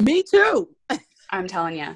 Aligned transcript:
Me 0.00 0.22
too. 0.22 0.68
I'm 1.30 1.48
telling 1.48 1.76
you. 1.76 1.94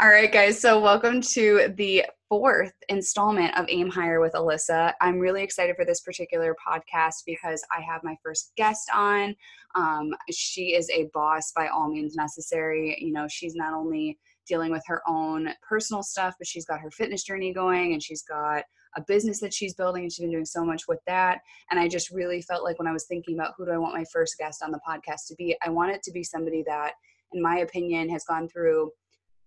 All 0.00 0.08
right, 0.08 0.30
guys. 0.30 0.60
So, 0.60 0.80
welcome 0.80 1.20
to 1.22 1.72
the 1.76 2.04
fourth 2.28 2.74
installment 2.90 3.56
of 3.58 3.64
Aim 3.68 3.88
Higher 3.88 4.20
with 4.20 4.34
Alyssa. 4.34 4.92
I'm 5.00 5.18
really 5.18 5.42
excited 5.42 5.74
for 5.74 5.86
this 5.86 6.00
particular 6.00 6.54
podcast 6.54 7.24
because 7.24 7.64
I 7.76 7.80
have 7.80 8.04
my 8.04 8.16
first 8.22 8.52
guest 8.56 8.90
on. 8.94 9.34
Um, 9.74 10.14
she 10.30 10.74
is 10.74 10.90
a 10.90 11.08
boss 11.14 11.52
by 11.52 11.68
all 11.68 11.88
means 11.88 12.16
necessary. 12.16 12.98
You 13.00 13.12
know, 13.12 13.26
she's 13.28 13.54
not 13.54 13.72
only 13.72 14.18
dealing 14.46 14.70
with 14.70 14.84
her 14.86 15.02
own 15.08 15.48
personal 15.66 16.02
stuff, 16.02 16.34
but 16.38 16.46
she's 16.46 16.66
got 16.66 16.80
her 16.80 16.90
fitness 16.90 17.22
journey 17.22 17.52
going 17.52 17.94
and 17.94 18.02
she's 18.02 18.22
got 18.22 18.64
a 18.96 19.02
business 19.06 19.40
that 19.40 19.54
she's 19.54 19.74
building 19.74 20.02
and 20.02 20.12
she's 20.12 20.22
been 20.24 20.32
doing 20.32 20.44
so 20.44 20.64
much 20.64 20.82
with 20.86 21.00
that. 21.06 21.40
And 21.70 21.80
I 21.80 21.88
just 21.88 22.10
really 22.10 22.42
felt 22.42 22.64
like 22.64 22.78
when 22.78 22.88
I 22.88 22.92
was 22.92 23.06
thinking 23.06 23.38
about 23.38 23.54
who 23.56 23.64
do 23.64 23.72
I 23.72 23.78
want 23.78 23.94
my 23.94 24.04
first 24.12 24.36
guest 24.38 24.62
on 24.62 24.70
the 24.70 24.80
podcast 24.86 25.26
to 25.28 25.34
be, 25.36 25.56
I 25.64 25.70
want 25.70 25.92
it 25.92 26.02
to 26.04 26.12
be 26.12 26.22
somebody 26.22 26.62
that, 26.66 26.92
in 27.32 27.42
my 27.42 27.58
opinion, 27.58 28.08
has 28.10 28.24
gone 28.24 28.48
through 28.48 28.90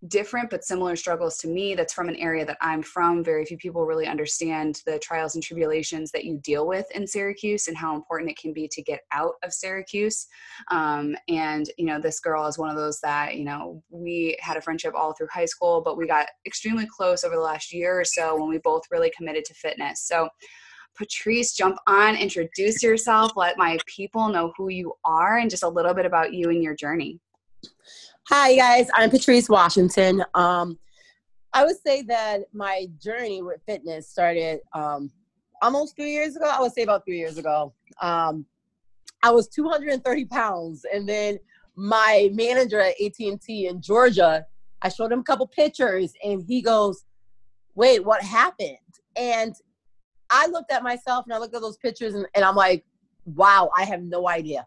different 0.07 0.49
but 0.49 0.63
similar 0.63 0.95
struggles 0.95 1.37
to 1.37 1.47
me 1.47 1.75
that's 1.75 1.93
from 1.93 2.09
an 2.09 2.15
area 2.15 2.43
that 2.43 2.57
i'm 2.59 2.81
from. 2.81 3.23
Very 3.23 3.45
few 3.45 3.57
people 3.57 3.85
really 3.85 4.07
understand 4.07 4.81
the 4.87 4.97
trials 4.97 5.35
and 5.35 5.43
tribulations 5.43 6.11
that 6.11 6.25
you 6.25 6.39
deal 6.43 6.67
with 6.67 6.89
in 6.95 7.05
syracuse 7.05 7.67
and 7.67 7.77
how 7.77 7.95
important 7.95 8.31
it 8.31 8.37
can 8.37 8.51
be 8.51 8.67
to 8.69 8.81
get 8.81 9.01
out 9.11 9.33
of 9.43 9.53
syracuse. 9.53 10.25
Um, 10.71 11.15
and 11.27 11.69
you 11.77 11.85
know 11.85 11.99
this 11.99 12.19
girl 12.19 12.47
is 12.47 12.57
one 12.57 12.69
of 12.69 12.75
those 12.75 12.99
that 13.01 13.35
you 13.35 13.45
know 13.45 13.83
we 13.91 14.37
had 14.39 14.57
a 14.57 14.61
friendship 14.61 14.93
all 14.95 15.13
through 15.13 15.27
high 15.31 15.45
school 15.45 15.81
but 15.81 15.97
we 15.97 16.07
got 16.07 16.27
extremely 16.47 16.87
close 16.87 17.23
over 17.23 17.35
the 17.35 17.41
last 17.41 17.71
year 17.71 17.99
or 17.99 18.05
so 18.05 18.39
when 18.39 18.49
we 18.49 18.57
both 18.57 18.83
really 18.89 19.11
committed 19.15 19.45
to 19.45 19.53
fitness. 19.53 20.01
So 20.01 20.29
Patrice, 20.97 21.53
jump 21.53 21.77
on, 21.87 22.15
introduce 22.15 22.83
yourself, 22.83 23.33
let 23.35 23.57
my 23.57 23.77
people 23.85 24.29
know 24.29 24.51
who 24.57 24.69
you 24.69 24.93
are 25.05 25.37
and 25.37 25.49
just 25.49 25.63
a 25.63 25.69
little 25.69 25.93
bit 25.93 26.05
about 26.05 26.33
you 26.33 26.49
and 26.49 26.61
your 26.61 26.75
journey. 26.75 27.19
Hi, 28.27 28.55
guys. 28.55 28.87
I'm 28.93 29.09
Patrice 29.09 29.49
Washington. 29.49 30.23
Um, 30.33 30.79
I 31.53 31.65
would 31.65 31.75
say 31.85 32.01
that 32.03 32.43
my 32.53 32.87
journey 32.97 33.41
with 33.41 33.61
fitness 33.65 34.09
started 34.09 34.61
um, 34.73 35.11
almost 35.61 35.95
three 35.95 36.13
years 36.13 36.35
ago. 36.35 36.45
I 36.49 36.61
would 36.61 36.71
say 36.71 36.83
about 36.83 37.03
three 37.03 37.17
years 37.17 37.37
ago. 37.37 37.73
Um, 38.01 38.45
I 39.23 39.31
was 39.31 39.47
230 39.49 40.25
pounds, 40.25 40.85
and 40.93 41.07
then 41.07 41.39
my 41.75 42.29
manager 42.33 42.79
at 42.79 42.95
AT&T 43.01 43.67
in 43.67 43.81
Georgia, 43.81 44.45
I 44.81 44.89
showed 44.89 45.11
him 45.11 45.19
a 45.19 45.23
couple 45.23 45.47
pictures, 45.47 46.13
and 46.23 46.41
he 46.41 46.61
goes, 46.61 47.05
"Wait, 47.75 48.03
what 48.03 48.23
happened?" 48.23 48.77
And 49.15 49.53
I 50.29 50.47
looked 50.47 50.71
at 50.71 50.83
myself, 50.83 51.25
and 51.25 51.33
I 51.33 51.37
looked 51.37 51.53
at 51.53 51.61
those 51.61 51.77
pictures, 51.77 52.15
and, 52.15 52.25
and 52.33 52.45
I'm 52.45 52.55
like, 52.55 52.85
"Wow, 53.25 53.69
I 53.75 53.83
have 53.83 54.01
no 54.01 54.29
idea." 54.29 54.65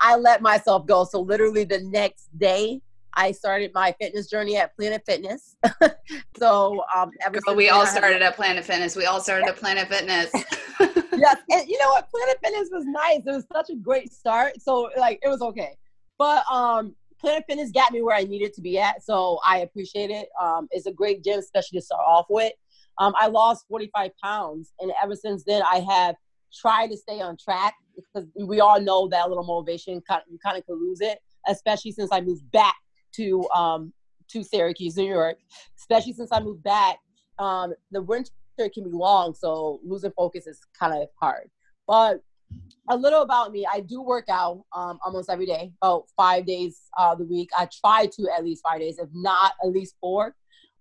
I 0.00 0.16
let 0.16 0.42
myself 0.42 0.86
go. 0.86 1.04
So 1.04 1.20
literally 1.20 1.64
the 1.64 1.80
next 1.80 2.28
day, 2.36 2.80
I 3.16 3.32
started 3.32 3.72
my 3.74 3.94
fitness 3.98 4.28
journey 4.28 4.56
at 4.58 4.76
Planet 4.76 5.02
Fitness. 5.06 5.56
so 6.38 6.84
um, 6.94 7.10
Girl, 7.32 7.56
we 7.56 7.70
all 7.70 7.86
started 7.86 8.20
at 8.20 8.36
Planet 8.36 8.64
Fitness. 8.64 8.94
We 8.94 9.06
all 9.06 9.20
started 9.20 9.48
at 9.48 9.56
Planet 9.56 9.88
Fitness. 9.88 10.30
yes, 10.80 11.36
and 11.50 11.68
you 11.68 11.78
know 11.78 11.88
what? 11.88 12.10
Planet 12.10 12.36
Fitness 12.44 12.68
was 12.70 12.84
nice. 12.84 13.20
It 13.26 13.30
was 13.30 13.46
such 13.52 13.70
a 13.70 13.76
great 13.76 14.12
start. 14.12 14.60
So 14.60 14.90
like 14.98 15.18
it 15.22 15.28
was 15.28 15.40
okay, 15.40 15.76
but 16.18 16.44
um, 16.50 16.94
Planet 17.18 17.44
Fitness 17.48 17.72
got 17.72 17.92
me 17.92 18.02
where 18.02 18.14
I 18.14 18.24
needed 18.24 18.52
to 18.54 18.60
be 18.60 18.78
at. 18.78 19.02
So 19.02 19.40
I 19.46 19.60
appreciate 19.60 20.10
it. 20.10 20.28
Um, 20.40 20.68
it's 20.70 20.86
a 20.86 20.92
great 20.92 21.24
gym, 21.24 21.38
especially 21.38 21.78
to 21.78 21.84
start 21.84 22.04
off 22.06 22.26
with. 22.28 22.52
Um, 22.98 23.14
I 23.18 23.28
lost 23.28 23.64
45 23.68 24.10
pounds, 24.22 24.72
and 24.78 24.92
ever 25.02 25.16
since 25.16 25.42
then, 25.44 25.62
I 25.62 25.80
have 25.80 26.16
tried 26.54 26.88
to 26.88 26.96
stay 26.96 27.20
on 27.20 27.36
track 27.36 27.74
because 27.96 28.28
we 28.36 28.60
all 28.60 28.80
know 28.80 29.08
that 29.08 29.28
little 29.28 29.44
motivation 29.44 29.94
you 30.28 30.38
kind 30.42 30.58
of 30.58 30.66
could 30.66 30.78
lose 30.78 31.00
it, 31.00 31.18
especially 31.48 31.92
since 31.92 32.10
I 32.12 32.20
moved 32.20 32.50
back 32.50 32.76
to 33.16 33.48
um, 33.50 33.92
to 34.28 34.42
Syracuse, 34.42 34.96
New 34.96 35.08
York. 35.08 35.38
Especially 35.78 36.12
since 36.12 36.30
I 36.32 36.40
moved 36.40 36.62
back, 36.62 36.98
um, 37.38 37.72
the 37.90 38.02
winter 38.02 38.30
can 38.58 38.84
be 38.84 38.90
long, 38.90 39.34
so 39.34 39.80
losing 39.84 40.12
focus 40.12 40.46
is 40.46 40.60
kind 40.78 40.94
of 40.94 41.08
hard. 41.20 41.50
But 41.86 42.22
a 42.88 42.96
little 42.96 43.22
about 43.22 43.52
me, 43.52 43.66
I 43.70 43.80
do 43.80 44.02
work 44.02 44.26
out 44.28 44.64
um, 44.74 44.98
almost 45.04 45.30
every 45.30 45.46
day, 45.46 45.72
about 45.82 46.04
five 46.16 46.46
days 46.46 46.82
uh, 46.98 47.14
the 47.14 47.24
week. 47.24 47.50
I 47.58 47.68
try 47.80 48.06
to 48.06 48.28
at 48.36 48.44
least 48.44 48.62
five 48.62 48.80
days, 48.80 48.98
if 48.98 49.08
not 49.12 49.52
at 49.62 49.70
least 49.70 49.96
four. 50.00 50.34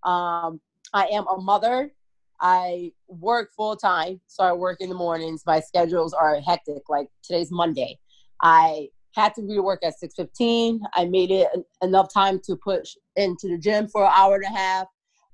Um, 0.04 0.60
I 0.94 1.08
am 1.08 1.26
a 1.28 1.38
mother 1.42 1.92
I 2.42 2.92
work 3.08 3.52
full 3.56 3.76
time, 3.76 4.22
so 4.28 4.44
I 4.44 4.54
work 4.54 4.78
in 4.82 4.90
the 4.90 4.96
mornings. 4.96 5.44
My 5.46 5.60
schedules 5.60 6.14
are 6.14 6.40
hectic. 6.42 6.84
Like 6.90 7.08
today's 7.24 7.52
Monday. 7.52 8.00
I 8.42 8.90
had 9.16 9.34
to 9.36 9.42
be 9.42 9.56
to 9.56 9.62
work 9.62 9.82
at 9.84 9.94
6.15. 10.04 10.80
I 10.94 11.06
made 11.06 11.32
it 11.32 11.48
enough 11.82 12.14
time 12.14 12.40
to 12.46 12.56
push 12.58 12.96
into 13.16 13.48
the 13.48 13.58
gym 13.58 13.88
for 13.88 14.04
an 14.04 14.12
hour 14.14 14.36
and 14.36 14.44
a 14.44 14.58
half. 14.58 14.88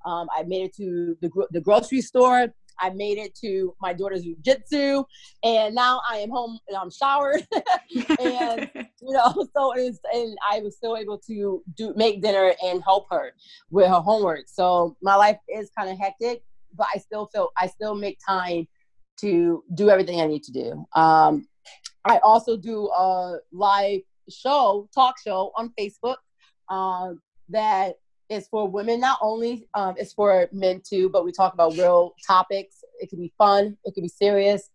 Um, 0.04 0.28
I 0.36 0.44
made 0.44 0.66
it 0.66 0.76
to 0.76 1.16
the, 1.20 1.30
the 1.50 1.60
grocery 1.60 2.00
store. 2.00 2.48
I 2.80 2.90
made 2.90 3.18
it 3.18 3.34
to 3.36 3.74
my 3.80 3.92
daughter's 3.92 4.24
jiu-jitsu, 4.24 5.04
and 5.44 5.74
now 5.74 6.00
I 6.08 6.16
am 6.18 6.30
home 6.30 6.58
and 6.66 6.76
I'm 6.76 6.90
showered, 6.90 7.46
and 8.18 8.70
you 8.74 9.12
know, 9.12 9.46
so 9.54 9.72
it's 9.76 10.00
and 10.12 10.36
I 10.50 10.60
was 10.60 10.76
still 10.76 10.96
able 10.96 11.18
to 11.28 11.62
do 11.76 11.92
make 11.96 12.22
dinner 12.22 12.54
and 12.64 12.82
help 12.82 13.06
her 13.10 13.34
with 13.70 13.88
her 13.88 14.00
homework. 14.00 14.44
So 14.46 14.96
my 15.02 15.14
life 15.14 15.38
is 15.48 15.70
kind 15.76 15.90
of 15.90 15.98
hectic, 15.98 16.42
but 16.76 16.86
I 16.94 16.98
still 16.98 17.26
feel 17.26 17.48
I 17.56 17.66
still 17.66 17.94
make 17.94 18.18
time 18.26 18.66
to 19.20 19.62
do 19.74 19.90
everything 19.90 20.20
I 20.20 20.26
need 20.26 20.42
to 20.44 20.52
do. 20.52 20.84
Um, 20.94 21.46
I 22.04 22.18
also 22.18 22.56
do 22.56 22.88
a 22.88 23.38
live 23.52 24.00
show, 24.28 24.88
talk 24.94 25.16
show 25.24 25.52
on 25.56 25.72
Facebook 25.78 26.16
um, 26.68 27.20
that 27.50 27.96
is 28.28 28.48
for 28.48 28.68
women. 28.68 29.00
Not 29.00 29.18
only 29.20 29.68
um, 29.74 29.94
it's 29.96 30.12
for 30.12 30.48
men 30.52 30.80
too, 30.88 31.08
but 31.10 31.24
we 31.24 31.32
talk 31.32 31.54
about 31.54 31.76
real 31.76 32.14
topics. 32.26 32.82
It 33.00 33.10
can 33.10 33.18
be 33.18 33.32
fun. 33.38 33.76
It 33.84 33.94
can 33.94 34.02
be 34.02 34.08
serious. 34.08 34.70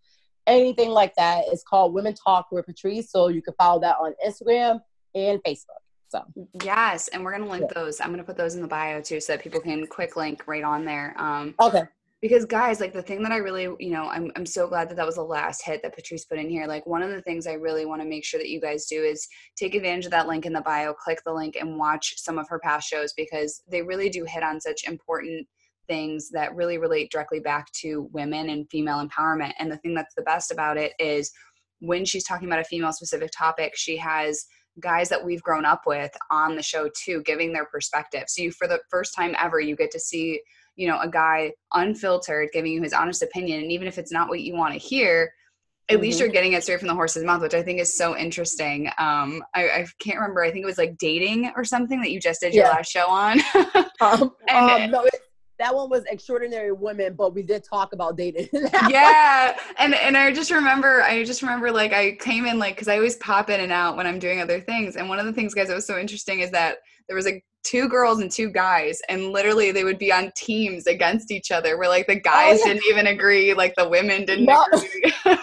Anything 0.46 0.92
like 0.92 1.14
that. 1.16 1.46
It's 1.48 1.64
called 1.64 1.94
Women 1.94 2.14
Talk 2.14 2.48
with 2.52 2.66
Patrice. 2.66 3.12
So 3.12 3.28
you 3.28 3.42
can 3.42 3.54
follow 3.56 3.82
that 3.82 3.98
on 4.00 4.14
Instagram 4.26 4.80
and 5.14 5.42
Facebook. 5.44 5.82
So 6.10 6.24
yes, 6.64 7.10
and 7.10 7.24
we're 7.24 7.32
gonna 7.32 7.50
link 7.50 7.66
yeah. 7.70 7.82
those. 7.82 8.00
I'm 8.00 8.12
gonna 8.12 8.24
put 8.24 8.38
those 8.38 8.56
in 8.56 8.62
the 8.62 8.68
bio 8.68 9.02
too, 9.02 9.20
so 9.20 9.34
that 9.34 9.44
people 9.44 9.60
can 9.60 9.86
quick 9.88 10.16
link 10.16 10.48
right 10.48 10.64
on 10.64 10.86
there. 10.86 11.14
Um, 11.18 11.56
okay. 11.60 11.84
Because 12.20 12.46
guys, 12.46 12.80
like 12.80 12.94
the 12.94 13.02
thing 13.02 13.22
that 13.22 13.32
I 13.32 13.38
really, 13.38 13.70
you 13.80 13.92
know, 13.92 14.06
I'm 14.10 14.32
I'm 14.36 14.46
so 14.46 14.68
glad 14.68 14.90
that 14.90 14.96
that 14.96 15.06
was 15.06 15.16
the 15.16 15.24
last 15.24 15.64
hit 15.64 15.84
that 15.84 15.96
Patrice 15.96 16.26
put 16.26 16.40
in 16.40 16.50
here. 16.50 16.66
Like 16.66 16.88
one 16.88 17.04
of 17.04 17.12
the 17.12 17.22
things 17.22 17.46
I 17.46 17.54
really 17.54 17.86
want 17.86 18.02
to 18.02 18.08
make 18.08 18.26
sure 18.26 18.40
that 18.40 18.50
you 18.50 18.60
guys 18.60 18.88
do 18.88 19.04
is 19.04 19.28
take 19.56 19.76
advantage 19.76 20.06
of 20.06 20.12
that 20.12 20.28
link 20.28 20.46
in 20.46 20.54
the 20.54 20.62
bio, 20.62 20.94
click 20.94 21.20
the 21.26 21.34
link, 21.34 21.58
and 21.60 21.78
watch 21.78 22.16
some 22.18 22.40
of 22.40 22.50
her 22.50 22.60
past 22.60 22.90
shows 22.90 23.14
because 23.14 23.62
they 23.70 23.84
really 23.84 24.10
do 24.10 24.24
hit 24.24 24.42
on 24.44 24.60
such 24.60 24.88
important 24.88 25.48
things 25.88 26.30
that 26.32 26.56
really 26.56 26.78
relate 26.78 27.12
directly 27.12 27.40
back 27.40 27.72
to 27.72 28.10
women 28.12 28.50
and 28.50 28.70
female 28.70 29.06
empowerment. 29.06 29.54
And 29.60 29.72
the 29.72 29.78
thing 29.78 29.94
that's 29.94 30.16
the 30.16 30.24
best 30.24 30.52
about 30.52 30.78
it 30.78 30.94
is 31.00 31.32
when 31.80 32.06
she's 32.06 32.24
talking 32.24 32.48
about 32.48 32.60
a 32.60 32.66
female 32.66 32.94
specific 32.94 33.32
topic, 33.32 33.74
she 33.76 33.98
has 33.98 34.46
guys 34.80 35.10
that 35.10 35.24
we've 35.24 35.42
grown 35.44 35.66
up 35.66 35.82
with 35.86 36.12
on 36.32 36.56
the 36.56 36.64
show 36.64 36.90
too 36.96 37.22
giving 37.24 37.54
their 37.54 37.66
perspective 37.66 38.24
so 38.28 38.42
you 38.42 38.52
for 38.52 38.68
the 38.68 38.80
first 38.90 39.16
time 39.16 39.36
ever 39.40 39.60
you 39.60 39.76
get 39.76 39.92
to 39.92 40.00
see 40.00 40.40
you 40.76 40.88
know 40.88 41.00
a 41.00 41.10
guy 41.10 41.52
unfiltered 41.74 42.50
giving 42.54 42.72
you 42.72 42.82
his 42.82 42.94
honest 42.94 43.22
opinion 43.22 43.62
and 43.62 43.72
even 43.72 43.88
if 43.88 43.98
it's 43.98 44.12
not 44.12 44.30
what 44.30 44.42
you 44.42 44.56
want 44.56 44.74
to 44.74 44.80
hear 44.80 45.32
at 45.90 45.96
mm-hmm. 45.96 46.04
least 46.04 46.20
you're 46.20 46.30
getting 46.30 46.54
it 46.54 46.64
straight 46.64 46.80
from 46.80 46.88
the 46.88 46.94
horse's 46.94 47.24
mouth 47.24 47.42
which 47.42 47.54
i 47.54 47.64
think 47.64 47.80
is 47.80 47.98
so 47.98 48.16
interesting 48.16 48.88
um 48.98 49.44
I, 49.56 49.70
I, 49.70 49.86
can't 50.00 50.20
remember 50.20 50.44
i 50.44 50.52
think 50.52 50.64
it 50.64 50.68
was 50.68 50.78
like 50.78 50.98
dating 50.98 51.52
or 51.56 51.64
something 51.64 52.02
that 52.02 52.12
you 52.12 52.20
just 52.20 52.42
did 52.42 52.54
your 52.54 52.66
yeah. 52.66 52.72
last 52.72 52.92
show 52.92 53.08
on 53.08 53.40
um, 54.02 54.32
and, 54.48 54.70
um, 54.70 54.92
no, 54.92 55.04
it, 55.04 55.22
that 55.60 55.74
one 55.74 55.90
was 55.90 56.04
extraordinary 56.06 56.72
women 56.72 57.14
but 57.14 57.34
we 57.34 57.44
did 57.44 57.64
talk 57.64 57.94
about 57.94 58.18
dating. 58.18 58.48
Yeah. 58.90 59.58
And 59.78 59.96
and 59.96 60.18
i 60.18 60.32
just 60.32 60.52
remember 60.52 61.02
i 61.04 61.24
just 61.24 61.42
remember 61.42 61.72
like 61.72 61.94
i 61.94 62.14
came 62.20 62.46
in 62.46 62.60
like 62.60 62.76
because 62.76 62.88
i 62.88 62.96
always 62.96 63.16
pop 63.18 63.50
in 63.50 63.60
and 63.60 63.72
out 63.72 63.98
when 63.98 64.08
i'm 64.08 64.20
doing 64.20 64.42
other 64.42 64.60
things. 64.60 64.96
And 64.96 65.10
one 65.10 65.20
of 65.20 65.26
the 65.26 65.34
things 65.34 65.54
guys 65.54 65.68
that 65.68 65.76
was 65.76 65.86
so 65.86 65.98
interesting 65.98 66.40
is 66.40 66.52
that 66.52 66.78
there 67.08 67.16
was 67.16 67.26
like 67.26 67.44
two 67.64 67.90
girls 67.90 68.20
and 68.20 68.32
two 68.32 68.50
guys 68.50 69.02
and 69.10 69.32
literally 69.32 69.72
they 69.72 69.84
would 69.84 69.98
be 69.98 70.12
on 70.12 70.32
teams 70.38 70.88
against 70.88 71.32
each 71.32 71.52
other 71.52 71.78
where 71.78 71.90
like 71.90 72.08
the 72.08 72.16
oh, 72.16 72.22
guys 72.24 72.60
oh, 72.64 72.68
yeah. 72.68 72.74
didn't 72.74 72.86
even 72.90 73.08
agree 73.08 73.54
like 73.54 73.74
the 73.76 73.88
women 73.88 74.26
didn't 74.26 74.46
no. 74.46 74.66
agree. 74.72 75.14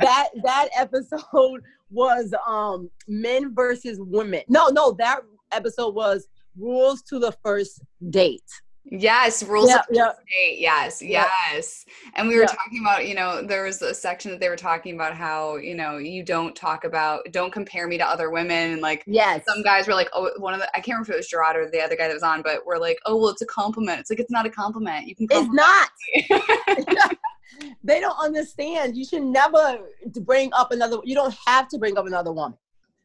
That 0.00 0.28
that 0.44 0.68
episode 0.76 1.62
was 1.90 2.32
um 2.46 2.90
men 3.06 3.54
versus 3.54 3.98
women. 4.00 4.42
No 4.48 4.68
no 4.68 4.92
that 4.98 5.20
episode 5.52 5.94
was 5.94 6.28
rules 6.56 7.02
to 7.02 7.18
the 7.18 7.32
first 7.42 7.82
date 8.10 8.42
Yes, 8.90 9.42
rules 9.42 9.68
yeah, 9.68 9.76
of 9.76 9.84
yeah. 9.90 10.12
state. 10.12 10.58
Yes, 10.58 11.02
yeah. 11.02 11.28
yes. 11.52 11.84
And 12.14 12.26
we 12.26 12.38
were 12.38 12.46
talking 12.46 12.80
about, 12.80 13.06
you 13.06 13.14
know, 13.14 13.42
there 13.42 13.64
was 13.64 13.82
a 13.82 13.94
section 13.94 14.30
that 14.30 14.40
they 14.40 14.48
were 14.48 14.56
talking 14.56 14.94
about 14.94 15.14
how, 15.14 15.56
you 15.56 15.74
know, 15.74 15.98
you 15.98 16.22
don't 16.22 16.56
talk 16.56 16.84
about, 16.84 17.20
don't 17.30 17.52
compare 17.52 17.86
me 17.86 17.98
to 17.98 18.06
other 18.06 18.30
women. 18.30 18.72
And 18.72 18.80
like, 18.80 19.04
yes. 19.06 19.44
some 19.46 19.62
guys 19.62 19.86
were 19.86 19.94
like, 19.94 20.08
oh, 20.14 20.30
one 20.38 20.54
of 20.54 20.60
the, 20.60 20.68
I 20.74 20.80
can't 20.80 20.88
remember 20.96 21.10
if 21.10 21.14
it 21.14 21.18
was 21.18 21.28
Gerard 21.28 21.56
or 21.56 21.70
the 21.70 21.80
other 21.80 21.96
guy 21.96 22.08
that 22.08 22.14
was 22.14 22.22
on, 22.22 22.40
but 22.40 22.64
we're 22.64 22.78
like, 22.78 22.98
oh, 23.04 23.16
well, 23.16 23.28
it's 23.28 23.42
a 23.42 23.46
compliment. 23.46 24.00
It's 24.00 24.10
like, 24.10 24.20
it's 24.20 24.30
not 24.30 24.46
a 24.46 24.50
compliment. 24.50 25.06
You 25.06 25.14
can. 25.14 25.28
It's 25.30 25.52
not. 25.52 27.18
they 27.84 28.00
don't 28.00 28.18
understand. 28.18 28.96
You 28.96 29.04
should 29.04 29.22
never 29.22 29.80
bring 30.20 30.50
up 30.54 30.72
another. 30.72 30.98
You 31.04 31.14
don't 31.14 31.34
have 31.46 31.68
to 31.68 31.78
bring 31.78 31.98
up 31.98 32.06
another 32.06 32.32
woman. 32.32 32.56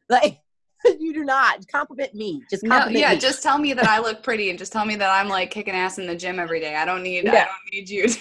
Like 0.08 0.40
you 1.00 1.12
do 1.12 1.24
not 1.24 1.66
compliment 1.68 2.14
me. 2.14 2.42
Just 2.50 2.66
compliment 2.66 2.94
no, 2.94 3.00
yeah, 3.00 3.14
me. 3.14 3.18
just 3.18 3.42
tell 3.42 3.58
me 3.58 3.72
that 3.72 3.86
I 3.86 3.98
look 3.98 4.22
pretty 4.22 4.50
and 4.50 4.58
just 4.58 4.72
tell 4.72 4.84
me 4.84 4.96
that 4.96 5.10
I'm 5.10 5.28
like 5.28 5.50
kicking 5.50 5.74
ass 5.74 5.98
in 5.98 6.06
the 6.06 6.16
gym 6.16 6.38
every 6.38 6.60
day. 6.60 6.76
I 6.76 6.84
don't 6.84 7.02
need. 7.02 7.24
Yeah. 7.24 7.32
I 7.32 7.44
don't 7.46 7.72
need 7.72 7.88
you. 7.88 8.04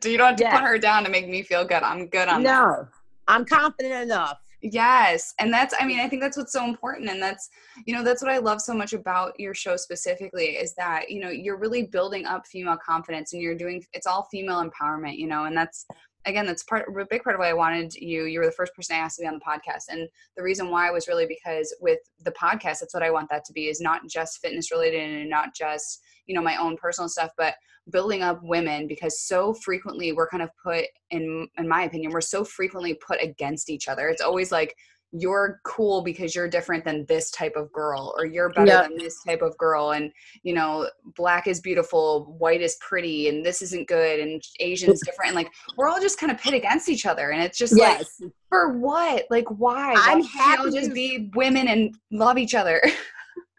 To, 0.00 0.10
you 0.10 0.16
don't 0.16 0.28
have 0.28 0.36
to 0.36 0.44
yeah. 0.44 0.58
put 0.58 0.66
her 0.66 0.78
down 0.78 1.04
to 1.04 1.10
make 1.10 1.28
me 1.28 1.42
feel 1.42 1.64
good. 1.64 1.82
I'm 1.82 2.06
good 2.08 2.28
on 2.28 2.42
no, 2.42 2.48
that. 2.48 2.58
No, 2.58 2.88
I'm 3.28 3.44
confident 3.44 4.04
enough. 4.04 4.38
Yes. 4.62 5.34
And 5.38 5.52
that's, 5.52 5.74
I 5.78 5.86
mean, 5.86 6.00
I 6.00 6.08
think 6.08 6.22
that's 6.22 6.36
what's 6.36 6.52
so 6.52 6.64
important. 6.64 7.10
And 7.10 7.22
that's, 7.22 7.48
you 7.86 7.94
know, 7.94 8.02
that's 8.02 8.22
what 8.22 8.30
I 8.30 8.38
love 8.38 8.60
so 8.60 8.74
much 8.74 8.92
about 8.92 9.38
your 9.38 9.54
show 9.54 9.76
specifically 9.76 10.56
is 10.56 10.74
that, 10.74 11.10
you 11.10 11.20
know, 11.20 11.30
you're 11.30 11.58
really 11.58 11.84
building 11.84 12.26
up 12.26 12.46
female 12.46 12.76
confidence 12.84 13.32
and 13.32 13.42
you're 13.42 13.54
doing, 13.54 13.84
it's 13.92 14.06
all 14.06 14.28
female 14.30 14.64
empowerment, 14.64 15.18
you 15.18 15.26
know, 15.26 15.44
and 15.44 15.56
that's, 15.56 15.86
again, 16.26 16.44
that's 16.44 16.64
part, 16.64 16.88
a 16.88 17.06
big 17.08 17.22
part 17.22 17.34
of 17.34 17.40
why 17.40 17.48
I 17.48 17.54
wanted 17.54 17.94
you. 17.94 18.24
You 18.24 18.40
were 18.40 18.46
the 18.46 18.52
first 18.52 18.74
person 18.74 18.96
I 18.96 18.98
asked 18.98 19.16
to 19.16 19.22
be 19.22 19.28
on 19.28 19.34
the 19.34 19.40
podcast. 19.40 19.84
And 19.88 20.08
the 20.36 20.42
reason 20.42 20.70
why 20.70 20.90
was 20.90 21.08
really 21.08 21.26
because 21.26 21.74
with 21.80 22.00
the 22.22 22.32
podcast, 22.32 22.80
that's 22.80 22.94
what 22.94 23.02
I 23.02 23.10
want 23.10 23.30
that 23.30 23.44
to 23.46 23.52
be 23.52 23.68
is 23.68 23.80
not 23.80 24.02
just 24.08 24.40
fitness 24.40 24.70
related 24.70 25.08
and 25.08 25.30
not 25.30 25.54
just, 25.54 26.02
you 26.26 26.34
know, 26.34 26.42
my 26.42 26.56
own 26.56 26.76
personal 26.76 27.08
stuff, 27.08 27.30
but 27.38 27.54
building 27.90 28.22
up 28.22 28.40
women 28.42 28.88
because 28.88 29.20
so 29.20 29.54
frequently 29.54 30.12
we're 30.12 30.28
kind 30.28 30.42
of 30.42 30.50
put 30.60 30.86
in 31.10 31.46
in 31.56 31.68
my 31.68 31.84
opinion 31.84 32.10
we're 32.10 32.20
so 32.20 32.42
frequently 32.44 32.94
put 32.94 33.22
against 33.22 33.70
each 33.70 33.86
other 33.86 34.08
it's 34.08 34.20
always 34.20 34.50
like 34.50 34.74
you're 35.20 35.60
cool 35.64 36.02
because 36.02 36.34
you're 36.34 36.48
different 36.48 36.84
than 36.84 37.04
this 37.06 37.30
type 37.30 37.54
of 37.56 37.72
girl 37.72 38.14
or 38.18 38.26
you're 38.26 38.50
better 38.50 38.66
yep. 38.66 38.88
than 38.88 38.98
this 38.98 39.22
type 39.24 39.42
of 39.42 39.56
girl 39.58 39.92
and 39.92 40.12
you 40.42 40.52
know 40.52 40.88
black 41.16 41.46
is 41.46 41.60
beautiful 41.60 42.36
white 42.38 42.60
is 42.60 42.76
pretty 42.80 43.28
and 43.28 43.44
this 43.44 43.62
isn't 43.62 43.88
good 43.88 44.20
and 44.20 44.42
asian's 44.60 45.00
different 45.04 45.28
and 45.28 45.36
like 45.36 45.50
we're 45.76 45.88
all 45.88 46.00
just 46.00 46.18
kind 46.18 46.32
of 46.32 46.38
pit 46.38 46.54
against 46.54 46.88
each 46.88 47.06
other 47.06 47.30
and 47.30 47.42
it's 47.42 47.58
just 47.58 47.76
yes. 47.76 48.18
like 48.20 48.32
for 48.48 48.78
what 48.78 49.26
like 49.30 49.48
why 49.50 49.94
i'm 49.98 50.20
why 50.20 50.26
happy 50.26 50.70
just 50.70 50.92
be 50.92 51.30
women 51.34 51.68
and 51.68 51.94
love 52.10 52.38
each 52.38 52.54
other 52.54 52.80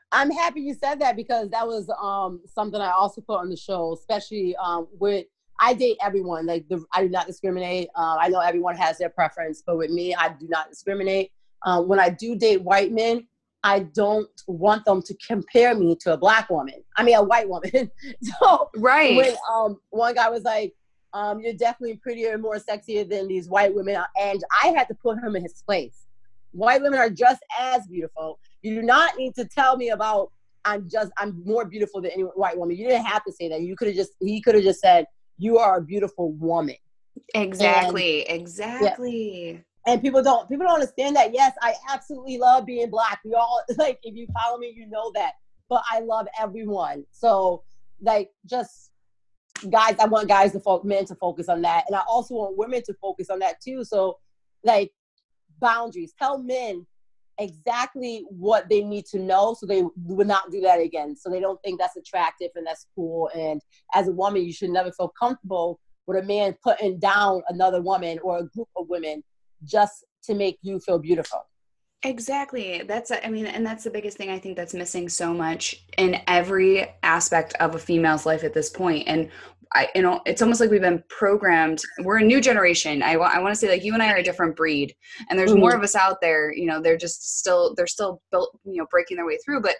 I'm 0.10 0.32
happy 0.32 0.62
you 0.62 0.74
said 0.74 1.02
that 1.02 1.18
because 1.18 1.50
that 1.50 1.68
was 1.68 1.90
um, 2.02 2.40
something 2.46 2.80
I 2.80 2.92
also 2.92 3.20
put 3.20 3.40
on 3.40 3.50
the 3.50 3.58
show, 3.58 3.92
especially 3.92 4.56
um, 4.56 4.88
with 4.98 5.26
I 5.60 5.74
date 5.74 5.98
everyone. 6.02 6.46
Like 6.46 6.68
the, 6.70 6.84
I 6.94 7.04
do 7.04 7.10
not 7.10 7.28
discriminate. 7.28 7.90
Uh, 7.96 8.18
I 8.20 8.30
know 8.30 8.40
everyone 8.40 8.76
has 8.78 8.98
their 8.98 9.10
preference, 9.10 9.64
but 9.66 9.78
with 9.78 9.90
me, 9.90 10.14
I 10.16 10.30
do 10.30 10.48
not 10.48 10.70
discriminate. 10.70 11.32
Um, 11.66 11.88
when 11.88 12.00
I 12.00 12.10
do 12.10 12.36
date 12.36 12.62
white 12.62 12.92
men, 12.92 13.28
I 13.64 13.80
don't 13.80 14.30
want 14.48 14.86
them 14.86 15.02
to 15.02 15.16
compare 15.28 15.76
me 15.76 15.96
to 16.02 16.14
a 16.14 16.18
black 16.18 16.50
woman. 16.50 16.76
I 16.96 17.04
mean, 17.04 17.16
a 17.16 17.24
white 17.24 17.50
woman. 17.50 17.92
so 18.22 18.70
right 18.78 19.16
when 19.16 19.36
um, 19.52 19.78
one 19.90 20.16
guy 20.16 20.30
was 20.30 20.44
like, 20.44 20.74
um, 21.14 21.40
"You're 21.40 21.54
definitely 21.54 21.98
prettier 21.98 22.34
and 22.34 22.42
more 22.42 22.58
sexier 22.58 23.10
than 23.10 23.28
these 23.28 23.50
white 23.50 23.74
women," 23.74 23.98
and 24.20 24.44
I 24.64 24.68
had 24.70 24.88
to 24.90 24.96
put 24.96 25.18
him 25.20 25.36
in 25.36 25.44
his 25.44 25.64
place. 25.66 26.06
White 26.52 26.82
women 26.82 27.00
are 27.00 27.10
just 27.10 27.42
as 27.60 27.86
beautiful. 27.88 28.40
You 28.62 28.76
do 28.76 28.82
not 28.82 29.18
need 29.18 29.36
to 29.36 29.46
tell 29.46 29.76
me 29.76 29.90
about 29.90 30.32
I'm 30.68 30.90
just 30.90 31.12
I'm 31.18 31.42
more 31.46 31.66
beautiful 31.66 32.02
than 32.02 32.12
any 32.12 32.24
white 32.24 32.58
woman. 32.58 32.76
You 32.76 32.88
didn't 32.88 33.06
have 33.06 33.24
to 33.26 33.32
say 33.32 33.50
that. 33.50 33.62
You 33.62 33.76
could 33.76 33.88
have 33.88 33.98
just 33.98 34.12
he 34.20 34.42
could 34.42 34.56
have 34.56 34.64
just 34.64 34.82
said 34.82 35.06
you 35.38 35.58
are 35.58 35.78
a 35.78 35.82
beautiful 35.82 36.34
woman. 36.34 36.76
Exactly. 37.34 38.28
And, 38.28 38.42
exactly. 38.42 39.52
Yeah. 39.52 39.60
And 39.88 40.02
people 40.02 40.22
don't 40.22 40.48
people 40.50 40.66
don't 40.66 40.76
understand 40.76 41.16
that. 41.16 41.34
Yes, 41.34 41.54
I 41.62 41.74
absolutely 41.90 42.38
love 42.38 42.66
being 42.66 42.90
black. 42.90 43.22
We 43.24 43.34
all 43.34 43.64
like 43.78 44.00
if 44.04 44.16
you 44.16 44.28
follow 44.34 44.58
me, 44.58 44.74
you 44.76 44.86
know 44.86 45.12
that. 45.16 45.34
But 45.70 45.82
I 45.90 46.02
love 46.02 46.28
everyone. 46.40 47.06
So 47.12 47.64
like 48.02 48.30
just 48.46 48.92
guys, 49.70 49.96
I 50.00 50.06
want 50.06 50.28
guys 50.28 50.52
to 50.52 50.60
focus 50.60 50.88
men 50.88 51.06
to 51.06 51.16
focus 51.16 51.48
on 51.50 51.62
that. 51.62 51.86
And 51.88 51.96
I 51.96 52.02
also 52.08 52.36
want 52.36 52.58
women 52.58 52.84
to 52.84 52.94
focus 53.02 53.30
on 53.30 53.40
that 53.40 53.62
too. 53.62 53.86
So 53.86 54.20
like 54.64 54.92
boundaries. 55.60 56.14
Tell 56.20 56.38
men 56.38 56.86
exactly 57.40 58.26
what 58.30 58.68
they 58.68 58.84
need 58.84 59.06
to 59.06 59.20
know 59.20 59.56
so 59.58 59.66
they 59.66 59.84
would 60.04 60.28
not 60.28 60.52
do 60.52 60.60
that 60.62 60.82
again. 60.82 61.16
So 61.16 61.30
they 61.30 61.40
don't 61.40 61.62
think 61.64 61.80
that's 61.80 61.96
attractive 61.96 62.50
and 62.56 62.68
that's 62.68 62.88
cool. 62.94 63.30
And 63.34 63.62
as 63.94 64.10
a 64.10 64.12
woman, 64.12 64.44
you 64.44 64.54
should 64.54 64.70
never 64.72 64.92
feel 64.92 65.14
comfortable 65.18 65.80
with 66.08 66.24
a 66.24 66.26
man 66.26 66.56
putting 66.64 67.00
down 67.00 67.42
another 67.48 67.82
woman 67.82 68.20
or 68.24 68.40
a 68.40 68.48
group 68.48 68.70
of 68.76 68.90
women 68.90 69.24
just 69.64 70.06
to 70.24 70.34
make 70.34 70.58
you 70.62 70.80
feel 70.80 71.00
beautiful. 71.00 71.48
Exactly. 72.04 72.84
That's, 72.88 73.12
I 73.12 73.28
mean, 73.30 73.48
and 73.48 73.66
that's 73.66 73.84
the 73.84 73.90
biggest 73.90 74.18
thing 74.18 74.30
I 74.30 74.38
think 74.38 74.56
that's 74.56 74.74
missing 74.74 75.10
so 75.10 75.34
much 75.34 75.84
in 75.98 76.22
every 76.28 76.88
aspect 77.02 77.56
of 77.60 77.76
a 77.76 77.80
female's 77.80 78.26
life 78.26 78.44
at 78.44 78.54
this 78.54 78.70
point. 78.70 79.08
And 79.08 79.30
I, 79.74 79.90
you 79.96 80.02
know, 80.02 80.22
it's 80.26 80.42
almost 80.42 80.62
like 80.62 80.70
we've 80.70 80.82
been 80.82 81.04
programmed. 81.10 81.82
We're 82.00 82.20
a 82.20 82.24
new 82.24 82.40
generation. 82.40 83.04
I, 83.04 83.14
I 83.14 83.40
want 83.40 83.54
to 83.54 83.60
say 83.60 83.70
like 83.70 83.84
you 83.84 83.94
and 83.94 84.02
I 84.02 84.12
are 84.12 84.18
a 84.18 84.24
different 84.24 84.56
breed, 84.56 84.96
and 85.30 85.38
there's 85.38 85.52
mm-hmm. 85.52 85.60
more 85.60 85.76
of 85.76 85.84
us 85.84 85.96
out 85.96 86.22
there. 86.22 86.54
You 86.54 86.68
know, 86.68 86.82
they're 86.82 86.98
just 86.98 87.40
still 87.40 87.74
they're 87.76 87.88
still 87.88 88.22
built, 88.32 88.58
you 88.64 88.78
know, 88.78 88.88
breaking 88.90 89.18
their 89.18 89.26
way 89.26 89.38
through. 89.44 89.62
But 89.62 89.76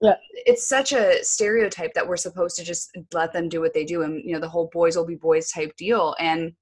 yeah. 0.00 0.14
it's 0.32 0.66
such 0.66 0.92
a 0.92 1.22
stereotype 1.22 1.92
that 1.94 2.06
we're 2.06 2.16
supposed 2.16 2.56
to 2.56 2.64
just 2.64 2.96
let 3.12 3.32
them 3.32 3.48
do 3.48 3.60
what 3.60 3.74
they 3.74 3.84
do, 3.84 4.02
and 4.02 4.22
you 4.24 4.32
know, 4.32 4.40
the 4.40 4.48
whole 4.48 4.70
boys 4.72 4.96
will 4.96 5.06
be 5.06 5.16
boys 5.16 5.50
type 5.50 5.76
deal. 5.76 6.14
And 6.18 6.52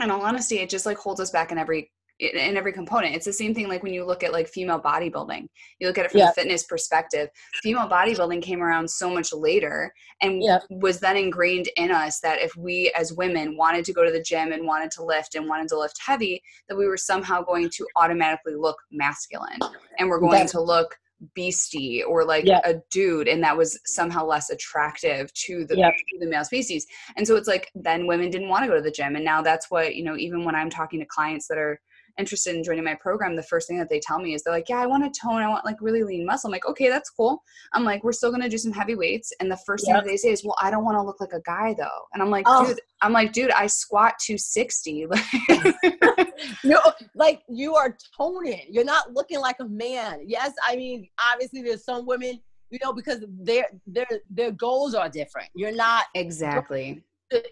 in 0.00 0.10
all 0.10 0.22
honesty, 0.22 0.58
it 0.58 0.70
just 0.70 0.86
like 0.86 0.96
holds 0.96 1.20
us 1.20 1.30
back 1.30 1.52
in 1.52 1.58
every 1.58 1.90
in 2.20 2.56
every 2.56 2.72
component. 2.72 3.14
It's 3.14 3.24
the 3.24 3.32
same 3.32 3.54
thing 3.54 3.68
like 3.68 3.82
when 3.82 3.94
you 3.94 4.04
look 4.04 4.24
at 4.24 4.32
like 4.32 4.48
female 4.48 4.80
bodybuilding. 4.80 5.48
You 5.78 5.86
look 5.86 5.98
at 5.98 6.06
it 6.06 6.10
from 6.10 6.18
yeah. 6.18 6.30
a 6.30 6.32
fitness 6.32 6.64
perspective. 6.64 7.28
Female 7.62 7.88
bodybuilding 7.88 8.42
came 8.42 8.60
around 8.60 8.90
so 8.90 9.08
much 9.08 9.32
later 9.32 9.92
and 10.20 10.42
yeah. 10.42 10.58
was 10.68 10.98
then 10.98 11.16
ingrained 11.16 11.68
in 11.76 11.92
us 11.92 12.18
that 12.20 12.40
if 12.40 12.56
we 12.56 12.92
as 12.96 13.12
women 13.12 13.56
wanted 13.56 13.84
to 13.84 13.92
go 13.92 14.04
to 14.04 14.10
the 14.10 14.22
gym 14.22 14.52
and 14.52 14.66
wanted 14.66 14.90
to 14.92 15.04
lift 15.04 15.36
and 15.36 15.48
wanted 15.48 15.68
to 15.68 15.78
lift 15.78 16.00
heavy, 16.04 16.42
that 16.68 16.76
we 16.76 16.88
were 16.88 16.96
somehow 16.96 17.40
going 17.40 17.70
to 17.70 17.86
automatically 17.94 18.56
look 18.56 18.78
masculine 18.90 19.58
and 19.98 20.08
we're 20.08 20.20
going 20.20 20.48
to 20.48 20.60
look 20.60 20.96
beastie 21.34 22.02
or 22.02 22.24
like 22.24 22.44
yep. 22.44 22.62
a 22.64 22.74
dude 22.90 23.26
and 23.28 23.42
that 23.42 23.56
was 23.56 23.78
somehow 23.86 24.24
less 24.24 24.50
attractive 24.50 25.32
to 25.34 25.64
the, 25.64 25.76
yep. 25.76 25.92
to 25.96 26.18
the 26.20 26.26
male 26.26 26.44
species 26.44 26.86
and 27.16 27.26
so 27.26 27.34
it's 27.34 27.48
like 27.48 27.70
then 27.74 28.06
women 28.06 28.30
didn't 28.30 28.48
want 28.48 28.62
to 28.62 28.68
go 28.68 28.76
to 28.76 28.82
the 28.82 28.90
gym 28.90 29.16
and 29.16 29.24
now 29.24 29.42
that's 29.42 29.70
what 29.70 29.96
you 29.96 30.04
know 30.04 30.16
even 30.16 30.44
when 30.44 30.54
i'm 30.54 30.70
talking 30.70 31.00
to 31.00 31.06
clients 31.06 31.48
that 31.48 31.58
are 31.58 31.80
interested 32.18 32.54
in 32.54 32.64
joining 32.64 32.84
my 32.84 32.94
program, 32.94 33.36
the 33.36 33.42
first 33.42 33.68
thing 33.68 33.78
that 33.78 33.88
they 33.88 34.00
tell 34.00 34.18
me 34.18 34.34
is 34.34 34.42
they're 34.42 34.52
like, 34.52 34.68
Yeah, 34.68 34.80
I 34.80 34.86
want 34.86 35.02
to 35.12 35.20
tone. 35.20 35.40
I 35.40 35.48
want 35.48 35.64
like 35.64 35.76
really 35.80 36.02
lean 36.02 36.26
muscle. 36.26 36.48
I'm 36.48 36.52
like, 36.52 36.66
Okay, 36.66 36.88
that's 36.88 37.10
cool. 37.10 37.42
I'm 37.72 37.84
like, 37.84 38.04
We're 38.04 38.12
still 38.12 38.30
going 38.30 38.42
to 38.42 38.48
do 38.48 38.58
some 38.58 38.72
heavy 38.72 38.94
weights. 38.94 39.32
And 39.40 39.50
the 39.50 39.56
first 39.58 39.86
yep. 39.86 40.02
thing 40.02 40.10
they 40.10 40.16
say 40.16 40.30
is, 40.30 40.44
Well, 40.44 40.56
I 40.60 40.70
don't 40.70 40.84
want 40.84 40.96
to 40.96 41.02
look 41.02 41.20
like 41.20 41.32
a 41.32 41.40
guy 41.42 41.74
though. 41.78 42.06
And 42.12 42.22
I'm 42.22 42.30
like, 42.30 42.44
oh. 42.46 42.66
Dude, 42.66 42.80
I'm 43.02 43.12
like, 43.12 43.32
Dude, 43.32 43.50
I 43.52 43.66
squat 43.66 44.14
260. 44.24 45.06
no, 46.64 46.80
like 47.14 47.42
you 47.48 47.74
are 47.74 47.96
toning. 48.16 48.66
You're 48.68 48.84
not 48.84 49.12
looking 49.12 49.40
like 49.40 49.56
a 49.60 49.66
man. 49.66 50.20
Yes, 50.26 50.52
I 50.66 50.76
mean, 50.76 51.08
obviously, 51.32 51.62
there's 51.62 51.84
some 51.84 52.06
women 52.06 52.40
you 52.70 52.78
know 52.82 52.92
because 52.92 53.24
their 53.40 53.64
their 53.86 54.06
their 54.28 54.50
goals 54.50 54.94
are 54.94 55.08
different 55.08 55.48
you're 55.54 55.74
not 55.74 56.04
exactly 56.14 57.02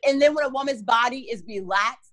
and 0.06 0.20
then 0.20 0.34
when 0.34 0.44
a 0.44 0.48
woman's 0.48 0.82
body 0.82 1.20
is 1.30 1.42
relaxed 1.46 2.05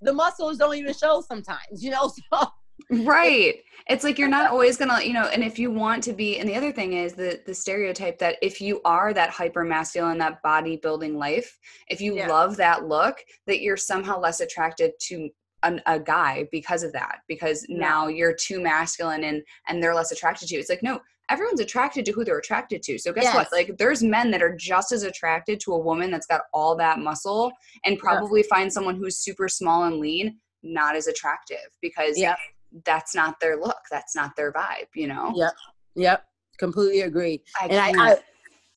the 0.00 0.12
muscles 0.12 0.58
don't 0.58 0.76
even 0.76 0.94
show 0.94 1.22
sometimes, 1.26 1.82
you 1.82 1.90
know? 1.90 2.12
So 2.32 2.48
right 2.90 3.56
it's 3.88 4.04
like 4.04 4.18
you're 4.18 4.28
not 4.28 4.50
always 4.50 4.76
gonna 4.76 5.02
you 5.02 5.12
know 5.12 5.24
and 5.24 5.42
if 5.42 5.58
you 5.58 5.70
want 5.70 6.02
to 6.02 6.12
be 6.12 6.38
and 6.38 6.48
the 6.48 6.54
other 6.54 6.72
thing 6.72 6.94
is 6.94 7.12
the 7.12 7.40
the 7.46 7.54
stereotype 7.54 8.18
that 8.18 8.36
if 8.40 8.60
you 8.60 8.80
are 8.84 9.12
that 9.12 9.30
hyper 9.30 9.64
masculine 9.64 10.18
that 10.18 10.42
bodybuilding 10.42 11.16
life 11.16 11.58
if 11.88 12.00
you 12.00 12.16
yeah. 12.16 12.28
love 12.28 12.56
that 12.56 12.86
look 12.86 13.18
that 13.46 13.60
you're 13.60 13.76
somehow 13.76 14.18
less 14.18 14.40
attracted 14.40 14.92
to 15.00 15.28
an, 15.64 15.82
a 15.86 15.98
guy 15.98 16.46
because 16.52 16.82
of 16.82 16.92
that 16.92 17.18
because 17.26 17.66
yeah. 17.68 17.78
now 17.78 18.06
you're 18.06 18.34
too 18.34 18.60
masculine 18.60 19.24
and 19.24 19.42
and 19.66 19.82
they're 19.82 19.94
less 19.94 20.12
attracted 20.12 20.48
to 20.48 20.54
you 20.54 20.60
it's 20.60 20.70
like 20.70 20.82
no 20.82 21.00
everyone's 21.30 21.60
attracted 21.60 22.04
to 22.06 22.12
who 22.12 22.24
they're 22.24 22.38
attracted 22.38 22.82
to. 22.84 22.98
So 22.98 23.12
guess 23.12 23.24
yes. 23.24 23.34
what? 23.34 23.48
Like 23.52 23.76
there's 23.78 24.02
men 24.02 24.30
that 24.30 24.42
are 24.42 24.54
just 24.54 24.92
as 24.92 25.02
attracted 25.02 25.60
to 25.60 25.72
a 25.72 25.78
woman 25.78 26.10
that's 26.10 26.26
got 26.26 26.42
all 26.52 26.76
that 26.76 26.98
muscle 26.98 27.52
and 27.84 27.98
probably 27.98 28.40
yeah. 28.40 28.56
find 28.56 28.72
someone 28.72 28.96
who's 28.96 29.18
super 29.18 29.48
small 29.48 29.84
and 29.84 29.98
lean 29.98 30.38
not 30.62 30.96
as 30.96 31.06
attractive 31.06 31.58
because 31.80 32.18
yeah. 32.18 32.36
that's 32.84 33.14
not 33.14 33.38
their 33.40 33.56
look. 33.56 33.80
That's 33.90 34.16
not 34.16 34.34
their 34.36 34.52
vibe, 34.52 34.88
you 34.94 35.06
know? 35.06 35.32
Yep. 35.34 35.52
Yep. 35.96 36.24
Completely 36.58 37.02
agree. 37.02 37.42
I 37.60 37.66
and 37.66 38.00
I, 38.00 38.10
I 38.10 38.16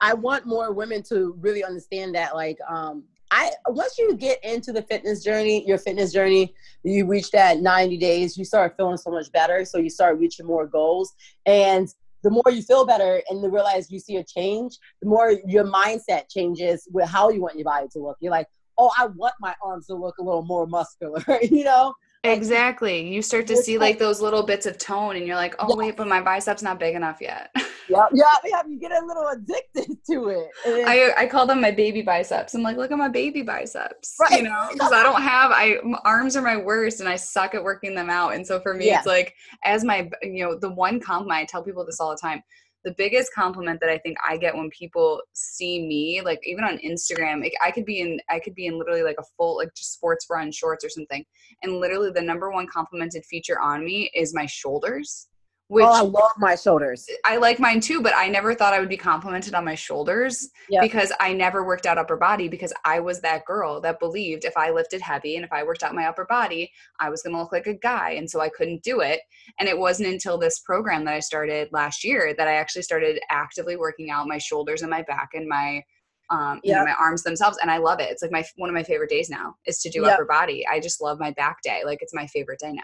I 0.00 0.14
want 0.14 0.46
more 0.46 0.72
women 0.72 1.02
to 1.04 1.36
really 1.40 1.64
understand 1.64 2.14
that 2.14 2.34
like 2.34 2.58
um 2.68 3.04
I 3.32 3.50
once 3.68 3.98
you 3.98 4.14
get 4.14 4.44
into 4.44 4.72
the 4.72 4.82
fitness 4.82 5.24
journey, 5.24 5.66
your 5.66 5.78
fitness 5.78 6.12
journey, 6.12 6.54
you 6.84 7.06
reach 7.06 7.30
that 7.30 7.60
90 7.60 7.96
days, 7.96 8.36
you 8.36 8.44
start 8.44 8.74
feeling 8.76 8.98
so 8.98 9.10
much 9.10 9.32
better. 9.32 9.64
So 9.64 9.78
you 9.78 9.88
start 9.88 10.18
reaching 10.18 10.46
more 10.46 10.66
goals. 10.66 11.14
And 11.46 11.88
the 12.22 12.30
more 12.30 12.44
you 12.50 12.62
feel 12.62 12.86
better 12.86 13.22
and 13.28 13.42
you 13.42 13.48
realize 13.48 13.90
you 13.90 13.98
see 13.98 14.16
a 14.16 14.24
change, 14.24 14.78
the 15.00 15.08
more 15.08 15.34
your 15.46 15.64
mindset 15.64 16.28
changes 16.30 16.88
with 16.92 17.08
how 17.08 17.30
you 17.30 17.40
want 17.40 17.56
your 17.56 17.64
body 17.64 17.88
to 17.92 17.98
look. 17.98 18.16
You're 18.20 18.32
like, 18.32 18.48
oh, 18.78 18.90
I 18.98 19.06
want 19.06 19.34
my 19.40 19.54
arms 19.62 19.86
to 19.88 19.94
look 19.94 20.18
a 20.18 20.22
little 20.22 20.44
more 20.44 20.66
muscular, 20.66 21.24
you 21.42 21.64
know? 21.64 21.94
Exactly. 22.24 23.08
You 23.08 23.22
start 23.22 23.46
to 23.48 23.56
see 23.56 23.78
like 23.78 23.98
those 23.98 24.20
little 24.20 24.42
bits 24.42 24.66
of 24.66 24.78
tone, 24.78 25.16
and 25.16 25.26
you're 25.26 25.36
like, 25.36 25.54
oh 25.58 25.76
wait, 25.76 25.96
but 25.96 26.06
my 26.06 26.20
biceps 26.20 26.62
not 26.62 26.78
big 26.78 26.94
enough 26.94 27.20
yet. 27.20 27.50
yeah, 27.88 28.06
yeah, 28.12 28.24
yeah. 28.44 28.62
You 28.68 28.78
get 28.78 28.92
a 28.92 29.04
little 29.04 29.28
addicted 29.28 29.96
to 30.10 30.28
it. 30.28 30.48
I 30.86 31.12
I 31.16 31.26
call 31.26 31.46
them 31.46 31.60
my 31.60 31.70
baby 31.70 32.02
biceps. 32.02 32.54
I'm 32.54 32.62
like, 32.62 32.76
look 32.76 32.90
at 32.90 32.98
my 32.98 33.08
baby 33.08 33.42
biceps, 33.42 34.16
right. 34.20 34.38
you 34.38 34.42
know, 34.42 34.68
because 34.72 34.92
I 34.92 35.02
don't 35.02 35.22
have. 35.22 35.50
I 35.52 35.78
arms 36.04 36.36
are 36.36 36.42
my 36.42 36.56
worst, 36.56 37.00
and 37.00 37.08
I 37.08 37.16
suck 37.16 37.54
at 37.54 37.62
working 37.62 37.94
them 37.94 38.10
out. 38.10 38.34
And 38.34 38.46
so 38.46 38.60
for 38.60 38.74
me, 38.74 38.86
yeah. 38.86 38.98
it's 38.98 39.06
like 39.06 39.34
as 39.64 39.84
my 39.84 40.10
you 40.22 40.44
know 40.44 40.58
the 40.58 40.70
one 40.70 41.00
compliment 41.00 41.40
I 41.40 41.44
tell 41.44 41.62
people 41.62 41.84
this 41.84 42.00
all 42.00 42.10
the 42.10 42.16
time 42.16 42.42
the 42.84 42.94
biggest 42.98 43.32
compliment 43.32 43.80
that 43.80 43.90
I 43.90 43.98
think 43.98 44.16
I 44.26 44.36
get 44.36 44.54
when 44.54 44.70
people 44.70 45.22
see 45.34 45.86
me, 45.86 46.20
like 46.22 46.40
even 46.44 46.64
on 46.64 46.78
Instagram, 46.78 47.48
I 47.60 47.70
could 47.70 47.84
be 47.84 48.00
in, 48.00 48.20
I 48.28 48.40
could 48.40 48.54
be 48.54 48.66
in 48.66 48.78
literally 48.78 49.02
like 49.02 49.16
a 49.18 49.24
full, 49.36 49.56
like 49.58 49.74
just 49.74 49.92
sports 49.92 50.26
bra 50.26 50.42
and 50.42 50.54
shorts 50.54 50.84
or 50.84 50.88
something. 50.88 51.24
And 51.62 51.78
literally 51.78 52.10
the 52.10 52.22
number 52.22 52.50
one 52.50 52.66
complimented 52.66 53.24
feature 53.24 53.60
on 53.60 53.84
me 53.84 54.10
is 54.14 54.34
my 54.34 54.46
shoulders. 54.46 55.28
Which 55.72 55.86
oh, 55.86 55.90
I 55.90 56.00
love 56.02 56.32
my 56.36 56.54
shoulders. 56.54 57.08
I 57.24 57.38
like 57.38 57.58
mine 57.58 57.80
too, 57.80 58.02
but 58.02 58.12
I 58.14 58.28
never 58.28 58.54
thought 58.54 58.74
I 58.74 58.78
would 58.78 58.90
be 58.90 58.98
complimented 58.98 59.54
on 59.54 59.64
my 59.64 59.74
shoulders 59.74 60.50
yep. 60.68 60.82
because 60.82 61.10
I 61.18 61.32
never 61.32 61.64
worked 61.64 61.86
out 61.86 61.96
upper 61.96 62.18
body 62.18 62.46
because 62.46 62.74
I 62.84 63.00
was 63.00 63.22
that 63.22 63.46
girl 63.46 63.80
that 63.80 63.98
believed 63.98 64.44
if 64.44 64.54
I 64.54 64.70
lifted 64.70 65.00
heavy 65.00 65.36
and 65.36 65.46
if 65.46 65.50
I 65.50 65.62
worked 65.62 65.82
out 65.82 65.94
my 65.94 66.04
upper 66.04 66.26
body, 66.26 66.70
I 67.00 67.08
was 67.08 67.22
going 67.22 67.34
to 67.34 67.40
look 67.40 67.52
like 67.52 67.68
a 67.68 67.72
guy. 67.72 68.10
And 68.10 68.30
so 68.30 68.38
I 68.38 68.50
couldn't 68.50 68.82
do 68.82 69.00
it. 69.00 69.20
And 69.58 69.66
it 69.66 69.78
wasn't 69.78 70.10
until 70.10 70.36
this 70.36 70.58
program 70.58 71.06
that 71.06 71.14
I 71.14 71.20
started 71.20 71.70
last 71.72 72.04
year 72.04 72.34
that 72.36 72.48
I 72.48 72.56
actually 72.56 72.82
started 72.82 73.18
actively 73.30 73.76
working 73.76 74.10
out 74.10 74.28
my 74.28 74.36
shoulders 74.36 74.82
and 74.82 74.90
my 74.90 75.00
back 75.00 75.30
and 75.32 75.48
my 75.48 75.82
um, 76.28 76.60
yep. 76.62 76.64
you 76.64 76.74
know, 76.74 76.84
my 76.84 76.96
arms 77.00 77.22
themselves, 77.22 77.58
and 77.60 77.70
I 77.70 77.78
love 77.78 78.00
it. 78.00 78.10
It's 78.10 78.22
like 78.22 78.30
my 78.30 78.44
one 78.56 78.70
of 78.70 78.74
my 78.74 78.82
favorite 78.82 79.10
days 79.10 79.28
now 79.28 79.54
is 79.66 79.80
to 79.80 79.90
do 79.90 80.02
yep. 80.02 80.14
upper 80.14 80.24
body. 80.24 80.66
I 80.70 80.80
just 80.80 81.00
love 81.00 81.18
my 81.18 81.30
back 81.32 81.58
day. 81.62 81.82
Like 81.84 81.98
it's 82.00 82.14
my 82.14 82.26
favorite 82.26 82.58
day 82.58 82.72
now. 82.72 82.82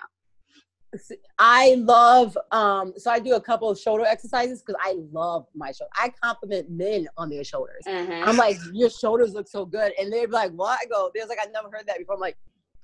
I 1.38 1.74
love 1.78 2.36
um 2.50 2.94
so 2.96 3.10
I 3.10 3.18
do 3.18 3.34
a 3.34 3.40
couple 3.40 3.68
of 3.68 3.78
shoulder 3.78 4.04
exercises 4.04 4.62
because 4.62 4.80
I 4.82 4.96
love 5.12 5.46
my 5.54 5.72
shoulder. 5.72 5.90
I 5.94 6.10
compliment 6.22 6.70
men 6.70 7.08
on 7.16 7.28
their 7.28 7.44
shoulders. 7.44 7.84
Mm-hmm. 7.86 8.28
I'm 8.28 8.36
like, 8.36 8.56
your 8.72 8.90
shoulders 8.90 9.34
look 9.34 9.48
so 9.48 9.64
good. 9.64 9.92
And 9.98 10.12
they're 10.12 10.26
like, 10.28 10.52
what? 10.52 10.78
I 10.82 10.86
go, 10.86 11.10
there's 11.14 11.28
like 11.28 11.38
I 11.42 11.50
never 11.50 11.68
heard 11.70 11.86
that 11.86 11.98
before. 11.98 12.14
I'm 12.14 12.20
like, 12.20 12.38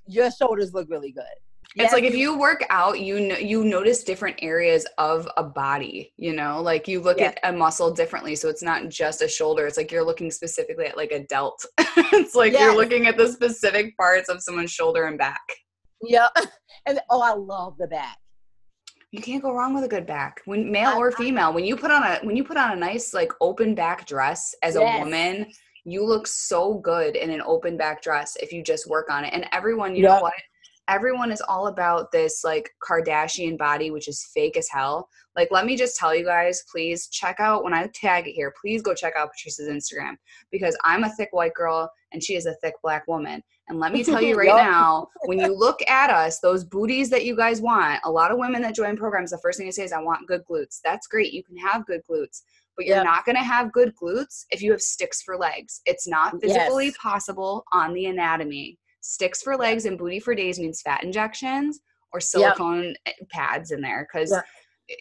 your 0.06 0.30
shoulders 0.30 0.74
look 0.74 0.88
really 0.90 1.12
good. 1.12 1.24
It's 1.76 1.84
yes. 1.84 1.92
like 1.92 2.04
if 2.04 2.14
you 2.14 2.38
work 2.38 2.64
out, 2.70 3.00
you 3.00 3.18
know 3.18 3.36
you 3.36 3.64
notice 3.64 4.04
different 4.04 4.38
areas 4.42 4.86
of 4.98 5.28
a 5.36 5.42
body, 5.42 6.12
you 6.16 6.32
know, 6.32 6.62
like 6.62 6.86
you 6.86 7.00
look 7.00 7.18
yes. 7.18 7.34
at 7.42 7.52
a 7.52 7.56
muscle 7.56 7.90
differently. 7.90 8.36
So 8.36 8.48
it's 8.48 8.62
not 8.62 8.88
just 8.90 9.22
a 9.22 9.28
shoulder. 9.28 9.66
It's 9.66 9.76
like 9.76 9.90
you're 9.90 10.04
looking 10.04 10.30
specifically 10.30 10.86
at 10.86 10.96
like 10.96 11.10
a 11.10 11.24
delt. 11.24 11.64
it's 11.78 12.36
like 12.36 12.52
yes. 12.52 12.60
you're 12.60 12.76
looking 12.76 13.08
at 13.08 13.16
the 13.16 13.26
specific 13.26 13.96
parts 13.96 14.28
of 14.28 14.40
someone's 14.40 14.70
shoulder 14.70 15.06
and 15.06 15.18
back. 15.18 15.40
Yeah. 16.02 16.28
And 16.86 17.00
oh, 17.10 17.22
I 17.22 17.34
love 17.34 17.76
the 17.78 17.86
back. 17.86 18.18
You 19.10 19.20
can't 19.20 19.42
go 19.42 19.54
wrong 19.54 19.74
with 19.74 19.84
a 19.84 19.88
good 19.88 20.06
back. 20.06 20.40
When 20.44 20.70
male 20.70 20.98
or 20.98 21.12
female, 21.12 21.52
when 21.52 21.64
you 21.64 21.76
put 21.76 21.90
on 21.90 22.02
a 22.02 22.18
when 22.24 22.36
you 22.36 22.42
put 22.42 22.56
on 22.56 22.72
a 22.72 22.76
nice 22.76 23.14
like 23.14 23.32
open 23.40 23.74
back 23.74 24.06
dress 24.06 24.54
as 24.62 24.74
yes. 24.74 24.96
a 24.96 24.98
woman, 24.98 25.46
you 25.84 26.04
look 26.04 26.26
so 26.26 26.74
good 26.78 27.14
in 27.14 27.30
an 27.30 27.42
open 27.42 27.76
back 27.76 28.02
dress 28.02 28.36
if 28.40 28.52
you 28.52 28.62
just 28.62 28.88
work 28.88 29.10
on 29.10 29.24
it. 29.24 29.32
And 29.32 29.46
everyone, 29.52 29.94
you 29.94 30.02
yep. 30.02 30.16
know 30.16 30.22
what? 30.22 30.34
Everyone 30.88 31.30
is 31.30 31.40
all 31.42 31.68
about 31.68 32.10
this 32.10 32.42
like 32.42 32.68
Kardashian 32.86 33.56
body, 33.56 33.90
which 33.90 34.08
is 34.08 34.28
fake 34.34 34.56
as 34.56 34.68
hell. 34.68 35.08
Like, 35.36 35.48
let 35.50 35.64
me 35.64 35.76
just 35.76 35.96
tell 35.96 36.14
you 36.14 36.24
guys, 36.24 36.64
please 36.70 37.08
check 37.08 37.36
out 37.38 37.64
when 37.64 37.72
I 37.72 37.88
tag 37.94 38.26
it 38.26 38.32
here, 38.32 38.52
please 38.60 38.82
go 38.82 38.94
check 38.94 39.14
out 39.16 39.30
Patrice's 39.32 39.68
Instagram 39.68 40.16
because 40.50 40.76
I'm 40.84 41.04
a 41.04 41.14
thick 41.14 41.28
white 41.32 41.54
girl 41.54 41.90
and 42.12 42.22
she 42.22 42.34
is 42.34 42.46
a 42.46 42.54
thick 42.62 42.74
black 42.82 43.06
woman. 43.06 43.42
And 43.68 43.78
let 43.78 43.92
me 43.92 44.04
tell 44.04 44.20
you 44.20 44.36
right 44.36 44.46
now, 44.48 45.08
when 45.24 45.38
you 45.38 45.54
look 45.58 45.80
at 45.88 46.10
us, 46.10 46.40
those 46.40 46.64
booties 46.64 47.10
that 47.10 47.24
you 47.24 47.36
guys 47.36 47.60
want, 47.60 48.00
a 48.04 48.10
lot 48.10 48.30
of 48.30 48.38
women 48.38 48.62
that 48.62 48.74
join 48.74 48.96
programs, 48.96 49.30
the 49.30 49.38
first 49.38 49.58
thing 49.58 49.66
they 49.66 49.72
say 49.72 49.84
is, 49.84 49.92
I 49.92 50.02
want 50.02 50.26
good 50.26 50.42
glutes. 50.50 50.80
That's 50.84 51.06
great. 51.06 51.32
You 51.32 51.42
can 51.42 51.56
have 51.56 51.86
good 51.86 52.02
glutes, 52.10 52.42
but 52.76 52.86
you're 52.86 52.96
yep. 52.96 53.04
not 53.04 53.24
going 53.24 53.36
to 53.36 53.42
have 53.42 53.72
good 53.72 53.92
glutes 54.00 54.44
if 54.50 54.62
you 54.62 54.70
have 54.72 54.80
sticks 54.80 55.22
for 55.22 55.36
legs. 55.36 55.80
It's 55.86 56.06
not 56.06 56.40
physically 56.40 56.86
yes. 56.86 56.96
possible 57.00 57.64
on 57.72 57.94
the 57.94 58.06
anatomy. 58.06 58.78
Sticks 59.00 59.42
for 59.42 59.56
legs 59.56 59.84
and 59.84 59.98
booty 59.98 60.20
for 60.20 60.34
days 60.34 60.58
means 60.58 60.80
fat 60.80 61.04
injections 61.04 61.80
or 62.12 62.20
silicone 62.20 62.94
yep. 63.06 63.16
pads 63.30 63.70
in 63.70 63.80
there 63.80 64.06
because 64.10 64.30
yep. 64.30 64.44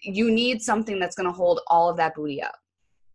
you 0.04 0.30
need 0.30 0.62
something 0.62 1.00
that's 1.00 1.16
going 1.16 1.28
to 1.28 1.32
hold 1.32 1.62
all 1.68 1.90
of 1.90 1.96
that 1.98 2.16
booty 2.16 2.42
up 2.42 2.56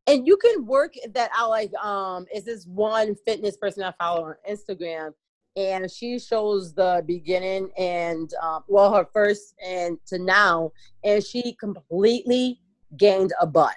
and 0.09 0.27
you 0.27 0.37
can 0.39 0.65
work 0.65 0.95
that 1.13 1.31
out 1.37 1.51
like 1.51 1.73
um 1.77 2.27
is 2.35 2.45
this 2.45 2.67
one 2.67 3.15
fitness 3.27 3.57
person 3.57 3.83
i 3.83 3.93
follow 4.01 4.25
on 4.25 4.35
instagram 4.51 5.11
and 5.59 5.91
she 5.91 6.19
shows 6.19 6.73
the 6.73 7.03
beginning 7.07 7.71
and 7.77 8.33
um, 8.43 8.63
well 8.69 8.95
her 8.95 9.07
first 9.13 9.55
and 9.65 9.99
to 10.07 10.19
now 10.19 10.71
and 11.05 11.25
she 11.25 11.55
completely 11.55 12.61
gained 12.97 13.33
a 13.41 13.47
butt. 13.47 13.75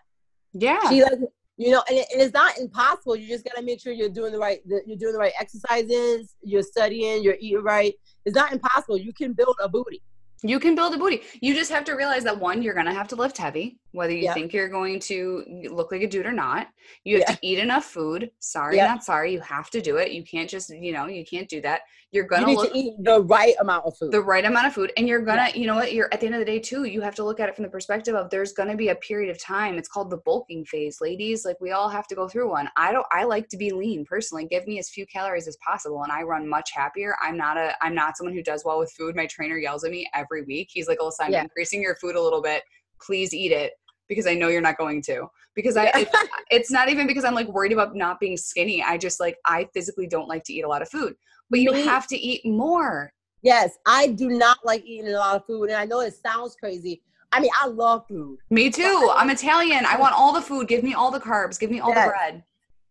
Yeah. 0.54 0.88
She 0.90 1.02
like 1.02 1.20
you 1.58 1.72
know 1.72 1.84
and, 1.90 1.98
it, 1.98 2.08
and 2.14 2.22
it's 2.22 2.34
not 2.34 2.58
impossible. 2.58 3.16
You 3.16 3.28
just 3.28 3.44
got 3.44 3.56
to 3.56 3.64
make 3.64 3.82
sure 3.82 3.94
you're 3.94 4.10
doing 4.10 4.32
the 4.32 4.40
right 4.40 4.62
the, 4.68 4.82
you're 4.86 4.98
doing 4.98 5.14
the 5.14 5.20
right 5.20 5.34
exercises 5.40 6.36
you're 6.44 6.64
studying 6.64 7.24
you're 7.24 7.38
eating 7.40 7.64
right. 7.64 7.96
It's 8.26 8.36
not 8.36 8.54
impossible. 8.54 8.98
You 8.98 9.14
can 9.14 9.34
build 9.34 9.56
a 9.62 9.68
booty. 9.68 10.04
You 10.44 10.60
can 10.60 10.76
build 10.76 10.94
a 10.94 10.98
booty. 10.98 11.22
You 11.40 11.54
just 11.54 11.72
have 11.72 11.84
to 11.86 11.94
realize 11.94 12.24
that 12.24 12.40
one, 12.40 12.62
you're 12.62 12.74
going 12.74 12.88
to 12.88 12.94
have 12.94 13.08
to 13.10 13.16
lift 13.16 13.38
heavy, 13.38 13.80
whether 13.92 14.14
you 14.14 14.34
think 14.34 14.54
you're 14.54 14.70
going 14.70 15.00
to 15.00 15.44
look 15.70 15.92
like 15.92 16.02
a 16.02 16.08
dude 16.08 16.26
or 16.26 16.32
not. 16.32 16.68
You 17.04 17.18
have 17.18 17.26
yeah. 17.28 17.36
to 17.36 17.40
eat 17.42 17.60
enough 17.60 17.86
food. 17.86 18.32
Sorry, 18.40 18.78
not 18.78 19.04
sorry. 19.04 19.34
You 19.34 19.40
have 19.42 19.70
to 19.72 19.82
do 19.82 19.98
it. 19.98 20.12
You 20.12 20.24
can't 20.24 20.50
just, 20.50 20.70
you 20.70 20.94
know, 20.94 21.08
you 21.08 21.26
can't 21.26 21.50
do 21.50 21.62
that. 21.62 21.82
You're 22.14 22.26
gonna 22.26 22.50
you 22.50 22.58
look, 22.58 22.74
to 22.74 22.78
eat 22.78 22.94
the 23.00 23.22
right 23.22 23.54
amount 23.62 23.86
of 23.86 23.98
food. 23.98 24.12
The 24.12 24.22
right 24.22 24.44
amount 24.44 24.68
of 24.68 24.74
food, 24.74 24.92
and 24.98 25.08
you're 25.08 25.22
gonna, 25.22 25.48
yeah. 25.48 25.56
you 25.56 25.66
know 25.66 25.76
what? 25.76 25.94
You're 25.94 26.10
at 26.14 26.20
the 26.20 26.26
end 26.26 26.36
of 26.36 26.40
the 26.40 26.46
day 26.46 26.60
too. 26.60 26.84
You 26.84 27.00
have 27.00 27.16
to 27.16 27.24
look 27.24 27.40
at 27.40 27.48
it 27.48 27.56
from 27.56 27.64
the 27.64 27.70
perspective 27.70 28.16
of 28.16 28.30
there's 28.30 28.52
gonna 28.52 28.76
be 28.76 28.90
a 28.90 28.96
period 28.96 29.30
of 29.30 29.42
time. 29.42 29.78
It's 29.78 29.88
called 29.88 30.10
the 30.10 30.18
bulking 30.18 30.66
phase, 30.66 31.00
ladies. 31.00 31.46
Like 31.46 31.56
we 31.62 31.72
all 31.72 31.88
have 31.88 32.08
to 32.08 32.16
go 32.16 32.28
through 32.28 32.50
one. 32.50 32.68
I 32.76 32.92
don't. 32.92 33.06
I 33.12 33.24
like 33.24 33.48
to 33.50 33.58
be 33.58 33.72
lean 33.72 34.04
personally. 34.04 34.46
Give 34.46 34.68
me 34.68 34.78
as 34.78 34.90
few 34.90 35.06
calories 35.06 35.48
as 35.48 35.58
possible, 35.66 36.04
and 36.04 36.12
I 36.12 36.24
run 36.24 36.50
much 36.50 36.72
happier. 36.74 37.16
I'm 37.22 37.38
not 37.38 37.56
a. 37.56 37.76
I'm 37.82 37.96
not 37.96 38.18
someone 38.18 38.34
who 38.34 38.44
does 38.44 38.66
well 38.66 38.80
with 38.80 38.92
food. 38.92 39.16
My 39.16 39.28
trainer 39.28 39.58
yells 39.58 39.86
at 39.86 39.92
me 39.92 40.06
every 40.14 40.44
week. 40.44 40.68
He's 40.70 40.90
like, 40.90 40.98
oh, 41.00 41.10
"Alyssa, 41.10 41.28
I'm 41.28 41.32
yeah. 41.32 41.44
increasing 41.44 41.82
your 41.82 41.96
food 41.96 42.16
a 42.16 42.22
little 42.22 42.42
bit. 42.42 42.64
Please 43.00 43.34
eat 43.34 43.54
it." 43.54 43.72
Because 44.12 44.28
I 44.28 44.34
know 44.34 44.50
you're 44.50 44.60
not 44.60 44.78
going 44.78 45.02
to. 45.04 45.28
Because 45.56 45.78
I, 45.78 45.90
it's, 45.96 46.12
it's, 46.52 46.72
not 46.72 46.90
even 46.90 47.08
because 47.08 47.24
I'm 47.24 47.34
like 47.34 47.48
worried 47.48 47.72
about 47.72 47.96
not 47.96 48.20
being 48.20 48.36
skinny. 48.36 48.84
I 48.84 48.98
just 48.98 49.22
like 49.22 49.38
I 49.46 49.70
physically 49.74 50.06
don't 50.06 50.28
like 50.28 50.44
to 50.46 50.54
eat 50.54 50.64
a 50.64 50.68
lot 50.68 50.82
of 50.82 50.90
food 50.90 51.16
but 51.52 51.60
you 51.60 51.72
Me, 51.72 51.84
have 51.84 52.08
to 52.08 52.18
eat 52.18 52.44
more. 52.46 53.14
Yes, 53.44 53.78
I 53.86 54.08
do 54.08 54.30
not 54.30 54.60
like 54.64 54.84
eating 54.86 55.10
a 55.14 55.18
lot 55.18 55.36
of 55.36 55.46
food, 55.46 55.66
and 55.66 55.78
I 55.78 55.86
know 55.86 56.00
it 56.00 56.16
sounds 56.16 56.56
crazy. 56.56 57.04
I 57.34 57.40
mean, 57.40 57.52
I 57.62 57.68
love 57.68 58.08
food. 58.08 58.40
Me 58.50 58.70
too. 58.70 59.12
I'm 59.14 59.30
Italian. 59.30 59.86
I 59.86 59.98
want 59.98 60.16
all 60.16 60.34
the 60.34 60.42
food. 60.42 60.68
Give 60.68 60.84
me 60.84 60.94
all 60.94 61.12
the 61.12 61.20
carbs. 61.20 61.60
Give 61.60 61.70
me 61.70 61.80
all 61.80 61.90
yes. 61.90 62.06
the 62.06 62.10
bread. 62.10 62.44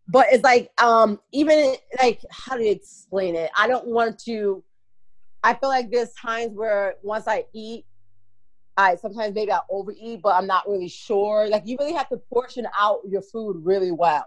But 0.09 0.27
it's 0.31 0.45
like, 0.45 0.71
um, 0.83 1.21
even 1.33 1.75
like, 2.01 2.21
how 2.31 2.57
do 2.57 2.65
you 2.65 2.71
explain 2.71 3.35
it? 3.35 3.51
I 3.57 3.67
don't 3.67 3.87
want 3.87 4.19
to. 4.25 4.63
I 5.43 5.55
feel 5.55 5.71
like 5.71 5.91
there's 5.91 6.13
times 6.13 6.53
where 6.55 6.95
once 7.03 7.27
I 7.27 7.45
eat, 7.55 7.87
I 8.77 8.97
sometimes 8.97 9.35
maybe 9.35 9.53
I 9.53 9.61
overeat, 9.69 10.23
but 10.23 10.35
I'm 10.35 10.47
not 10.47 10.69
really 10.69 10.89
sure. 10.89 11.49
Like, 11.49 11.67
you 11.67 11.77
really 11.79 11.93
have 11.93 12.09
to 12.11 12.17
portion 12.17 12.67
out 12.79 13.01
your 13.09 13.23
food 13.23 13.61
really 13.65 13.91
well, 13.91 14.27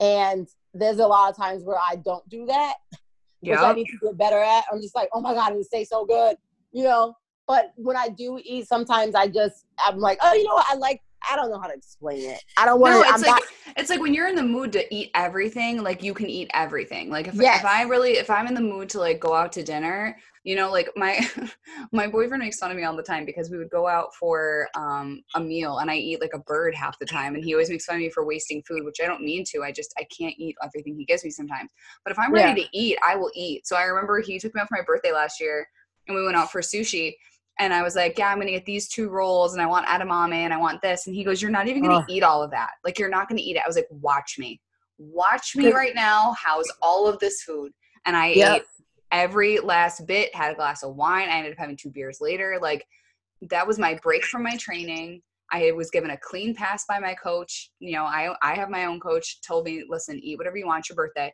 and 0.00 0.48
there's 0.74 0.98
a 0.98 1.06
lot 1.06 1.30
of 1.30 1.36
times 1.36 1.64
where 1.64 1.76
I 1.78 1.96
don't 1.96 2.26
do 2.28 2.46
that 2.46 2.76
which 3.42 3.58
I 3.58 3.72
need 3.72 3.86
to 3.86 3.98
get 4.02 4.16
better 4.16 4.38
at. 4.38 4.64
I'm 4.70 4.80
just 4.80 4.94
like, 4.94 5.08
oh 5.12 5.20
my 5.20 5.34
God, 5.34 5.52
it 5.52 5.66
tastes 5.70 5.90
so 5.90 6.04
good, 6.04 6.36
you 6.72 6.84
know. 6.84 7.14
But 7.46 7.72
when 7.76 7.96
I 7.96 8.08
do 8.08 8.40
eat, 8.42 8.68
sometimes 8.68 9.14
I 9.14 9.26
just 9.26 9.66
I'm 9.84 9.98
like, 9.98 10.18
oh, 10.22 10.32
you 10.32 10.44
know 10.44 10.54
what? 10.54 10.66
I 10.70 10.76
like 10.76 11.02
I 11.30 11.36
don't 11.36 11.50
know 11.50 11.60
how 11.60 11.68
to 11.68 11.74
explain 11.74 12.30
it. 12.30 12.40
I 12.56 12.64
don't 12.64 12.80
want 12.80 12.94
no. 12.94 13.02
It's 13.02 13.12
I'm 13.12 13.20
like 13.20 13.30
not, 13.30 13.76
it's 13.76 13.90
like 13.90 14.00
when 14.00 14.14
you're 14.14 14.28
in 14.28 14.34
the 14.34 14.42
mood 14.42 14.72
to 14.72 14.94
eat 14.94 15.10
everything, 15.14 15.82
like 15.82 16.02
you 16.02 16.14
can 16.14 16.28
eat 16.28 16.50
everything. 16.54 17.10
Like 17.10 17.28
if, 17.28 17.34
yes. 17.34 17.60
if 17.60 17.64
I 17.64 17.82
really 17.82 18.12
if 18.12 18.30
I'm 18.30 18.46
in 18.46 18.54
the 18.54 18.60
mood 18.60 18.88
to 18.90 18.98
like 18.98 19.20
go 19.20 19.34
out 19.34 19.52
to 19.52 19.62
dinner, 19.62 20.16
you 20.44 20.56
know, 20.56 20.70
like 20.70 20.90
my 20.96 21.20
my 21.92 22.06
boyfriend 22.06 22.42
makes 22.42 22.58
fun 22.58 22.70
of 22.70 22.76
me 22.76 22.84
all 22.84 22.96
the 22.96 23.02
time 23.02 23.24
because 23.24 23.50
we 23.50 23.58
would 23.58 23.70
go 23.70 23.86
out 23.86 24.14
for 24.14 24.68
um, 24.76 25.22
a 25.34 25.40
meal 25.40 25.78
and 25.78 25.90
I 25.90 25.96
eat 25.96 26.20
like 26.20 26.34
a 26.34 26.40
bird 26.40 26.74
half 26.74 26.98
the 26.98 27.06
time, 27.06 27.34
and 27.34 27.44
he 27.44 27.54
always 27.54 27.70
makes 27.70 27.84
fun 27.84 27.96
of 27.96 28.02
me 28.02 28.10
for 28.10 28.24
wasting 28.24 28.62
food, 28.66 28.84
which 28.84 28.98
I 29.02 29.06
don't 29.06 29.22
mean 29.22 29.44
to. 29.52 29.62
I 29.62 29.72
just 29.72 29.94
I 29.98 30.06
can't 30.16 30.34
eat 30.38 30.56
everything 30.62 30.96
he 30.96 31.04
gives 31.04 31.24
me 31.24 31.30
sometimes. 31.30 31.70
But 32.04 32.12
if 32.12 32.18
I'm 32.18 32.32
ready 32.32 32.60
yeah. 32.60 32.66
to 32.66 32.78
eat, 32.78 32.98
I 33.06 33.16
will 33.16 33.30
eat. 33.34 33.66
So 33.66 33.76
I 33.76 33.84
remember 33.84 34.20
he 34.20 34.38
took 34.38 34.54
me 34.54 34.60
out 34.60 34.68
for 34.68 34.76
my 34.76 34.84
birthday 34.84 35.12
last 35.12 35.40
year, 35.40 35.66
and 36.08 36.16
we 36.16 36.24
went 36.24 36.36
out 36.36 36.50
for 36.50 36.60
sushi 36.60 37.14
and 37.62 37.72
I 37.72 37.82
was 37.82 37.94
like, 37.94 38.18
yeah, 38.18 38.28
I'm 38.28 38.38
gonna 38.38 38.50
get 38.50 38.64
these 38.64 38.88
two 38.88 39.08
rolls, 39.08 39.52
and 39.52 39.62
I 39.62 39.66
want 39.66 39.86
edamame, 39.86 40.34
and 40.34 40.52
I 40.52 40.56
want 40.56 40.82
this. 40.82 41.06
And 41.06 41.14
he 41.14 41.22
goes, 41.22 41.40
you're 41.40 41.50
not 41.50 41.68
even 41.68 41.82
gonna 41.82 42.04
eat 42.08 42.24
all 42.24 42.42
of 42.42 42.50
that. 42.50 42.70
Like 42.84 42.98
you're 42.98 43.08
not 43.08 43.28
gonna 43.28 43.40
eat 43.40 43.56
it. 43.56 43.62
I 43.64 43.68
was 43.68 43.76
like, 43.76 43.86
watch 43.90 44.36
me, 44.36 44.60
watch 44.98 45.54
me 45.54 45.70
right 45.72 45.94
now. 45.94 46.32
House 46.32 46.66
all 46.82 47.06
of 47.06 47.20
this 47.20 47.42
food, 47.42 47.72
and 48.04 48.16
I 48.16 48.28
yep. 48.32 48.56
ate 48.56 48.62
every 49.12 49.60
last 49.60 50.06
bit. 50.08 50.34
Had 50.34 50.52
a 50.52 50.56
glass 50.56 50.82
of 50.82 50.96
wine. 50.96 51.28
I 51.28 51.36
ended 51.36 51.52
up 51.52 51.58
having 51.58 51.76
two 51.76 51.90
beers 51.90 52.18
later. 52.20 52.58
Like 52.60 52.84
that 53.42 53.66
was 53.66 53.78
my 53.78 53.98
break 54.02 54.24
from 54.24 54.42
my 54.42 54.56
training. 54.56 55.22
I 55.52 55.70
was 55.72 55.90
given 55.90 56.10
a 56.10 56.16
clean 56.16 56.54
pass 56.56 56.84
by 56.88 56.98
my 56.98 57.14
coach. 57.14 57.70
You 57.78 57.92
know, 57.92 58.04
I 58.04 58.34
I 58.42 58.54
have 58.54 58.70
my 58.70 58.86
own 58.86 58.98
coach. 58.98 59.40
Told 59.40 59.66
me, 59.66 59.84
listen, 59.88 60.18
eat 60.20 60.36
whatever 60.36 60.56
you 60.56 60.66
want. 60.66 60.88
Your 60.88 60.96
birthday. 60.96 61.32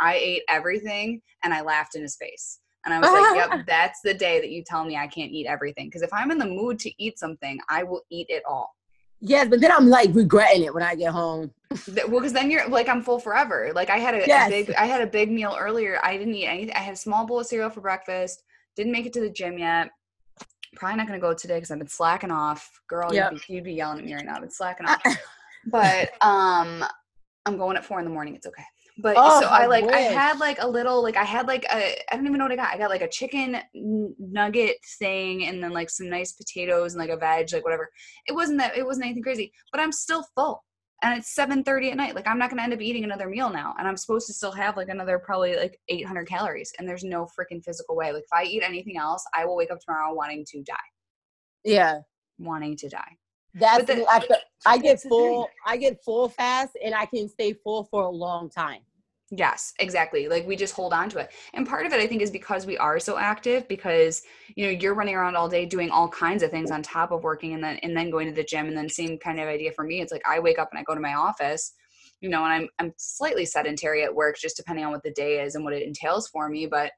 I 0.00 0.14
ate 0.14 0.42
everything, 0.48 1.20
and 1.42 1.52
I 1.52 1.60
laughed 1.60 1.96
in 1.96 2.02
his 2.02 2.16
face 2.16 2.60
And 2.86 2.94
I 2.94 3.00
was 3.00 3.10
like, 3.10 3.50
yep, 3.50 3.66
that's 3.66 4.00
the 4.02 4.14
day 4.14 4.40
that 4.40 4.50
you 4.50 4.62
tell 4.62 4.84
me 4.84 4.96
I 4.96 5.08
can't 5.08 5.32
eat 5.32 5.46
everything. 5.46 5.88
Because 5.88 6.02
if 6.02 6.12
I'm 6.12 6.30
in 6.30 6.38
the 6.38 6.46
mood 6.46 6.78
to 6.80 7.02
eat 7.02 7.18
something, 7.18 7.58
I 7.68 7.82
will 7.82 8.02
eat 8.10 8.28
it 8.30 8.42
all. 8.48 8.74
Yes, 9.20 9.48
but 9.48 9.60
then 9.60 9.72
I'm 9.72 9.88
like 9.88 10.10
regretting 10.14 10.62
it 10.62 10.72
when 10.72 10.82
I 10.82 10.94
get 10.94 11.12
home. 11.12 11.50
well, 12.08 12.20
because 12.20 12.32
then 12.32 12.50
you're 12.50 12.68
like 12.68 12.88
I'm 12.88 13.02
full 13.02 13.18
forever. 13.18 13.72
Like 13.74 13.90
I 13.90 13.96
had 13.96 14.14
a, 14.14 14.18
yes. 14.26 14.48
a, 14.48 14.50
big, 14.50 14.74
I 14.76 14.86
had 14.86 15.00
a 15.00 15.06
big 15.06 15.30
meal 15.30 15.56
earlier. 15.58 15.98
I 16.02 16.16
didn't 16.16 16.34
eat 16.34 16.46
anything. 16.46 16.74
I 16.74 16.80
had 16.80 16.94
a 16.94 16.98
small 16.98 17.26
bowl 17.26 17.40
of 17.40 17.46
cereal 17.46 17.70
for 17.70 17.80
breakfast. 17.80 18.44
Didn't 18.76 18.92
make 18.92 19.06
it 19.06 19.12
to 19.14 19.20
the 19.20 19.30
gym 19.30 19.58
yet. 19.58 19.90
Probably 20.74 20.98
not 20.98 21.06
gonna 21.06 21.18
go 21.18 21.32
today 21.32 21.54
because 21.56 21.70
I've 21.70 21.78
been 21.78 21.88
slacking 21.88 22.30
off. 22.30 22.80
Girl, 22.88 23.12
yep. 23.12 23.32
you'd, 23.32 23.40
be, 23.46 23.54
you'd, 23.54 23.64
be, 23.64 23.72
yelling 23.72 23.98
at 23.98 24.04
me 24.04 24.14
right 24.14 24.24
now. 24.24 24.34
I've 24.34 24.42
been 24.42 24.50
slacking 24.50 24.86
off. 24.86 25.02
but 25.66 26.10
um, 26.20 26.84
I'm 27.46 27.56
going 27.56 27.76
at 27.76 27.84
four 27.84 27.98
in 27.98 28.04
the 28.04 28.10
morning. 28.10 28.36
It's 28.36 28.46
okay. 28.46 28.64
But 28.98 29.16
oh, 29.18 29.40
so 29.42 29.46
I, 29.48 29.64
I 29.64 29.66
like 29.66 29.84
wish. 29.84 29.94
I 29.94 30.00
had 30.00 30.38
like 30.38 30.58
a 30.60 30.66
little 30.66 31.02
like 31.02 31.16
I 31.16 31.24
had 31.24 31.46
like 31.46 31.64
a 31.64 32.12
I 32.12 32.16
don't 32.16 32.26
even 32.26 32.38
know 32.38 32.44
what 32.44 32.52
I 32.52 32.56
got. 32.56 32.72
I 32.72 32.78
got 32.78 32.90
like 32.90 33.02
a 33.02 33.08
chicken 33.08 33.58
nugget 33.74 34.76
thing 34.98 35.46
and 35.46 35.62
then 35.62 35.72
like 35.72 35.90
some 35.90 36.08
nice 36.08 36.32
potatoes 36.32 36.94
and 36.94 37.00
like 37.00 37.10
a 37.10 37.16
veg 37.16 37.52
like 37.52 37.64
whatever. 37.64 37.90
It 38.26 38.32
wasn't 38.32 38.58
that 38.58 38.76
it 38.76 38.86
wasn't 38.86 39.06
anything 39.06 39.22
crazy, 39.22 39.52
but 39.70 39.80
I'm 39.80 39.92
still 39.92 40.24
full. 40.34 40.64
And 41.02 41.18
it's 41.18 41.34
7:30 41.34 41.90
at 41.90 41.96
night. 41.98 42.14
Like 42.14 42.26
I'm 42.26 42.38
not 42.38 42.48
going 42.48 42.56
to 42.56 42.64
end 42.64 42.72
up 42.72 42.80
eating 42.80 43.04
another 43.04 43.28
meal 43.28 43.50
now 43.50 43.74
and 43.78 43.86
I'm 43.86 43.98
supposed 43.98 44.26
to 44.28 44.32
still 44.32 44.52
have 44.52 44.78
like 44.78 44.88
another 44.88 45.18
probably 45.18 45.56
like 45.56 45.78
800 45.88 46.26
calories 46.26 46.72
and 46.78 46.88
there's 46.88 47.04
no 47.04 47.26
freaking 47.26 47.62
physical 47.62 47.96
way. 47.96 48.12
Like 48.12 48.22
if 48.22 48.32
I 48.32 48.44
eat 48.44 48.62
anything 48.62 48.96
else, 48.96 49.22
I 49.34 49.44
will 49.44 49.56
wake 49.56 49.70
up 49.70 49.78
tomorrow 49.80 50.14
wanting 50.14 50.46
to 50.52 50.62
die. 50.62 50.74
Yeah. 51.64 51.98
Wanting 52.38 52.76
to 52.78 52.88
die. 52.88 53.18
That's 53.58 53.86
the, 53.86 54.04
I, 54.08 54.20
I 54.66 54.78
get 54.78 55.00
full. 55.00 55.48
I 55.66 55.76
get 55.76 56.02
full 56.04 56.28
fast, 56.28 56.76
and 56.84 56.94
I 56.94 57.06
can 57.06 57.28
stay 57.28 57.54
full 57.54 57.84
for 57.84 58.02
a 58.02 58.10
long 58.10 58.50
time. 58.50 58.80
Yes, 59.32 59.74
exactly. 59.80 60.28
Like 60.28 60.46
we 60.46 60.54
just 60.54 60.74
hold 60.74 60.92
on 60.92 61.08
to 61.10 61.18
it. 61.18 61.32
And 61.52 61.66
part 61.66 61.84
of 61.84 61.92
it 61.92 61.98
I 61.98 62.06
think 62.06 62.22
is 62.22 62.30
because 62.30 62.64
we 62.64 62.78
are 62.78 63.00
so 63.00 63.18
active 63.18 63.66
because 63.66 64.22
you 64.54 64.64
know, 64.64 64.70
you're 64.70 64.94
running 64.94 65.16
around 65.16 65.34
all 65.34 65.48
day 65.48 65.66
doing 65.66 65.90
all 65.90 66.08
kinds 66.08 66.44
of 66.44 66.52
things 66.52 66.70
on 66.70 66.80
top 66.80 67.10
of 67.10 67.24
working 67.24 67.54
and 67.54 67.64
then 67.64 67.76
and 67.78 67.96
then 67.96 68.10
going 68.10 68.28
to 68.28 68.34
the 68.34 68.44
gym 68.44 68.68
and 68.68 68.76
then 68.76 68.88
same 68.88 69.18
kind 69.18 69.40
of 69.40 69.48
idea 69.48 69.72
for 69.72 69.84
me. 69.84 70.00
It's 70.00 70.12
like 70.12 70.22
I 70.28 70.38
wake 70.38 70.60
up 70.60 70.68
and 70.70 70.78
I 70.78 70.84
go 70.84 70.94
to 70.94 71.00
my 71.00 71.14
office, 71.14 71.72
you 72.20 72.28
know, 72.28 72.44
and 72.44 72.52
I'm 72.52 72.68
I'm 72.78 72.94
slightly 72.98 73.44
sedentary 73.44 74.04
at 74.04 74.14
work 74.14 74.36
just 74.38 74.56
depending 74.56 74.84
on 74.84 74.92
what 74.92 75.02
the 75.02 75.10
day 75.10 75.40
is 75.40 75.56
and 75.56 75.64
what 75.64 75.74
it 75.74 75.82
entails 75.82 76.28
for 76.28 76.48
me, 76.48 76.66
but 76.66 76.92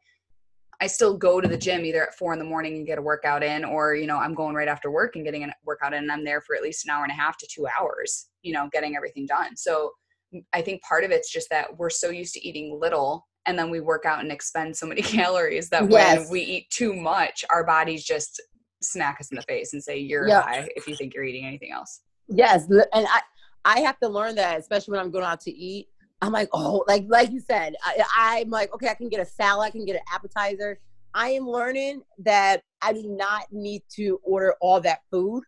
I 0.81 0.87
still 0.87 1.17
go 1.17 1.41
to 1.41 1.49
the 1.49 1.57
gym 1.57 1.85
either 1.85 2.07
at 2.07 2.15
four 2.15 2.33
in 2.33 2.39
the 2.39 2.45
morning 2.45 2.77
and 2.77 2.87
get 2.87 2.99
a 2.99 3.03
workout 3.03 3.43
in, 3.43 3.65
or 3.65 3.95
you 3.95 4.07
know, 4.07 4.19
I'm 4.19 4.35
going 4.35 4.55
right 4.55 4.69
after 4.69 4.91
work 4.91 5.17
and 5.17 5.25
getting 5.25 5.43
a 5.45 5.53
workout 5.65 5.93
in, 5.93 6.05
and 6.05 6.13
I'm 6.13 6.25
there 6.25 6.41
for 6.41 6.55
at 6.55 6.63
least 6.63 6.87
an 6.87 6.91
hour 6.91 7.03
and 7.03 7.11
a 7.11 7.17
half 7.17 7.37
to 7.39 7.49
two 7.53 7.67
hours, 7.67 8.29
you 8.43 8.53
know, 8.53 8.69
getting 8.73 8.97
everything 8.97 9.27
done. 9.27 9.57
So 9.57 9.93
mm, 10.35 10.45
I 10.53 10.63
think 10.63 10.83
part 10.83 11.05
of 11.05 11.11
it's 11.11 11.33
just 11.33 11.51
that 11.51 11.77
we're 11.77 11.91
so 11.91 12.11
used 12.11 12.35
to 12.35 12.47
eating 12.47 12.79
little, 12.81 13.27
and 13.47 13.59
then 13.59 13.71
we 13.71 13.81
work 13.81 14.05
out 14.05 14.21
and 14.21 14.31
expend 14.31 14.77
so 14.77 14.87
many 14.87 15.03
calories 15.17 15.69
that 15.71 15.91
yes. 15.91 16.19
when 16.19 16.31
we 16.31 16.43
eat 16.43 16.71
too 16.71 16.95
much, 16.95 17.45
our 17.51 17.65
bodies 17.65 18.05
just 18.05 18.41
smack 18.81 19.17
us 19.21 19.31
in 19.33 19.37
the 19.37 19.43
face 19.43 19.73
and 19.73 19.83
say 19.83 19.99
you're 19.99 20.29
yep. 20.29 20.45
high 20.45 20.69
if 20.77 20.87
you 20.87 20.95
think 20.95 21.13
you're 21.13 21.25
eating 21.25 21.45
anything 21.45 21.73
else. 21.73 22.03
Yes, 22.29 22.67
and 22.69 23.07
I 23.09 23.21
I 23.65 23.81
have 23.81 23.99
to 24.01 24.09
learn 24.09 24.37
that, 24.37 24.61
especially 24.61 24.93
when 24.93 25.01
I'm 25.01 25.11
going 25.11 25.25
out 25.25 25.41
to 25.43 25.51
eat. 25.51 25.89
I'm 26.21 26.33
like, 26.33 26.49
oh, 26.53 26.85
like 26.89 27.05
like 27.09 27.31
you 27.31 27.41
said, 27.41 27.77
I, 27.85 28.05
I'm 28.17 28.51
like, 28.51 28.75
okay, 28.75 28.89
I 28.89 28.95
can 28.95 29.09
get 29.09 29.21
a 29.21 29.25
salad, 29.25 29.67
I 29.67 29.71
can 29.71 29.85
get 29.85 29.97
an 29.97 30.03
appetizer. 30.13 30.81
I 31.15 31.31
am 31.31 31.49
learning 31.49 32.03
that 32.19 32.63
I 32.83 32.93
do 32.93 33.05
not 33.09 33.47
need 33.53 33.83
to 33.97 34.21
order 34.23 34.55
all 34.61 34.81
that 34.81 35.01
food. 35.11 35.45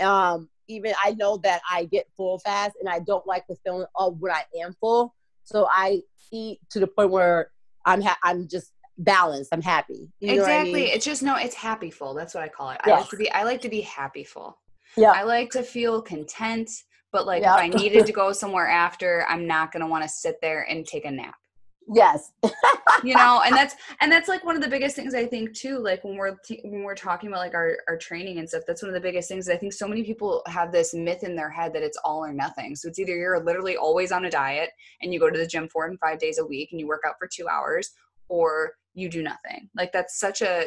Um, 0.00 0.48
even 0.68 0.94
I 1.02 1.12
know 1.12 1.36
that 1.38 1.60
I 1.70 1.84
get 1.86 2.08
full 2.16 2.38
fast, 2.38 2.76
and 2.80 2.88
I 2.88 3.00
don't 3.00 3.26
like 3.26 3.44
the 3.48 3.56
feeling 3.64 3.86
of 3.96 4.18
when 4.20 4.32
I 4.32 4.44
am 4.62 4.74
full. 4.80 5.14
So 5.44 5.68
I 5.70 6.02
eat 6.32 6.60
to 6.70 6.80
the 6.80 6.86
point 6.86 7.10
where 7.10 7.50
I'm 7.84 8.00
ha- 8.00 8.18
I'm 8.22 8.48
just 8.48 8.72
balanced. 8.98 9.50
I'm 9.52 9.62
happy. 9.62 10.08
You 10.20 10.34
exactly. 10.34 10.70
I 10.70 10.74
mean? 10.74 10.94
It's 10.94 11.04
just 11.04 11.22
no. 11.22 11.36
It's 11.36 11.54
happy 11.54 11.90
full. 11.90 12.14
That's 12.14 12.34
what 12.34 12.44
I 12.44 12.48
call 12.48 12.70
it. 12.70 12.80
Yes. 12.86 12.94
I 12.94 13.00
like 13.00 13.10
to 13.10 13.16
be. 13.16 13.30
I 13.32 13.42
like 13.42 13.60
to 13.62 13.68
be 13.68 13.80
happy 13.80 14.24
full. 14.24 14.56
Yeah. 14.96 15.12
I 15.12 15.24
like 15.24 15.50
to 15.52 15.62
feel 15.62 16.00
content 16.00 16.70
but 17.12 17.26
like 17.26 17.42
yep. 17.42 17.54
if 17.54 17.60
I 17.60 17.68
needed 17.68 18.06
to 18.06 18.12
go 18.22 18.32
somewhere 18.32 18.68
after, 18.68 19.24
I'm 19.28 19.46
not 19.46 19.70
going 19.70 19.82
to 19.82 19.86
want 19.86 20.02
to 20.02 20.08
sit 20.08 20.40
there 20.40 20.62
and 20.68 20.86
take 20.86 21.04
a 21.04 21.10
nap. 21.10 21.36
Yes. 21.88 22.32
you 23.04 23.14
know, 23.14 23.42
and 23.44 23.54
that's 23.54 23.74
and 24.00 24.10
that's 24.10 24.28
like 24.28 24.44
one 24.44 24.56
of 24.56 24.62
the 24.62 24.68
biggest 24.68 24.94
things 24.96 25.14
I 25.14 25.26
think 25.26 25.52
too 25.52 25.78
like 25.78 26.04
when 26.04 26.16
we're 26.16 26.36
t- 26.44 26.60
when 26.64 26.84
we're 26.84 26.94
talking 26.94 27.28
about 27.28 27.40
like 27.40 27.54
our 27.54 27.78
our 27.88 27.96
training 27.96 28.38
and 28.38 28.48
stuff, 28.48 28.62
that's 28.66 28.82
one 28.82 28.88
of 28.88 28.94
the 28.94 29.00
biggest 29.00 29.28
things 29.28 29.48
I 29.48 29.56
think 29.56 29.72
so 29.72 29.88
many 29.88 30.02
people 30.02 30.42
have 30.46 30.72
this 30.72 30.94
myth 30.94 31.24
in 31.24 31.34
their 31.34 31.50
head 31.50 31.72
that 31.74 31.82
it's 31.82 31.98
all 32.04 32.24
or 32.24 32.32
nothing. 32.32 32.76
So 32.76 32.88
it's 32.88 32.98
either 32.98 33.16
you're 33.16 33.42
literally 33.42 33.76
always 33.76 34.12
on 34.12 34.24
a 34.24 34.30
diet 34.30 34.70
and 35.02 35.12
you 35.12 35.20
go 35.20 35.30
to 35.30 35.38
the 35.38 35.46
gym 35.46 35.68
4 35.68 35.86
and 35.86 35.98
5 35.98 36.18
days 36.18 36.38
a 36.38 36.46
week 36.46 36.70
and 36.70 36.80
you 36.80 36.86
work 36.86 37.02
out 37.06 37.16
for 37.18 37.28
2 37.28 37.48
hours 37.48 37.90
or 38.28 38.72
you 38.94 39.08
do 39.08 39.22
nothing. 39.22 39.68
Like 39.76 39.92
that's 39.92 40.18
such 40.18 40.42
a 40.42 40.66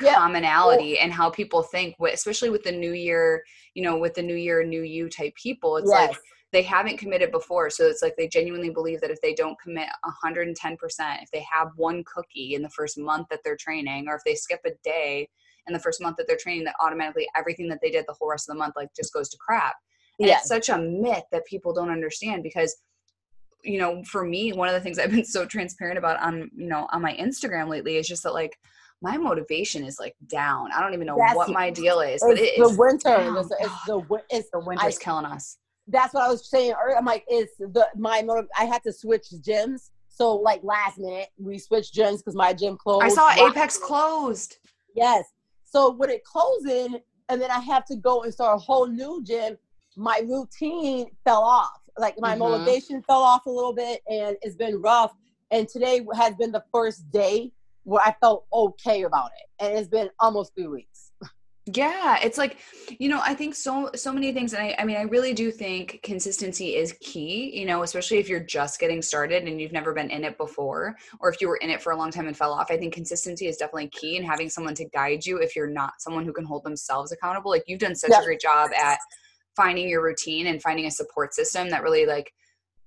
yeah. 0.00 0.14
commonality 0.14 0.98
and 0.98 1.12
how 1.12 1.30
people 1.30 1.62
think 1.62 1.94
especially 2.12 2.50
with 2.50 2.62
the 2.62 2.72
new 2.72 2.92
year 2.92 3.42
you 3.74 3.82
know 3.82 3.98
with 3.98 4.14
the 4.14 4.22
new 4.22 4.34
year 4.34 4.64
new 4.64 4.82
you 4.82 5.08
type 5.08 5.34
people 5.34 5.76
it's 5.76 5.90
yes. 5.90 6.08
like 6.08 6.18
they 6.52 6.62
haven't 6.62 6.98
committed 6.98 7.30
before 7.30 7.70
so 7.70 7.86
it's 7.86 8.02
like 8.02 8.14
they 8.16 8.28
genuinely 8.28 8.70
believe 8.70 9.00
that 9.00 9.10
if 9.10 9.20
they 9.20 9.34
don't 9.34 9.58
commit 9.60 9.88
110% 10.24 10.54
if 11.22 11.30
they 11.32 11.44
have 11.50 11.68
one 11.76 12.04
cookie 12.04 12.54
in 12.54 12.62
the 12.62 12.70
first 12.70 12.98
month 12.98 13.26
that 13.30 13.40
they're 13.44 13.56
training 13.56 14.06
or 14.08 14.16
if 14.16 14.22
they 14.24 14.34
skip 14.34 14.60
a 14.66 14.70
day 14.84 15.28
in 15.66 15.72
the 15.72 15.78
first 15.78 16.00
month 16.00 16.16
that 16.16 16.26
they're 16.26 16.36
training 16.36 16.64
that 16.64 16.74
automatically 16.80 17.28
everything 17.36 17.68
that 17.68 17.78
they 17.82 17.90
did 17.90 18.04
the 18.06 18.14
whole 18.18 18.28
rest 18.28 18.48
of 18.48 18.54
the 18.54 18.58
month 18.58 18.74
like 18.76 18.88
just 18.94 19.12
goes 19.12 19.28
to 19.28 19.36
crap 19.38 19.74
and 20.18 20.28
yes. 20.28 20.40
it's 20.40 20.48
such 20.48 20.68
a 20.68 20.78
myth 20.78 21.24
that 21.32 21.46
people 21.46 21.72
don't 21.72 21.90
understand 21.90 22.42
because 22.42 22.76
you 23.62 23.78
know 23.78 24.02
for 24.04 24.24
me 24.24 24.52
one 24.52 24.68
of 24.68 24.74
the 24.74 24.80
things 24.80 24.98
i've 24.98 25.10
been 25.10 25.24
so 25.24 25.44
transparent 25.44 25.98
about 25.98 26.20
on 26.22 26.50
you 26.56 26.66
know 26.66 26.88
on 26.92 27.02
my 27.02 27.14
instagram 27.16 27.68
lately 27.68 27.96
is 27.96 28.08
just 28.08 28.22
that 28.22 28.32
like 28.32 28.56
my 29.02 29.16
motivation 29.16 29.84
is 29.84 29.98
like 29.98 30.14
down. 30.26 30.70
I 30.72 30.80
don't 30.80 30.94
even 30.94 31.06
know 31.06 31.16
that's, 31.18 31.34
what 31.34 31.50
my 31.50 31.70
deal 31.70 32.00
is, 32.00 32.20
but 32.20 32.38
it's 32.38 32.56
the 32.56 32.76
winter. 32.78 33.16
It's, 33.38 33.50
it's, 33.60 33.84
the 33.86 34.22
it's 34.30 34.50
the 34.50 34.60
winter's 34.60 34.98
I, 34.98 35.02
killing 35.02 35.24
us. 35.24 35.58
That's 35.88 36.12
what 36.12 36.22
I 36.24 36.28
was 36.28 36.48
saying. 36.48 36.74
Earlier. 36.80 36.98
I'm 36.98 37.04
like, 37.04 37.24
it's 37.28 37.56
the 37.56 37.88
my 37.96 38.22
motive. 38.22 38.46
I 38.58 38.64
had 38.64 38.82
to 38.84 38.92
switch 38.92 39.28
gyms. 39.42 39.90
So 40.08 40.36
like 40.36 40.62
last 40.62 40.98
minute, 40.98 41.28
we 41.38 41.58
switched 41.58 41.94
gyms 41.94 42.18
because 42.18 42.34
my 42.34 42.52
gym 42.52 42.76
closed. 42.76 43.04
I 43.04 43.08
saw 43.08 43.48
Apex 43.48 43.78
closed. 43.78 44.58
Yes. 44.94 45.24
So 45.64 45.92
with 45.92 46.10
it 46.10 46.24
closing, 46.24 47.00
and 47.28 47.40
then 47.40 47.50
I 47.50 47.60
have 47.60 47.86
to 47.86 47.96
go 47.96 48.22
and 48.22 48.32
start 48.32 48.56
a 48.56 48.58
whole 48.58 48.86
new 48.86 49.22
gym. 49.24 49.56
My 49.96 50.20
routine 50.26 51.06
fell 51.24 51.42
off. 51.42 51.80
Like 51.98 52.16
my 52.18 52.32
mm-hmm. 52.32 52.40
motivation 52.40 53.02
fell 53.02 53.22
off 53.22 53.46
a 53.46 53.50
little 53.50 53.72
bit, 53.72 54.02
and 54.10 54.36
it's 54.42 54.56
been 54.56 54.82
rough. 54.82 55.12
And 55.50 55.66
today 55.68 56.06
has 56.14 56.34
been 56.34 56.52
the 56.52 56.64
first 56.72 57.10
day 57.10 57.52
where 57.84 58.02
I 58.02 58.14
felt 58.20 58.46
okay 58.52 59.02
about 59.02 59.30
it. 59.40 59.64
And 59.64 59.78
it's 59.78 59.88
been 59.88 60.10
almost 60.18 60.54
three 60.54 60.68
weeks. 60.68 61.12
Yeah, 61.66 62.18
it's 62.22 62.38
like, 62.38 62.56
you 62.98 63.08
know, 63.08 63.20
I 63.22 63.34
think 63.34 63.54
so 63.54 63.90
so 63.94 64.12
many 64.12 64.32
things 64.32 64.54
and 64.54 64.62
I 64.62 64.74
I 64.78 64.84
mean 64.84 64.96
I 64.96 65.02
really 65.02 65.34
do 65.34 65.52
think 65.52 66.00
consistency 66.02 66.74
is 66.74 66.94
key, 67.00 67.56
you 67.56 67.66
know, 67.66 67.82
especially 67.82 68.16
if 68.16 68.28
you're 68.28 68.40
just 68.40 68.80
getting 68.80 69.02
started 69.02 69.44
and 69.44 69.60
you've 69.60 69.70
never 69.70 69.92
been 69.92 70.10
in 70.10 70.24
it 70.24 70.36
before 70.36 70.96
or 71.20 71.28
if 71.28 71.40
you 71.40 71.48
were 71.48 71.58
in 71.58 71.70
it 71.70 71.82
for 71.82 71.92
a 71.92 71.96
long 71.96 72.10
time 72.10 72.26
and 72.26 72.36
fell 72.36 72.52
off. 72.52 72.70
I 72.70 72.76
think 72.76 72.94
consistency 72.94 73.46
is 73.46 73.56
definitely 73.58 73.88
key 73.88 74.16
and 74.16 74.26
having 74.26 74.48
someone 74.48 74.74
to 74.76 74.86
guide 74.86 75.24
you 75.24 75.36
if 75.36 75.54
you're 75.54 75.68
not 75.68 75.92
someone 76.00 76.24
who 76.24 76.32
can 76.32 76.46
hold 76.46 76.64
themselves 76.64 77.12
accountable. 77.12 77.50
Like 77.50 77.64
you've 77.66 77.78
done 77.78 77.94
such 77.94 78.10
yeah. 78.10 78.22
a 78.22 78.24
great 78.24 78.40
job 78.40 78.70
at 78.76 78.98
finding 79.54 79.88
your 79.88 80.02
routine 80.02 80.46
and 80.46 80.62
finding 80.62 80.86
a 80.86 80.90
support 80.90 81.34
system 81.34 81.68
that 81.68 81.82
really 81.82 82.06
like 82.06 82.32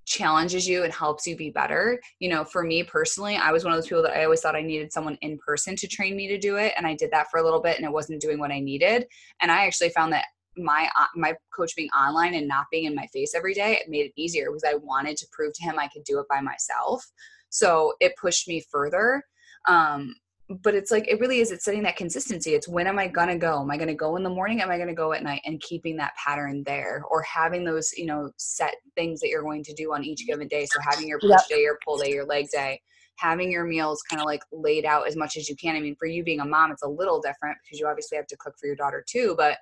challenges 0.06 0.68
you 0.68 0.84
and 0.84 0.94
helps 0.94 1.26
you 1.26 1.36
be 1.36 1.50
better. 1.50 2.00
You 2.20 2.30
know, 2.30 2.44
for 2.44 2.64
me 2.64 2.84
personally, 2.84 3.36
I 3.36 3.52
was 3.52 3.64
one 3.64 3.74
of 3.74 3.78
those 3.78 3.88
people 3.88 4.04
that 4.04 4.18
I 4.18 4.24
always 4.24 4.42
thought 4.42 4.56
I 4.56 4.62
needed 4.62 4.92
someone 4.92 5.18
in 5.22 5.38
person 5.38 5.76
to 5.78 5.88
train 5.88 6.16
me 6.16 6.28
to 6.28 6.38
do 6.38 6.58
it. 6.58 6.74
And 6.78 6.86
I 6.86 6.96
did 6.96 7.12
that 7.12 7.30
for 7.30 7.40
a 7.40 7.44
little 7.44 7.62
bit 7.62 7.78
and 7.78 7.86
it 7.86 7.92
wasn't 7.92 8.22
doing 8.22 8.40
what 8.40 8.52
I 8.52 8.60
needed. 8.60 9.06
And 9.42 9.52
I 9.52 9.66
actually 9.66 9.90
found 9.90 10.14
that 10.14 10.26
my 10.58 10.90
uh, 10.98 11.06
my 11.16 11.34
coach 11.56 11.76
being 11.76 11.90
online 11.90 12.36
and 12.36 12.48
not 12.48 12.68
being 12.72 12.86
in 12.86 12.94
my 12.94 13.08
face 13.08 13.34
every 13.34 13.56
day 13.56 13.74
it 13.74 13.90
made 13.90 14.06
it 14.06 14.12
easier 14.16 14.46
because 14.52 14.64
i 14.64 14.76
wanted 14.76 15.18
to 15.18 15.26
prove 15.32 15.52
to 15.52 15.64
him 15.64 15.80
i 15.80 15.88
could 15.88 16.04
do 16.04 16.20
it 16.20 16.28
by 16.30 16.40
myself 16.40 17.04
so 17.50 17.94
it 18.00 18.14
pushed 18.22 18.48
me 18.48 18.64
further 18.72 19.24
um, 19.68 20.14
but 20.50 20.76
it's 20.76 20.92
like 20.92 21.08
it 21.08 21.20
really 21.20 21.40
is 21.40 21.52
it's 21.52 21.66
setting 21.66 21.84
that 21.84 21.96
consistency. 21.96 22.52
It's 22.52 22.68
when 22.68 22.88
am 22.88 23.00
i 23.00 23.08
going 23.08 23.30
to 23.30 23.38
go? 23.38 23.62
Am 23.62 23.72
i 23.72 23.78
going 23.78 23.88
to 23.88 23.94
go 23.94 24.16
in 24.18 24.24
the 24.24 24.30
morning? 24.30 24.62
Am 24.62 24.70
i 24.70 24.78
going 24.78 24.90
to 24.90 24.94
go 24.94 25.14
at 25.14 25.24
night? 25.24 25.42
And 25.46 25.62
keeping 25.62 25.96
that 25.98 26.14
pattern 26.16 26.64
there 26.66 27.04
or 27.10 27.22
having 27.22 27.64
those 27.64 27.92
you 27.96 28.06
know 28.06 28.32
set 28.38 28.76
things 28.96 29.20
that 29.22 29.30
you're 29.30 29.44
going 29.44 29.64
to 29.64 29.74
do 29.74 29.94
on 29.94 30.04
each 30.04 30.26
given 30.28 30.48
day. 30.48 30.66
So 30.66 30.80
having 30.82 31.08
your 31.08 31.20
push 31.20 31.30
yep. 31.30 31.48
day 31.50 31.62
your 31.62 31.78
pull 31.84 31.98
day 31.98 32.12
your 32.12 32.26
leg 32.26 32.50
day 32.52 32.82
having 33.18 33.52
your 33.52 33.64
meals 33.64 34.02
kind 34.10 34.20
of 34.20 34.26
like 34.26 34.42
laid 34.52 34.86
out 34.86 35.08
as 35.08 35.16
much 35.16 35.38
as 35.38 35.48
you 35.48 35.56
can. 35.56 35.76
I 35.76 35.80
mean 35.80 35.96
for 35.98 36.08
you 36.08 36.24
being 36.24 36.40
a 36.40 36.46
mom 36.46 36.72
it's 36.72 36.84
a 36.84 36.88
little 36.88 37.22
different 37.22 37.58
because 37.64 37.80
you 37.80 37.88
obviously 37.88 38.18
have 38.18 38.28
to 38.28 38.38
cook 38.38 38.56
for 38.60 38.68
your 38.68 38.76
daughter 38.76 39.04
too 39.08 39.36
but 39.38 39.58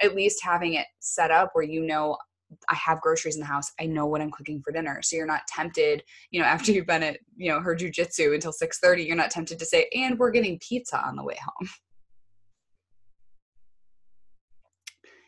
at 0.00 0.14
least 0.14 0.42
having 0.42 0.74
it 0.74 0.86
set 1.00 1.30
up 1.30 1.50
where 1.52 1.64
you 1.64 1.82
know 1.82 2.16
I 2.68 2.74
have 2.74 3.00
groceries 3.00 3.36
in 3.36 3.40
the 3.40 3.46
house. 3.46 3.72
I 3.80 3.86
know 3.86 4.06
what 4.06 4.20
I'm 4.20 4.30
cooking 4.30 4.60
for 4.62 4.72
dinner. 4.72 5.00
So 5.02 5.16
you're 5.16 5.26
not 5.26 5.46
tempted, 5.48 6.02
you 6.30 6.40
know, 6.40 6.46
after 6.54 6.72
you've 6.72 6.86
been 6.86 7.02
at, 7.02 7.18
you 7.36 7.50
know, 7.50 7.60
her 7.60 7.74
jujitsu 7.74 8.34
until 8.34 8.52
6:30, 8.52 9.06
you're 9.06 9.16
not 9.16 9.30
tempted 9.30 9.58
to 9.58 9.66
say, 9.66 9.88
and 9.94 10.18
we're 10.18 10.30
getting 10.30 10.58
pizza 10.58 11.04
on 11.04 11.16
the 11.16 11.24
way 11.24 11.36
home. 11.44 11.68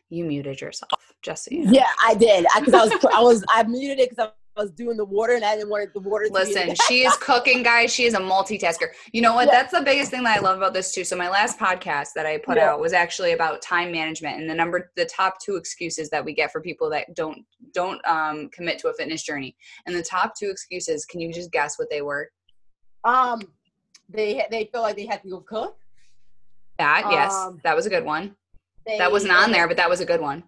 You 0.09 0.23
muted 0.23 0.61
yourself, 0.61 1.13
Jesse. 1.21 1.63
Yeah, 1.65 1.89
I 2.01 2.13
did. 2.13 2.45
I, 2.53 2.59
I, 2.59 2.85
was 2.85 2.91
I 3.13 3.21
was 3.21 3.43
I 3.49 3.63
muted 3.63 3.99
it 3.99 4.09
because 4.09 4.29
I 4.57 4.61
was 4.61 4.71
doing 4.71 4.97
the 4.97 5.05
water 5.05 5.33
and 5.33 5.45
I 5.45 5.55
didn't 5.55 5.69
want 5.69 5.93
the 5.93 5.99
water. 5.99 6.27
Listen, 6.31 6.73
she 6.87 7.05
is 7.05 7.15
cooking, 7.17 7.61
guys. 7.61 7.93
She 7.93 8.05
is 8.05 8.15
a 8.15 8.19
multitasker. 8.19 8.87
You 9.11 9.21
know 9.21 9.35
what? 9.35 9.47
Yeah. 9.47 9.51
That's 9.51 9.71
the 9.71 9.81
biggest 9.81 10.09
thing 10.09 10.23
that 10.23 10.37
I 10.37 10.41
love 10.41 10.57
about 10.57 10.73
this 10.73 10.91
too. 10.91 11.03
So 11.03 11.15
my 11.15 11.29
last 11.29 11.59
podcast 11.59 12.09
that 12.15 12.25
I 12.25 12.39
put 12.39 12.57
yeah. 12.57 12.71
out 12.71 12.79
was 12.79 12.91
actually 12.91 13.33
about 13.33 13.61
time 13.61 13.91
management 13.91 14.39
and 14.39 14.49
the 14.49 14.55
number, 14.55 14.91
the 14.95 15.05
top 15.05 15.35
two 15.39 15.57
excuses 15.57 16.09
that 16.09 16.25
we 16.25 16.33
get 16.33 16.51
for 16.51 16.59
people 16.59 16.89
that 16.89 17.13
don't 17.15 17.45
don't 17.73 18.05
um, 18.07 18.49
commit 18.49 18.79
to 18.79 18.89
a 18.89 18.93
fitness 18.93 19.23
journey. 19.23 19.55
And 19.85 19.95
the 19.95 20.03
top 20.03 20.33
two 20.35 20.49
excuses, 20.49 21.05
can 21.05 21.19
you 21.19 21.31
just 21.31 21.51
guess 21.51 21.77
what 21.77 21.89
they 21.91 22.01
were? 22.01 22.29
Um, 23.03 23.41
they 24.09 24.43
they 24.49 24.69
feel 24.71 24.81
like 24.81 24.95
they 24.95 25.05
have 25.05 25.21
to 25.21 25.29
go 25.29 25.41
cook. 25.41 25.77
That 26.79 27.07
yes, 27.11 27.33
um, 27.33 27.59
that 27.63 27.75
was 27.75 27.85
a 27.85 27.89
good 27.89 28.05
one. 28.05 28.35
They, 28.87 28.97
that 28.97 29.11
wasn't 29.11 29.33
on 29.33 29.51
there, 29.51 29.67
but 29.67 29.77
that 29.77 29.89
was 29.89 29.99
a 29.99 30.05
good 30.05 30.21
one. 30.21 30.43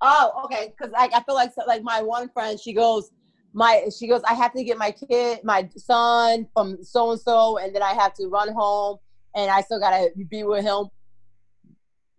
Oh, 0.00 0.42
okay. 0.44 0.72
Because 0.76 0.92
I, 0.96 1.08
I 1.12 1.22
feel 1.24 1.34
like 1.34 1.52
so, 1.52 1.62
like 1.66 1.82
my 1.82 2.02
one 2.02 2.28
friend, 2.28 2.58
she 2.58 2.72
goes, 2.72 3.10
my 3.52 3.84
she 3.96 4.06
goes, 4.06 4.22
I 4.28 4.34
have 4.34 4.52
to 4.54 4.64
get 4.64 4.78
my 4.78 4.90
kid, 4.90 5.40
my 5.44 5.68
son 5.76 6.46
from 6.54 6.82
so 6.82 7.12
and 7.12 7.20
so, 7.20 7.58
and 7.58 7.74
then 7.74 7.82
I 7.82 7.92
have 7.94 8.14
to 8.14 8.26
run 8.26 8.52
home, 8.52 8.98
and 9.34 9.50
I 9.50 9.62
still 9.62 9.80
gotta 9.80 10.10
be 10.28 10.42
with 10.44 10.64
him. 10.64 10.86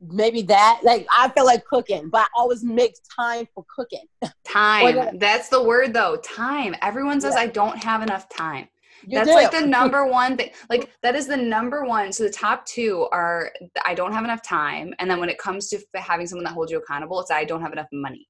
Maybe 0.01 0.41
that, 0.43 0.79
like, 0.83 1.05
I 1.15 1.27
feel 1.29 1.45
like 1.45 1.65
cooking, 1.65 2.09
but 2.09 2.21
I 2.21 2.27
always 2.33 2.63
make 2.63 2.95
time 3.19 3.45
for 3.53 3.65
cooking. 3.75 4.05
Time. 4.45 5.19
That's 5.19 5.49
the 5.49 5.61
word, 5.61 5.93
though. 5.93 6.15
Time. 6.23 6.73
Everyone 6.81 7.19
says 7.19 7.33
yeah. 7.35 7.41
I 7.41 7.47
don't 7.47 7.77
have 7.83 8.01
enough 8.01 8.29
time. 8.29 8.69
You 9.03 9.17
That's 9.17 9.29
do. 9.29 9.35
like 9.35 9.51
the 9.51 9.65
number 9.65 10.05
one 10.11 10.37
thing. 10.37 10.51
Like 10.69 10.89
that 11.03 11.15
is 11.15 11.27
the 11.27 11.37
number 11.37 11.83
one. 11.83 12.11
So 12.11 12.23
the 12.23 12.29
top 12.29 12.65
two 12.65 13.07
are 13.11 13.51
I 13.85 13.93
don't 13.93 14.13
have 14.13 14.23
enough 14.23 14.41
time, 14.41 14.93
and 14.99 15.09
then 15.09 15.19
when 15.19 15.29
it 15.29 15.37
comes 15.37 15.69
to 15.69 15.79
having 15.95 16.27
someone 16.27 16.43
that 16.45 16.53
holds 16.53 16.71
you 16.71 16.79
accountable, 16.79 17.19
it's 17.19 17.31
I 17.31 17.45
don't 17.45 17.61
have 17.61 17.71
enough 17.71 17.87
money. 17.93 18.27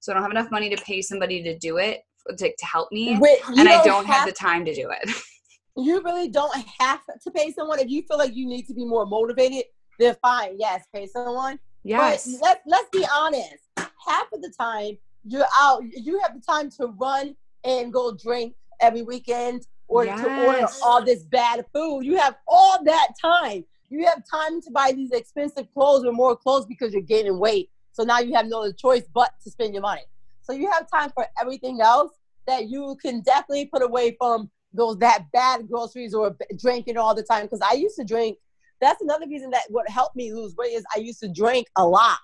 So 0.00 0.12
I 0.12 0.14
don't 0.14 0.22
have 0.22 0.30
enough 0.30 0.50
money 0.50 0.74
to 0.74 0.82
pay 0.82 1.02
somebody 1.02 1.42
to 1.42 1.58
do 1.58 1.78
it 1.78 2.00
to, 2.28 2.36
to 2.36 2.66
help 2.66 2.90
me, 2.92 3.18
Wait, 3.18 3.38
and 3.48 3.68
I 3.68 3.82
don't 3.84 4.06
have, 4.06 4.16
have 4.16 4.26
the 4.26 4.32
time 4.32 4.64
to 4.64 4.74
do 4.74 4.90
it. 4.90 5.10
you 5.76 6.00
really 6.02 6.28
don't 6.28 6.54
have 6.78 7.00
to 7.22 7.30
pay 7.30 7.52
someone 7.52 7.78
if 7.78 7.88
you 7.88 8.02
feel 8.02 8.18
like 8.18 8.34
you 8.34 8.46
need 8.46 8.66
to 8.66 8.74
be 8.74 8.84
more 8.84 9.06
motivated. 9.06 9.64
Then 9.98 10.16
fine, 10.22 10.56
yes, 10.58 10.84
pay 10.94 11.06
someone. 11.06 11.58
Yes. 11.84 12.38
But 12.40 12.42
let, 12.42 12.62
let's 12.66 12.88
be 12.90 13.04
honest. 13.14 13.68
Half 13.76 14.32
of 14.32 14.42
the 14.42 14.52
time 14.58 14.96
you're 15.24 15.46
out, 15.60 15.82
you 15.92 16.18
have 16.20 16.34
the 16.34 16.40
time 16.40 16.70
to 16.70 16.86
run 16.98 17.36
and 17.64 17.92
go 17.92 18.16
drink 18.16 18.54
every 18.80 19.02
weekend 19.02 19.66
or 19.88 20.04
yes. 20.04 20.20
to 20.20 20.46
order 20.46 20.66
all 20.82 21.04
this 21.04 21.24
bad 21.24 21.64
food. 21.74 22.02
You 22.02 22.16
have 22.16 22.36
all 22.46 22.82
that 22.84 23.08
time. 23.20 23.64
You 23.90 24.06
have 24.06 24.22
time 24.30 24.62
to 24.62 24.70
buy 24.70 24.92
these 24.92 25.10
expensive 25.10 25.66
clothes 25.74 26.04
or 26.04 26.12
more 26.12 26.36
clothes 26.36 26.64
because 26.66 26.92
you're 26.92 27.02
gaining 27.02 27.38
weight. 27.38 27.70
So 27.92 28.04
now 28.04 28.20
you 28.20 28.34
have 28.34 28.46
no 28.46 28.60
other 28.60 28.72
choice 28.72 29.02
but 29.12 29.30
to 29.42 29.50
spend 29.50 29.74
your 29.74 29.82
money. 29.82 30.02
So 30.50 30.56
you 30.56 30.68
have 30.68 30.90
time 30.90 31.10
for 31.14 31.24
everything 31.40 31.80
else 31.80 32.10
that 32.48 32.68
you 32.68 32.96
can 33.00 33.20
definitely 33.20 33.66
put 33.66 33.82
away 33.82 34.16
from 34.18 34.50
those 34.72 34.98
that 34.98 35.26
bad 35.32 35.68
groceries 35.68 36.12
or 36.12 36.36
drinking 36.58 36.96
all 36.96 37.14
the 37.14 37.22
time. 37.22 37.42
Because 37.42 37.60
I 37.60 37.74
used 37.74 37.94
to 37.96 38.04
drink. 38.04 38.36
That's 38.80 39.00
another 39.00 39.28
reason 39.28 39.50
that 39.50 39.62
what 39.68 39.88
helped 39.88 40.16
me 40.16 40.32
lose 40.32 40.56
weight 40.56 40.72
is 40.72 40.82
I 40.94 40.98
used 40.98 41.20
to 41.20 41.28
drink 41.28 41.68
a 41.76 41.86
lot. 41.86 42.18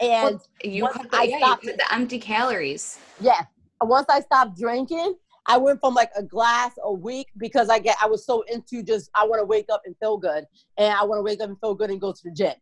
And 0.00 0.36
well, 0.36 0.42
you 0.62 0.88
cut 0.88 1.10
the, 1.10 1.28
yeah, 1.28 1.36
you 1.36 1.40
cut 1.40 1.62
the 1.62 1.92
empty 1.92 2.18
calories. 2.18 2.98
Yeah. 3.20 3.42
Once 3.82 4.06
I 4.08 4.20
stopped 4.20 4.58
drinking, 4.58 5.14
I 5.46 5.58
went 5.58 5.80
from 5.80 5.92
like 5.92 6.10
a 6.16 6.22
glass 6.22 6.72
a 6.82 6.92
week 6.92 7.26
because 7.36 7.68
I 7.68 7.78
get 7.78 7.96
I 8.00 8.06
was 8.06 8.24
so 8.24 8.42
into 8.50 8.82
just 8.82 9.10
I 9.14 9.26
want 9.26 9.40
to 9.40 9.44
wake 9.44 9.66
up 9.70 9.82
and 9.84 9.94
feel 9.98 10.16
good, 10.16 10.46
and 10.78 10.94
I 10.94 11.04
want 11.04 11.18
to 11.18 11.22
wake 11.22 11.42
up 11.42 11.50
and 11.50 11.60
feel 11.60 11.74
good 11.74 11.90
and 11.90 12.00
go 12.00 12.12
to 12.12 12.20
the 12.24 12.30
gym. 12.30 12.54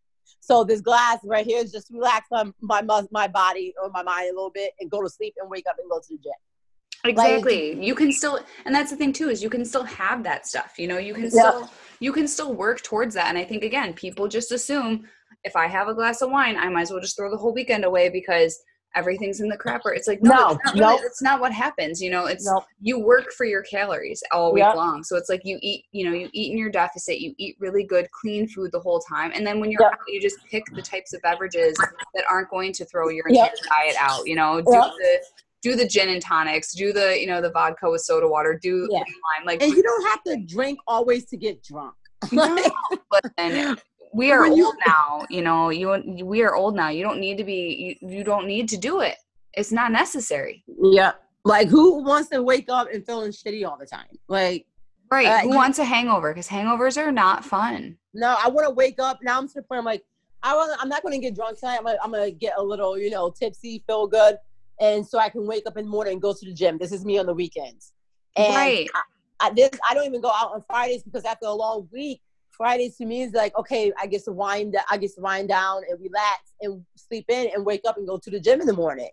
So 0.46 0.62
this 0.62 0.80
glass 0.80 1.18
right 1.24 1.44
here 1.44 1.59
is 1.59 1.72
just 1.72 1.90
relax 1.90 2.28
my 2.30 2.80
my 2.80 3.02
my 3.11 3.26
body 3.26 3.74
or 3.82 3.90
my 3.90 4.04
mind 4.04 4.30
a 4.30 4.32
little 4.32 4.52
bit 4.54 4.74
and 4.78 4.88
go 4.88 5.02
to 5.02 5.09
sleep 5.09 5.35
and 5.38 5.50
wake 5.50 5.64
up 5.68 5.74
and 5.80 5.90
go 5.90 5.98
to 5.98 6.06
the 6.09 6.18
gym. 6.18 7.11
Exactly. 7.11 7.74
Like, 7.74 7.85
you 7.85 7.96
can 7.96 8.12
still 8.12 8.38
and 8.64 8.72
that's 8.72 8.92
the 8.92 8.96
thing 8.96 9.12
too 9.12 9.28
is 9.28 9.42
you 9.42 9.50
can 9.50 9.64
still 9.64 9.82
have 9.82 10.22
that 10.22 10.46
stuff. 10.46 10.74
You 10.78 10.87
know, 10.87 10.98
you 10.98 11.14
can 11.14 11.32
still 11.32 11.62
yeah. 11.62 11.66
you 11.98 12.12
can 12.12 12.28
still 12.28 12.54
work 12.54 12.80
towards 12.82 13.12
that. 13.16 13.26
And 13.26 13.37
I 13.37 13.42
think 13.42 13.64
again, 13.64 13.92
people 13.92 14.28
just 14.28 14.52
assume 14.52 15.09
if 15.42 15.56
I 15.56 15.66
have 15.66 15.88
a 15.88 15.94
glass 15.94 16.22
of 16.22 16.30
wine, 16.30 16.56
I 16.56 16.68
might 16.68 16.82
as 16.82 16.92
well 16.92 17.00
just 17.00 17.16
throw 17.16 17.28
the 17.28 17.37
whole 17.37 17.52
weekend 17.52 17.85
away 17.85 18.09
because 18.09 18.56
everything's 18.96 19.40
in 19.40 19.48
the 19.48 19.56
crapper. 19.56 19.94
It's 19.94 20.09
like 20.09 20.22
no, 20.22 20.35
no, 20.35 20.50
it's, 20.50 20.64
not 20.64 20.74
really, 20.74 20.80
nope. 20.80 21.00
it's 21.04 21.22
not 21.22 21.40
what 21.40 21.52
happens. 21.52 22.00
You 22.00 22.11
know, 22.11 22.26
it's 22.26 22.46
nope. 22.46 22.64
you 22.80 22.98
work 22.98 23.30
for 23.32 23.44
your 23.44 23.62
calories 23.62 24.22
all 24.32 24.52
week 24.52 24.64
yep. 24.64 24.74
long. 24.74 25.04
So 25.04 25.16
it's 25.16 25.28
like 25.28 25.42
you 25.44 25.59
eat, 25.62 25.85
you 25.92 26.04
know, 26.04 26.16
you 26.16 26.28
eat 26.32 26.52
in 26.52 26.59
your 26.59 26.70
deficit. 26.70 27.20
You 27.20 27.35
eat 27.38 27.56
really 27.61 27.85
good, 27.85 28.11
clean 28.11 28.48
food 28.48 28.72
the 28.72 28.80
whole 28.80 29.00
time, 29.00 29.30
and 29.35 29.46
then 29.46 29.61
when 29.61 29.70
you're 29.70 29.82
yep. 29.82 29.92
out, 29.92 29.98
you 30.09 30.20
just 30.20 30.38
pick 30.50 30.64
the 30.74 30.82
types 30.82 31.12
of 31.12 31.22
beverages 31.22 31.76
that 32.14 32.24
aren't 32.28 32.50
going 32.50 32.72
to 32.72 32.85
throw 32.87 33.09
your 33.11 33.28
entire 33.28 33.50
diet 33.85 33.96
out. 34.00 34.26
You 34.26 34.35
know, 34.35 34.56
do 34.61 34.72
the 34.72 35.20
do 35.62 35.76
the 35.76 35.87
gin 35.87 36.09
and 36.09 36.22
tonics, 36.22 36.72
do 36.74 36.92
the 36.92 37.18
you 37.20 37.26
know 37.26 37.40
the 37.40 37.50
vodka 37.50 37.90
with 37.90 38.00
soda 38.00 38.26
water, 38.26 38.59
do 38.61 38.88
yeah. 38.90 38.98
lime. 38.98 39.46
Like, 39.46 39.62
and 39.62 39.72
you 39.72 39.82
don't 39.82 40.06
have 40.09 40.22
to 40.24 40.37
drink 40.46 40.78
always 40.87 41.26
to 41.26 41.37
get 41.37 41.62
drunk. 41.62 41.94
no, 42.32 42.56
but 43.11 43.22
then 43.37 43.76
we 44.16 44.33
are 44.33 44.46
old 44.46 44.74
now 44.87 45.26
you 45.29 45.42
know 45.42 45.68
you 45.68 46.24
we 46.24 46.42
are 46.42 46.55
old 46.55 46.74
now. 46.74 46.88
You 46.88 47.02
don't 47.02 47.20
need 47.20 47.38
to 47.38 47.44
be 47.44 47.96
you, 48.00 48.09
you 48.09 48.24
don't 48.24 48.46
need 48.46 48.68
to 48.70 48.76
do 48.76 49.00
it. 49.00 49.16
It's 49.55 49.72
not 49.72 49.92
necessary. 49.92 50.64
Yeah. 50.66 51.12
Like 51.44 51.68
who 51.68 52.02
wants 52.02 52.29
to 52.31 52.42
wake 52.42 52.68
up 52.68 52.88
and 52.92 53.05
feeling 53.05 53.31
shitty 53.31 53.66
all 53.66 53.76
the 53.79 53.87
time? 53.87 54.18
Like 54.29 54.66
right. 55.11 55.26
uh, 55.26 55.40
who 55.40 55.55
wants 55.55 55.79
a 55.79 55.85
hangover? 55.85 56.33
Because 56.33 56.48
hangovers 56.48 56.96
are 56.96 57.12
not 57.12 57.44
fun. 57.44 57.96
No 58.14 58.37
i 58.42 58.48
want 58.48 58.66
to 58.66 58.74
wake 58.74 58.98
up. 58.98 59.18
Now 59.22 59.38
i'm 59.38 59.48
to 59.48 59.55
the 59.55 59.62
point 59.62 59.81
i'm 59.81 59.85
like 59.85 60.05
i 60.42 60.55
want 60.55 60.76
i'm 60.81 60.88
not 60.88 61.02
going 61.02 61.12
to 61.12 61.20
get 61.20 61.35
drunk 61.35 61.59
tonight. 61.59 61.79
I'm 61.79 61.85
gonna, 61.85 61.98
I'm 62.02 62.11
gonna 62.11 62.31
get 62.31 62.55
a 62.57 62.62
little 62.62 62.98
you 62.98 63.11
know 63.11 63.31
tipsy 63.31 63.85
feel 63.87 64.07
good 64.07 64.37
and 64.81 65.07
so 65.07 65.18
i 65.18 65.29
can 65.29 65.46
wake 65.46 65.64
up 65.66 65.76
in 65.76 65.85
the 65.85 65.90
morning 65.90 66.14
and 66.14 66.22
go 66.22 66.33
to 66.33 66.44
the 66.44 66.55
gym. 66.55 66.79
This 66.79 66.92
is 66.92 67.05
me 67.05 67.18
on 67.18 67.26
the 67.26 67.35
weekends. 67.35 67.92
And 68.37 68.55
right. 68.55 68.88
I, 68.94 69.48
I, 69.48 69.50
this, 69.55 69.70
I 69.88 69.94
don't 69.94 70.07
even 70.07 70.20
go 70.20 70.31
out 70.31 70.52
on 70.52 70.62
fridays 70.66 71.02
because 71.02 71.24
after 71.24 71.46
a 71.46 71.52
long 71.52 71.88
week 71.92 72.20
Fridays 72.57 72.97
to 72.97 73.07
me 73.07 73.23
is 73.23 73.33
like, 73.33 73.57
okay, 73.59 73.92
I 74.01 74.07
get 74.07 74.25
to 74.25 74.33
wind, 74.33 74.77
I 74.90 74.97
get 74.97 75.14
to 75.14 75.21
wind 75.21 75.49
down 75.49 75.83
and 75.88 76.01
relax 76.01 76.53
and 76.61 76.85
sleep 76.97 77.27
in 77.29 77.51
and 77.55 77.64
wake 77.64 77.83
up 77.87 77.97
and 77.97 78.07
go 78.07 78.19
to 78.19 78.31
the 78.31 78.40
gym 78.40 78.61
in 78.61 78.66
the 78.66 78.73
morning. 78.73 79.11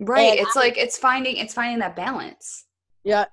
Right. 0.00 0.38
And 0.38 0.40
it's 0.40 0.56
I, 0.56 0.60
like 0.60 0.78
it's 0.78 0.98
finding 0.98 1.36
it's 1.36 1.54
finding 1.54 1.78
that 1.80 1.96
balance. 1.96 2.66
Yeah. 3.04 3.26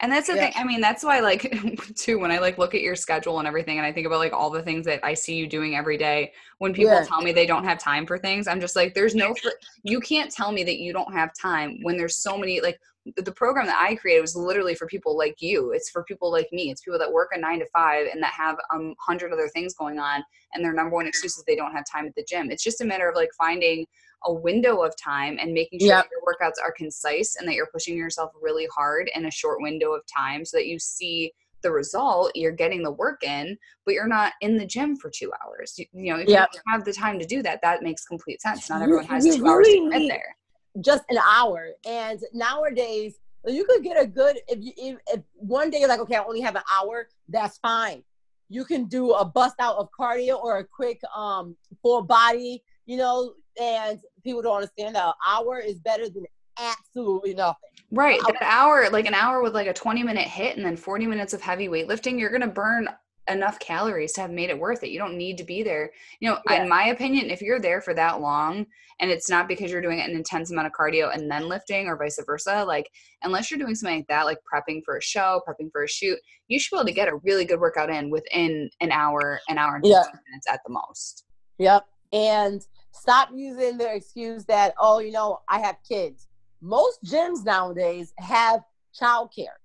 And 0.00 0.12
that's 0.12 0.28
the 0.28 0.36
yeah. 0.36 0.50
thing. 0.50 0.52
I 0.56 0.64
mean, 0.64 0.80
that's 0.80 1.02
why 1.02 1.20
like 1.20 1.52
too 1.96 2.18
when 2.18 2.30
I 2.30 2.38
like 2.38 2.58
look 2.58 2.74
at 2.74 2.80
your 2.80 2.96
schedule 2.96 3.38
and 3.38 3.48
everything 3.48 3.78
and 3.78 3.86
I 3.86 3.92
think 3.92 4.06
about 4.06 4.18
like 4.18 4.32
all 4.32 4.50
the 4.50 4.62
things 4.62 4.86
that 4.86 5.00
I 5.04 5.14
see 5.14 5.34
you 5.34 5.46
doing 5.46 5.76
every 5.76 5.96
day. 5.96 6.32
When 6.58 6.72
people 6.72 6.92
yeah. 6.92 7.04
tell 7.04 7.20
me 7.20 7.32
they 7.32 7.46
don't 7.46 7.64
have 7.64 7.78
time 7.78 8.06
for 8.06 8.18
things, 8.18 8.48
I'm 8.48 8.60
just 8.60 8.76
like 8.76 8.94
there's 8.94 9.14
no 9.14 9.34
you 9.82 10.00
can't 10.00 10.30
tell 10.30 10.52
me 10.52 10.64
that 10.64 10.78
you 10.78 10.92
don't 10.92 11.12
have 11.12 11.30
time 11.34 11.78
when 11.82 11.96
there's 11.96 12.16
so 12.16 12.38
many 12.38 12.60
like 12.60 12.80
the 13.16 13.32
program 13.32 13.66
that 13.66 13.78
I 13.78 13.94
created 13.94 14.20
was 14.20 14.36
literally 14.36 14.74
for 14.74 14.86
people 14.86 15.16
like 15.16 15.36
you. 15.40 15.72
It's 15.72 15.90
for 15.90 16.04
people 16.04 16.30
like 16.30 16.48
me. 16.52 16.70
It's 16.70 16.82
people 16.82 16.98
that 16.98 17.12
work 17.12 17.30
a 17.32 17.38
nine 17.38 17.60
to 17.60 17.66
five 17.66 18.06
and 18.12 18.22
that 18.22 18.32
have 18.32 18.56
a 18.70 18.74
um, 18.74 18.94
hundred 18.98 19.32
other 19.32 19.48
things 19.48 19.74
going 19.74 19.98
on, 19.98 20.22
and 20.54 20.64
their 20.64 20.72
number 20.72 20.94
one 20.94 21.06
excuse 21.06 21.36
is 21.36 21.44
they 21.46 21.56
don't 21.56 21.72
have 21.72 21.84
time 21.90 22.06
at 22.06 22.14
the 22.14 22.24
gym. 22.28 22.50
It's 22.50 22.64
just 22.64 22.80
a 22.80 22.84
matter 22.84 23.08
of 23.08 23.16
like 23.16 23.30
finding 23.36 23.86
a 24.24 24.32
window 24.32 24.82
of 24.82 24.94
time 24.96 25.38
and 25.40 25.52
making 25.52 25.80
sure 25.80 25.88
yep. 25.88 26.04
that 26.04 26.10
your 26.10 26.22
workouts 26.22 26.62
are 26.62 26.72
concise 26.72 27.36
and 27.36 27.46
that 27.46 27.54
you're 27.54 27.68
pushing 27.72 27.96
yourself 27.96 28.32
really 28.40 28.66
hard 28.74 29.10
in 29.14 29.26
a 29.26 29.30
short 29.30 29.60
window 29.60 29.92
of 29.92 30.02
time 30.14 30.44
so 30.44 30.56
that 30.56 30.66
you 30.66 30.78
see 30.78 31.32
the 31.62 31.70
result 31.70 32.30
you're 32.34 32.52
getting 32.52 32.82
the 32.82 32.90
work 32.90 33.22
in 33.24 33.56
but 33.84 33.92
you're 33.92 34.06
not 34.06 34.32
in 34.40 34.56
the 34.56 34.66
gym 34.66 34.96
for 34.96 35.10
two 35.10 35.32
hours 35.44 35.74
you, 35.76 35.86
you 35.92 36.12
know 36.12 36.20
if 36.20 36.28
yep. 36.28 36.48
you 36.54 36.60
have 36.68 36.84
the 36.84 36.92
time 36.92 37.18
to 37.18 37.26
do 37.26 37.42
that 37.42 37.60
that 37.62 37.82
makes 37.82 38.04
complete 38.04 38.40
sense 38.40 38.70
not 38.70 38.80
everyone 38.80 39.04
has 39.04 39.24
two 39.24 39.46
hours 39.46 39.66
to 39.66 39.90
get 39.90 40.08
there 40.08 40.36
just 40.80 41.04
an 41.08 41.18
hour. 41.18 41.70
And 41.86 42.20
nowadays, 42.32 43.18
you 43.46 43.64
could 43.64 43.82
get 43.82 44.00
a 44.00 44.06
good 44.06 44.38
if 44.48 44.58
you 44.60 44.72
if, 44.76 44.98
if 45.12 45.20
one 45.34 45.70
day 45.70 45.80
you're 45.80 45.88
like, 45.88 46.00
okay, 46.00 46.16
I 46.16 46.24
only 46.24 46.40
have 46.40 46.56
an 46.56 46.62
hour, 46.72 47.08
that's 47.28 47.58
fine. 47.58 48.02
You 48.48 48.64
can 48.64 48.86
do 48.86 49.12
a 49.12 49.24
bust 49.24 49.56
out 49.58 49.76
of 49.76 49.88
cardio 49.98 50.42
or 50.42 50.58
a 50.58 50.64
quick 50.64 51.00
um 51.14 51.56
full 51.82 52.02
body, 52.02 52.62
you 52.86 52.96
know, 52.96 53.34
and 53.60 54.00
people 54.24 54.42
don't 54.42 54.56
understand 54.56 54.94
that 54.94 55.06
an 55.06 55.12
hour 55.26 55.58
is 55.58 55.78
better 55.78 56.08
than 56.08 56.24
absolutely 56.58 57.34
nothing. 57.34 57.70
Right. 57.90 58.20
That 58.26 58.36
hour, 58.42 58.90
like 58.90 59.06
an 59.06 59.14
hour 59.14 59.42
with 59.42 59.54
like 59.54 59.66
a 59.66 59.72
20 59.72 60.02
minute 60.02 60.28
HIIT 60.28 60.56
and 60.56 60.64
then 60.64 60.76
40 60.76 61.06
minutes 61.06 61.32
of 61.32 61.40
heavy 61.40 61.68
weightlifting, 61.68 62.18
you're 62.18 62.30
gonna 62.30 62.48
burn 62.48 62.88
enough 63.28 63.58
calories 63.58 64.12
to 64.12 64.20
have 64.20 64.30
made 64.30 64.50
it 64.50 64.58
worth 64.58 64.82
it. 64.82 64.90
You 64.90 64.98
don't 64.98 65.16
need 65.16 65.38
to 65.38 65.44
be 65.44 65.62
there. 65.62 65.90
You 66.20 66.30
know, 66.30 66.38
yeah. 66.48 66.62
in 66.62 66.68
my 66.68 66.88
opinion, 66.88 67.30
if 67.30 67.42
you're 67.42 67.60
there 67.60 67.80
for 67.80 67.94
that 67.94 68.20
long 68.20 68.66
and 69.00 69.10
it's 69.10 69.28
not 69.28 69.48
because 69.48 69.70
you're 69.70 69.82
doing 69.82 70.00
an 70.00 70.10
intense 70.10 70.50
amount 70.50 70.66
of 70.66 70.72
cardio 70.72 71.14
and 71.14 71.30
then 71.30 71.48
lifting 71.48 71.86
or 71.86 71.96
vice 71.96 72.18
versa, 72.24 72.64
like 72.66 72.90
unless 73.22 73.50
you're 73.50 73.58
doing 73.58 73.74
something 73.74 73.98
like 73.98 74.08
that, 74.08 74.26
like 74.26 74.38
prepping 74.52 74.82
for 74.84 74.96
a 74.96 75.02
show, 75.02 75.40
prepping 75.48 75.70
for 75.70 75.84
a 75.84 75.88
shoot, 75.88 76.18
you 76.48 76.58
should 76.58 76.74
be 76.74 76.78
able 76.78 76.86
to 76.86 76.92
get 76.92 77.08
a 77.08 77.16
really 77.16 77.44
good 77.44 77.60
workout 77.60 77.90
in 77.90 78.10
within 78.10 78.70
an 78.80 78.90
hour, 78.90 79.40
an 79.48 79.58
hour 79.58 79.76
and 79.76 79.84
15 79.84 79.92
yeah. 79.92 80.20
minutes 80.30 80.46
at 80.50 80.60
the 80.66 80.72
most. 80.72 81.24
Yep. 81.58 81.86
And 82.12 82.66
stop 82.92 83.30
using 83.34 83.78
the 83.78 83.94
excuse 83.94 84.44
that, 84.46 84.74
oh, 84.78 84.98
you 85.00 85.12
know, 85.12 85.40
I 85.48 85.60
have 85.60 85.76
kids. 85.86 86.28
Most 86.60 87.02
gyms 87.04 87.44
nowadays 87.44 88.12
have 88.18 88.62
childcare 89.00 89.58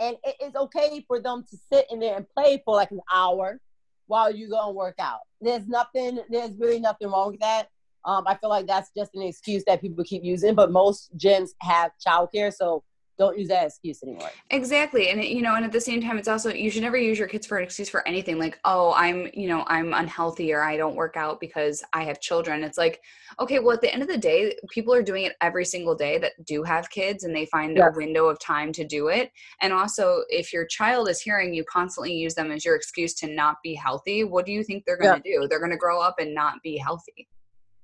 and 0.00 0.16
it 0.24 0.36
is 0.42 0.54
okay 0.54 1.04
for 1.06 1.20
them 1.20 1.44
to 1.50 1.56
sit 1.72 1.86
in 1.90 2.00
there 2.00 2.16
and 2.16 2.28
play 2.28 2.62
for 2.64 2.74
like 2.74 2.90
an 2.90 3.00
hour 3.12 3.60
while 4.06 4.30
you 4.34 4.48
go 4.48 4.68
and 4.68 4.76
work 4.76 4.96
out. 4.98 5.20
There's 5.40 5.66
nothing, 5.66 6.20
there's 6.30 6.52
really 6.58 6.80
nothing 6.80 7.08
wrong 7.08 7.32
with 7.32 7.40
that. 7.40 7.68
Um, 8.04 8.24
I 8.26 8.36
feel 8.36 8.50
like 8.50 8.66
that's 8.66 8.90
just 8.96 9.14
an 9.14 9.22
excuse 9.22 9.64
that 9.66 9.80
people 9.80 10.04
keep 10.04 10.22
using, 10.22 10.54
but 10.54 10.70
most 10.70 11.16
gyms 11.18 11.50
have 11.60 11.90
childcare, 12.06 12.52
so 12.54 12.84
don't 13.18 13.38
use 13.38 13.48
that 13.48 13.66
excuse 13.66 14.02
anymore. 14.02 14.30
Exactly. 14.50 15.10
And 15.10 15.24
you 15.24 15.42
know, 15.42 15.54
and 15.54 15.64
at 15.64 15.72
the 15.72 15.80
same 15.80 16.02
time 16.02 16.18
it's 16.18 16.28
also 16.28 16.52
you 16.52 16.70
should 16.70 16.82
never 16.82 16.96
use 16.96 17.18
your 17.18 17.28
kids 17.28 17.46
for 17.46 17.58
an 17.58 17.64
excuse 17.64 17.88
for 17.88 18.06
anything 18.06 18.38
like, 18.38 18.58
"Oh, 18.64 18.92
I'm, 18.94 19.28
you 19.32 19.48
know, 19.48 19.64
I'm 19.68 19.94
unhealthy 19.94 20.52
or 20.52 20.62
I 20.62 20.76
don't 20.76 20.96
work 20.96 21.16
out 21.16 21.40
because 21.40 21.82
I 21.92 22.04
have 22.04 22.20
children." 22.20 22.62
It's 22.62 22.78
like, 22.78 23.00
okay, 23.40 23.58
well 23.58 23.74
at 23.74 23.80
the 23.80 23.92
end 23.92 24.02
of 24.02 24.08
the 24.08 24.18
day, 24.18 24.56
people 24.70 24.92
are 24.94 25.02
doing 25.02 25.24
it 25.24 25.34
every 25.40 25.64
single 25.64 25.94
day 25.94 26.18
that 26.18 26.32
do 26.44 26.62
have 26.62 26.90
kids 26.90 27.24
and 27.24 27.34
they 27.34 27.46
find 27.46 27.78
a 27.78 27.90
window 27.94 28.26
of 28.26 28.38
time 28.38 28.72
to 28.72 28.84
do 28.84 29.08
it. 29.08 29.30
And 29.62 29.72
also, 29.72 30.22
if 30.28 30.52
your 30.52 30.66
child 30.66 31.08
is 31.08 31.20
hearing 31.20 31.54
you 31.54 31.64
constantly 31.64 32.14
use 32.14 32.34
them 32.34 32.50
as 32.50 32.64
your 32.64 32.76
excuse 32.76 33.14
to 33.14 33.26
not 33.26 33.56
be 33.62 33.74
healthy, 33.74 34.24
what 34.24 34.46
do 34.46 34.52
you 34.52 34.62
think 34.62 34.84
they're 34.84 34.98
going 34.98 35.22
to 35.22 35.28
do? 35.28 35.46
They're 35.48 35.58
going 35.60 35.70
to 35.70 35.76
grow 35.76 36.00
up 36.00 36.16
and 36.18 36.34
not 36.34 36.62
be 36.62 36.76
healthy. 36.76 37.28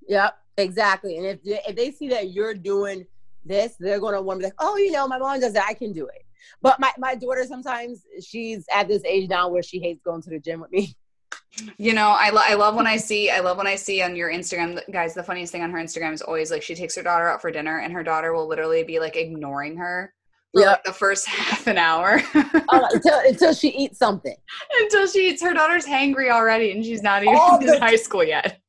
Yep, 0.08 0.36
exactly. 0.56 1.16
And 1.16 1.26
if 1.26 1.42
they, 1.42 1.60
if 1.68 1.76
they 1.76 1.90
see 1.90 2.08
that 2.08 2.32
you're 2.32 2.54
doing 2.54 3.06
this, 3.44 3.74
they're 3.78 4.00
going 4.00 4.14
to 4.14 4.22
want 4.22 4.38
to 4.38 4.42
be 4.42 4.46
like, 4.46 4.54
oh, 4.58 4.76
you 4.76 4.92
know, 4.92 5.06
my 5.06 5.18
mom 5.18 5.40
does 5.40 5.52
that. 5.54 5.66
I 5.68 5.74
can 5.74 5.92
do 5.92 6.06
it. 6.06 6.24
But 6.60 6.78
my, 6.80 6.92
my 6.98 7.14
daughter 7.14 7.44
sometimes 7.44 8.04
she's 8.24 8.64
at 8.74 8.88
this 8.88 9.02
age 9.04 9.28
now 9.28 9.48
where 9.48 9.62
she 9.62 9.80
hates 9.80 10.02
going 10.02 10.22
to 10.22 10.30
the 10.30 10.38
gym 10.38 10.60
with 10.60 10.70
me. 10.70 10.94
You 11.76 11.92
know, 11.92 12.08
I, 12.18 12.30
lo- 12.30 12.42
I 12.42 12.54
love 12.54 12.76
when 12.76 12.86
I 12.86 12.96
see 12.96 13.28
I 13.28 13.40
love 13.40 13.58
when 13.58 13.66
I 13.66 13.76
see 13.76 14.00
on 14.00 14.16
your 14.16 14.32
Instagram 14.32 14.80
guys. 14.90 15.12
The 15.12 15.22
funniest 15.22 15.52
thing 15.52 15.62
on 15.62 15.70
her 15.70 15.78
Instagram 15.78 16.14
is 16.14 16.22
always 16.22 16.50
like 16.50 16.62
she 16.62 16.74
takes 16.74 16.96
her 16.96 17.02
daughter 17.02 17.28
out 17.28 17.42
for 17.42 17.50
dinner 17.50 17.80
and 17.80 17.92
her 17.92 18.02
daughter 18.02 18.32
will 18.32 18.46
literally 18.46 18.84
be 18.84 18.98
like 18.98 19.16
ignoring 19.16 19.76
her 19.76 20.14
for 20.52 20.60
yep. 20.60 20.68
like 20.68 20.84
the 20.84 20.92
first 20.92 21.26
half 21.28 21.66
an 21.66 21.76
hour 21.76 22.22
uh, 22.34 22.88
until, 22.92 23.18
until 23.26 23.52
she 23.52 23.68
eats 23.68 23.98
something. 23.98 24.34
until 24.80 25.06
she 25.06 25.28
eats. 25.28 25.42
Her 25.42 25.52
daughter's 25.52 25.84
hangry 25.84 26.30
already 26.30 26.72
and 26.72 26.82
she's 26.82 27.02
not 27.02 27.22
even 27.22 27.34
in 27.34 27.80
high 27.80 27.96
school 27.96 28.24
yet 28.24 28.61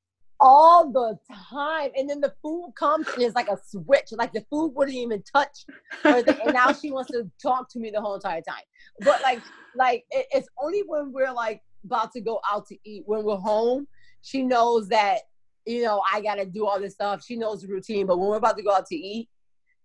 all 0.43 0.91
the 0.91 1.17
time. 1.49 1.91
And 1.95 2.09
then 2.09 2.19
the 2.19 2.33
food 2.41 2.73
comes 2.77 3.07
and 3.07 3.23
it's 3.23 3.35
like 3.35 3.47
a 3.47 3.57
switch. 3.65 4.11
Like 4.11 4.33
the 4.33 4.45
food 4.51 4.73
wouldn't 4.75 4.97
even 4.97 5.23
touch 5.23 5.65
her. 6.03 6.21
and 6.43 6.53
now 6.53 6.73
she 6.73 6.91
wants 6.91 7.11
to 7.11 7.29
talk 7.41 7.69
to 7.71 7.79
me 7.79 7.89
the 7.89 8.01
whole 8.01 8.15
entire 8.15 8.41
time. 8.41 8.63
But 8.99 9.21
like, 9.23 9.41
like 9.75 10.03
it, 10.11 10.27
it's 10.31 10.47
only 10.61 10.83
when 10.85 11.13
we're 11.13 11.31
like 11.31 11.61
about 11.85 12.11
to 12.11 12.21
go 12.21 12.41
out 12.51 12.67
to 12.67 12.77
eat, 12.83 13.03
when 13.05 13.23
we're 13.23 13.37
home, 13.37 13.87
she 14.21 14.43
knows 14.43 14.89
that, 14.89 15.19
you 15.65 15.81
know, 15.83 16.01
I 16.11 16.19
got 16.19 16.35
to 16.35 16.45
do 16.45 16.67
all 16.67 16.79
this 16.79 16.93
stuff. 16.93 17.23
She 17.25 17.37
knows 17.37 17.61
the 17.61 17.69
routine. 17.69 18.05
But 18.05 18.19
when 18.19 18.27
we're 18.27 18.37
about 18.37 18.57
to 18.57 18.63
go 18.63 18.73
out 18.73 18.85
to 18.87 18.95
eat, 18.95 19.29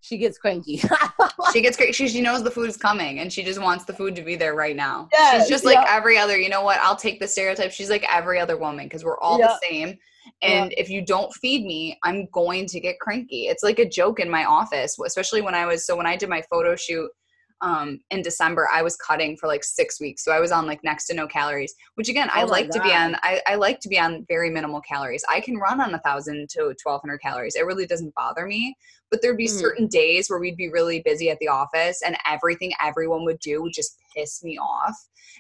she 0.01 0.19
gets 0.19 0.39
cranky. 0.39 0.77
she 1.53 1.61
gets 1.61 1.77
cranky. 1.77 1.93
She, 1.93 2.09
she 2.09 2.21
knows 2.21 2.43
the 2.43 2.51
food 2.51 2.69
is 2.69 2.77
coming 2.77 3.21
and 3.21 3.33
she 3.33 3.45
just 3.45 3.61
wants 3.61 3.85
the 3.85 3.93
food 3.93 4.17
to 4.17 4.23
be 4.23 4.35
there 4.35 4.55
right 4.55 4.75
now. 4.75 5.09
Yes, 5.13 5.43
She's 5.43 5.49
just 5.49 5.65
like 5.65 5.79
every 5.89 6.19
other, 6.19 6.37
you 6.37 6.49
know 6.49 6.63
what? 6.63 6.79
I'll 6.81 6.97
take 6.97 7.21
the 7.21 7.29
stereotype. 7.29 7.71
She's 7.71 7.91
like 7.91 8.05
every 8.13 8.41
other 8.41 8.57
woman 8.57 8.87
because 8.87 9.05
we're 9.05 9.19
all 9.19 9.39
the 9.39 9.59
same. 9.63 9.99
And 10.43 10.71
yeah. 10.71 10.81
if 10.81 10.89
you 10.89 11.05
don't 11.05 11.33
feed 11.35 11.65
me, 11.65 11.99
I'm 12.03 12.27
going 12.33 12.67
to 12.67 12.81
get 12.81 13.01
cranky. 13.01 13.47
It's 13.47 13.63
like 13.63 13.79
a 13.79 13.89
joke 13.89 14.21
in 14.21 14.31
my 14.31 14.45
office, 14.45 14.97
especially 15.05 15.43
when 15.43 15.55
I 15.55 15.67
was 15.67 15.87
so 15.87 15.97
when 15.97 16.07
I 16.07 16.17
did 16.17 16.29
my 16.29 16.43
photo 16.51 16.77
shoot 16.77 17.11
um 17.61 17.99
in 18.11 18.23
December, 18.23 18.69
I 18.73 18.83
was 18.83 18.97
cutting 18.97 19.37
for 19.37 19.49
like 19.49 19.65
six 19.65 20.01
weeks. 20.01 20.25
So 20.25 20.33
I 20.33 20.41
was 20.41 20.53
on 20.53 20.67
like 20.67 20.85
next 20.85 21.07
to 21.07 21.15
no 21.15 21.27
calories, 21.27 21.75
which 21.97 22.09
again, 22.09 22.29
oh 22.31 22.41
I 22.41 22.45
like 22.45 22.71
God. 22.71 22.79
to 22.79 22.83
be 22.85 22.95
on 22.95 23.17
I, 23.23 23.41
I 23.47 23.55
like 23.57 23.81
to 23.81 23.89
be 23.89 23.99
on 23.99 24.25
very 24.29 24.51
minimal 24.51 24.81
calories. 24.81 25.25
I 25.29 25.41
can 25.41 25.57
run 25.57 25.81
on 25.81 25.95
a 25.95 25.99
thousand 26.01 26.49
to 26.51 26.75
twelve 26.81 27.01
hundred 27.01 27.19
calories. 27.19 27.57
It 27.57 27.67
really 27.67 27.87
doesn't 27.87 28.15
bother 28.15 28.47
me. 28.47 28.77
But 29.11 29.23
there'd 29.23 29.39
be 29.39 29.47
mm. 29.47 29.59
certain 29.59 29.87
days 29.87 30.29
where 30.29 30.39
we'd 30.39 30.57
be 30.57 30.69
really 30.69 31.01
busy 31.01 31.31
at 31.31 31.39
the 31.39 31.49
office 31.49 32.03
and 32.05 32.17
everything 32.31 32.73
everyone 32.85 33.25
would 33.25 33.39
do 33.39 33.63
would 33.63 33.73
just 33.73 33.97
piss 34.15 34.45
me 34.45 34.59
off. 34.59 34.95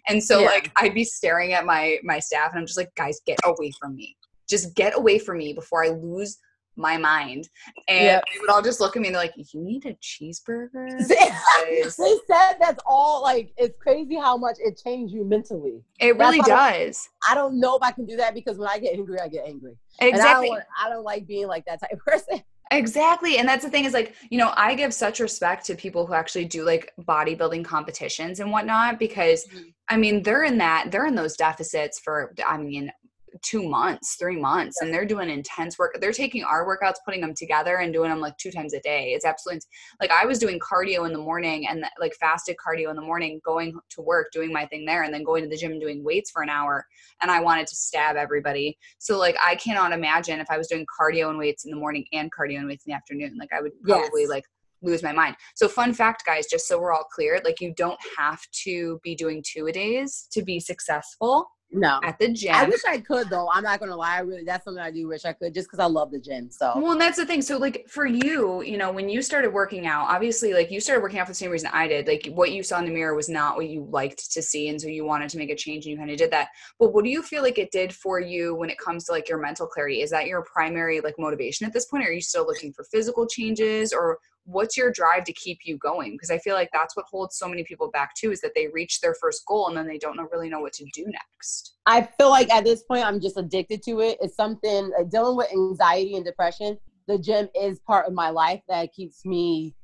And 0.08 0.22
so 0.22 0.40
yeah. 0.40 0.46
like 0.46 0.72
I'd 0.76 0.94
be 0.94 1.04
staring 1.04 1.52
at 1.52 1.66
my 1.66 1.98
my 2.02 2.18
staff 2.18 2.50
and 2.50 2.58
I'm 2.58 2.66
just 2.66 2.78
like, 2.78 2.94
guys, 2.96 3.20
get 3.26 3.38
away 3.44 3.70
from 3.78 3.94
me 3.94 4.16
just 4.48 4.74
get 4.74 4.96
away 4.96 5.18
from 5.18 5.38
me 5.38 5.52
before 5.52 5.84
I 5.84 5.88
lose 5.88 6.38
my 6.78 6.96
mind. 6.96 7.48
And 7.88 8.04
yep. 8.04 8.24
they 8.32 8.40
would 8.40 8.50
all 8.50 8.62
just 8.62 8.80
look 8.80 8.96
at 8.96 9.02
me 9.02 9.08
and 9.08 9.14
they're 9.14 9.22
like, 9.22 9.34
You 9.36 9.60
need 9.60 9.84
a 9.84 9.94
cheeseburger? 9.94 11.06
they 11.08 12.16
said 12.26 12.54
that's 12.60 12.80
all 12.86 13.22
like 13.22 13.52
it's 13.56 13.76
crazy 13.80 14.16
how 14.16 14.36
much 14.36 14.56
it 14.60 14.80
changed 14.82 15.12
you 15.12 15.24
mentally. 15.24 15.82
It 16.00 16.16
really 16.16 16.40
does. 16.40 17.08
I 17.28 17.34
don't 17.34 17.60
know 17.60 17.76
if 17.76 17.82
I 17.82 17.90
can 17.90 18.06
do 18.06 18.16
that 18.16 18.34
because 18.34 18.56
when 18.56 18.68
I 18.68 18.78
get 18.78 18.94
angry, 18.94 19.18
I 19.20 19.28
get 19.28 19.44
angry. 19.46 19.76
Exactly. 20.00 20.48
I 20.48 20.54
don't, 20.54 20.64
I 20.84 20.88
don't 20.88 21.04
like 21.04 21.26
being 21.26 21.48
like 21.48 21.64
that 21.66 21.80
type 21.80 21.92
of 21.92 21.98
person. 22.06 22.42
Exactly. 22.70 23.38
And 23.38 23.48
that's 23.48 23.64
the 23.64 23.70
thing 23.70 23.86
is 23.86 23.94
like, 23.94 24.14
you 24.30 24.36
know, 24.36 24.52
I 24.54 24.74
give 24.74 24.92
such 24.92 25.20
respect 25.20 25.64
to 25.66 25.74
people 25.74 26.06
who 26.06 26.12
actually 26.12 26.44
do 26.44 26.64
like 26.64 26.92
bodybuilding 27.00 27.64
competitions 27.64 28.40
and 28.40 28.52
whatnot 28.52 28.98
because 28.98 29.46
mm-hmm. 29.46 29.68
I 29.88 29.96
mean, 29.96 30.22
they're 30.22 30.44
in 30.44 30.58
that, 30.58 30.90
they're 30.90 31.06
in 31.06 31.14
those 31.14 31.34
deficits 31.34 31.98
for, 31.98 32.34
I 32.46 32.58
mean, 32.58 32.92
two 33.42 33.68
months, 33.68 34.16
three 34.16 34.38
months, 34.38 34.80
and 34.80 34.92
they're 34.92 35.04
doing 35.04 35.30
intense 35.30 35.78
work. 35.78 35.96
They're 36.00 36.12
taking 36.12 36.44
our 36.44 36.66
workouts, 36.66 36.96
putting 37.04 37.20
them 37.20 37.34
together, 37.34 37.76
and 37.76 37.92
doing 37.92 38.10
them 38.10 38.20
like 38.20 38.36
two 38.38 38.50
times 38.50 38.74
a 38.74 38.80
day. 38.80 39.12
It's 39.12 39.24
absolutely 39.24 39.62
like 40.00 40.10
I 40.10 40.24
was 40.24 40.38
doing 40.38 40.58
cardio 40.58 41.06
in 41.06 41.12
the 41.12 41.18
morning 41.18 41.66
and 41.68 41.84
like 42.00 42.14
fasted 42.20 42.56
cardio 42.56 42.90
in 42.90 42.96
the 42.96 43.02
morning, 43.02 43.40
going 43.44 43.78
to 43.90 44.00
work, 44.02 44.28
doing 44.32 44.52
my 44.52 44.66
thing 44.66 44.84
there, 44.84 45.02
and 45.02 45.12
then 45.12 45.24
going 45.24 45.42
to 45.42 45.48
the 45.48 45.56
gym 45.56 45.72
and 45.72 45.80
doing 45.80 46.04
weights 46.04 46.30
for 46.30 46.42
an 46.42 46.48
hour. 46.48 46.86
And 47.22 47.30
I 47.30 47.40
wanted 47.40 47.66
to 47.68 47.76
stab 47.76 48.16
everybody. 48.16 48.78
So 48.98 49.18
like 49.18 49.36
I 49.44 49.56
cannot 49.56 49.92
imagine 49.92 50.40
if 50.40 50.50
I 50.50 50.58
was 50.58 50.68
doing 50.68 50.86
cardio 51.00 51.30
and 51.30 51.38
weights 51.38 51.64
in 51.64 51.70
the 51.70 51.76
morning 51.76 52.06
and 52.12 52.30
cardio 52.32 52.58
and 52.58 52.66
weights 52.66 52.84
in 52.86 52.90
the 52.92 52.96
afternoon. 52.96 53.36
Like 53.38 53.50
I 53.52 53.60
would 53.60 53.72
probably 53.84 54.22
yes. 54.22 54.30
like 54.30 54.44
lose 54.82 55.02
my 55.02 55.12
mind. 55.12 55.36
So 55.54 55.68
fun 55.68 55.92
fact 55.92 56.24
guys, 56.24 56.46
just 56.46 56.68
so 56.68 56.80
we're 56.80 56.92
all 56.92 57.04
clear, 57.04 57.40
like 57.44 57.60
you 57.60 57.74
don't 57.76 57.98
have 58.16 58.40
to 58.64 59.00
be 59.02 59.14
doing 59.14 59.42
two 59.46 59.66
a 59.66 59.72
days 59.72 60.28
to 60.32 60.42
be 60.42 60.60
successful 60.60 61.48
no. 61.70 62.00
At 62.02 62.18
the 62.18 62.32
gym. 62.32 62.54
I 62.54 62.64
wish 62.64 62.80
I 62.86 62.98
could 62.98 63.28
though. 63.28 63.50
I'm 63.52 63.62
not 63.62 63.78
gonna 63.78 63.96
lie. 63.96 64.16
I 64.16 64.20
really 64.20 64.44
that's 64.44 64.64
something 64.64 64.82
I 64.82 64.90
do 64.90 65.06
wish 65.06 65.24
I 65.24 65.34
could 65.34 65.52
just 65.52 65.68
because 65.68 65.80
I 65.80 65.84
love 65.86 66.10
the 66.10 66.18
gym. 66.18 66.50
So 66.50 66.72
well 66.76 66.92
and 66.92 67.00
that's 67.00 67.18
the 67.18 67.26
thing. 67.26 67.42
So 67.42 67.58
like 67.58 67.86
for 67.88 68.06
you, 68.06 68.62
you 68.62 68.78
know, 68.78 68.90
when 68.90 69.08
you 69.08 69.20
started 69.20 69.52
working 69.52 69.86
out, 69.86 70.08
obviously 70.08 70.54
like 70.54 70.70
you 70.70 70.80
started 70.80 71.02
working 71.02 71.18
out 71.18 71.26
for 71.26 71.32
the 71.32 71.36
same 71.36 71.50
reason 71.50 71.68
I 71.72 71.86
did. 71.86 72.06
Like 72.06 72.26
what 72.32 72.52
you 72.52 72.62
saw 72.62 72.78
in 72.78 72.86
the 72.86 72.90
mirror 72.90 73.14
was 73.14 73.28
not 73.28 73.56
what 73.56 73.68
you 73.68 73.86
liked 73.90 74.32
to 74.32 74.40
see. 74.40 74.68
And 74.68 74.80
so 74.80 74.88
you 74.88 75.04
wanted 75.04 75.28
to 75.30 75.38
make 75.38 75.50
a 75.50 75.56
change 75.56 75.84
and 75.84 75.92
you 75.92 75.98
kind 75.98 76.10
of 76.10 76.16
did 76.16 76.30
that. 76.30 76.48
But 76.78 76.94
what 76.94 77.04
do 77.04 77.10
you 77.10 77.22
feel 77.22 77.42
like 77.42 77.58
it 77.58 77.70
did 77.70 77.92
for 77.92 78.18
you 78.18 78.54
when 78.54 78.70
it 78.70 78.78
comes 78.78 79.04
to 79.04 79.12
like 79.12 79.28
your 79.28 79.38
mental 79.38 79.66
clarity? 79.66 80.00
Is 80.00 80.10
that 80.10 80.26
your 80.26 80.42
primary 80.42 81.00
like 81.00 81.16
motivation 81.18 81.66
at 81.66 81.74
this 81.74 81.84
point? 81.84 82.04
Or 82.04 82.08
are 82.08 82.12
you 82.12 82.22
still 82.22 82.46
looking 82.46 82.72
for 82.72 82.84
physical 82.84 83.26
changes 83.26 83.92
or 83.92 84.18
what's 84.48 84.78
your 84.78 84.90
drive 84.90 85.24
to 85.24 85.32
keep 85.34 85.58
you 85.64 85.76
going? 85.76 86.12
Because 86.12 86.30
i 86.30 86.38
feel 86.38 86.54
like 86.54 86.70
that's 86.72 86.96
what 86.96 87.06
holds 87.06 87.36
so 87.36 87.48
many 87.48 87.64
people 87.64 87.90
back 87.90 88.14
too 88.14 88.32
is 88.32 88.40
that 88.40 88.52
they 88.54 88.68
reach 88.68 89.00
their 89.00 89.14
first 89.20 89.44
goal 89.46 89.68
and 89.68 89.76
then 89.76 89.86
they 89.86 89.98
don't 89.98 90.16
know, 90.16 90.26
really 90.32 90.48
know 90.48 90.60
what 90.60 90.72
to 90.74 90.86
do 90.94 91.04
next. 91.06 91.74
I 91.86 92.02
feel 92.18 92.30
like 92.30 92.50
at 92.50 92.64
this 92.64 92.82
point 92.82 93.04
i'm 93.04 93.20
just 93.20 93.36
addicted 93.36 93.82
to 93.84 94.00
it. 94.00 94.18
It's 94.20 94.36
something 94.36 94.90
dealing 95.10 95.36
with 95.36 95.52
anxiety 95.52 96.16
and 96.16 96.24
depression 96.24 96.78
the 97.06 97.18
gym 97.18 97.48
is 97.58 97.80
part 97.80 98.06
of 98.06 98.12
my 98.12 98.30
life 98.30 98.60
that 98.68 98.92
keeps 98.92 99.24
me 99.24 99.74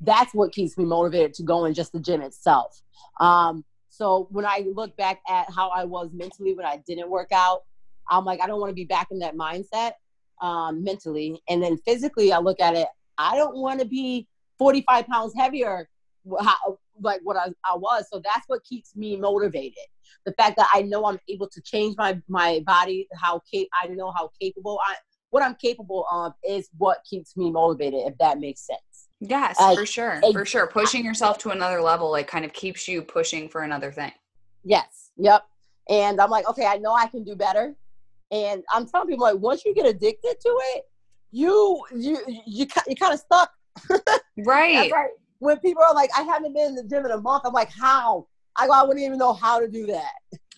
that's 0.00 0.34
what 0.34 0.52
keeps 0.52 0.76
me 0.76 0.84
motivated 0.84 1.32
to 1.32 1.42
go 1.42 1.64
in 1.64 1.72
just 1.72 1.92
the 1.92 2.00
gym 2.00 2.20
itself. 2.20 2.82
Um, 3.20 3.64
so 3.88 4.26
when 4.30 4.44
i 4.44 4.64
look 4.74 4.96
back 4.96 5.20
at 5.28 5.50
how 5.50 5.68
i 5.68 5.84
was 5.84 6.10
mentally 6.12 6.52
when 6.52 6.66
i 6.66 6.82
didn't 6.84 7.08
work 7.08 7.28
out 7.32 7.62
i'm 8.10 8.24
like 8.24 8.40
i 8.40 8.46
don't 8.46 8.60
want 8.60 8.70
to 8.70 8.74
be 8.74 8.84
back 8.84 9.08
in 9.12 9.20
that 9.20 9.36
mindset 9.36 9.92
um, 10.42 10.82
mentally. 10.82 11.40
And 11.48 11.62
then 11.62 11.78
physically 11.78 12.32
i 12.32 12.38
look 12.38 12.60
at 12.60 12.74
it 12.74 12.88
I 13.18 13.36
don't 13.36 13.56
want 13.56 13.80
to 13.80 13.86
be 13.86 14.28
45 14.58 15.06
pounds 15.06 15.34
heavier, 15.36 15.88
how, 16.40 16.78
like 17.00 17.20
what 17.22 17.36
I, 17.36 17.48
I 17.64 17.76
was. 17.76 18.06
So 18.12 18.20
that's 18.22 18.44
what 18.46 18.64
keeps 18.64 18.94
me 18.96 19.16
motivated. 19.16 19.78
The 20.26 20.32
fact 20.32 20.56
that 20.56 20.68
I 20.72 20.82
know 20.82 21.04
I'm 21.06 21.18
able 21.28 21.48
to 21.48 21.60
change 21.60 21.96
my 21.98 22.20
my 22.28 22.62
body, 22.66 23.08
how 23.20 23.40
cap- 23.52 23.66
I 23.82 23.88
know 23.88 24.10
how 24.10 24.30
capable 24.40 24.80
I 24.86 24.94
what 25.30 25.42
I'm 25.42 25.56
capable 25.56 26.06
of 26.12 26.32
is 26.48 26.68
what 26.78 26.98
keeps 27.08 27.36
me 27.36 27.50
motivated. 27.50 28.00
If 28.06 28.16
that 28.18 28.38
makes 28.38 28.60
sense. 28.66 29.08
Yes, 29.20 29.56
uh, 29.58 29.74
for 29.74 29.86
sure, 29.86 30.20
for 30.32 30.44
sure. 30.44 30.66
Pushing 30.66 31.04
yourself 31.04 31.38
to 31.38 31.50
another 31.50 31.80
level, 31.80 32.10
like, 32.10 32.26
kind 32.26 32.44
of 32.44 32.52
keeps 32.52 32.86
you 32.86 33.02
pushing 33.02 33.48
for 33.48 33.62
another 33.62 33.90
thing. 33.90 34.12
Yes. 34.64 35.10
Yep. 35.16 35.42
And 35.88 36.20
I'm 36.20 36.30
like, 36.30 36.48
okay, 36.48 36.66
I 36.66 36.76
know 36.76 36.92
I 36.92 37.06
can 37.06 37.24
do 37.24 37.34
better. 37.34 37.74
And 38.30 38.62
I'm 38.72 38.86
telling 38.86 39.08
people, 39.08 39.24
like, 39.24 39.38
once 39.38 39.64
you 39.64 39.74
get 39.74 39.86
addicted 39.86 40.36
to 40.40 40.58
it, 40.74 40.84
you 41.34 41.84
you 41.94 42.18
you 42.46 42.66
you 42.86 42.96
kind 42.96 43.12
of 43.12 43.18
stuck. 43.18 43.50
right. 44.46 44.90
right. 44.92 45.10
When 45.40 45.58
people 45.58 45.82
are 45.82 45.92
like, 45.92 46.10
I 46.16 46.22
haven't 46.22 46.54
been 46.54 46.68
in 46.68 46.74
the 46.76 46.84
gym 46.84 47.04
in 47.04 47.10
a 47.10 47.20
month, 47.20 47.42
I'm 47.44 47.52
like, 47.52 47.70
how? 47.70 48.28
I 48.56 48.66
go, 48.66 48.72
I 48.72 48.84
wouldn't 48.84 49.04
even 49.04 49.18
know 49.18 49.32
how 49.32 49.58
to 49.58 49.68
do 49.68 49.84
that. 49.86 50.12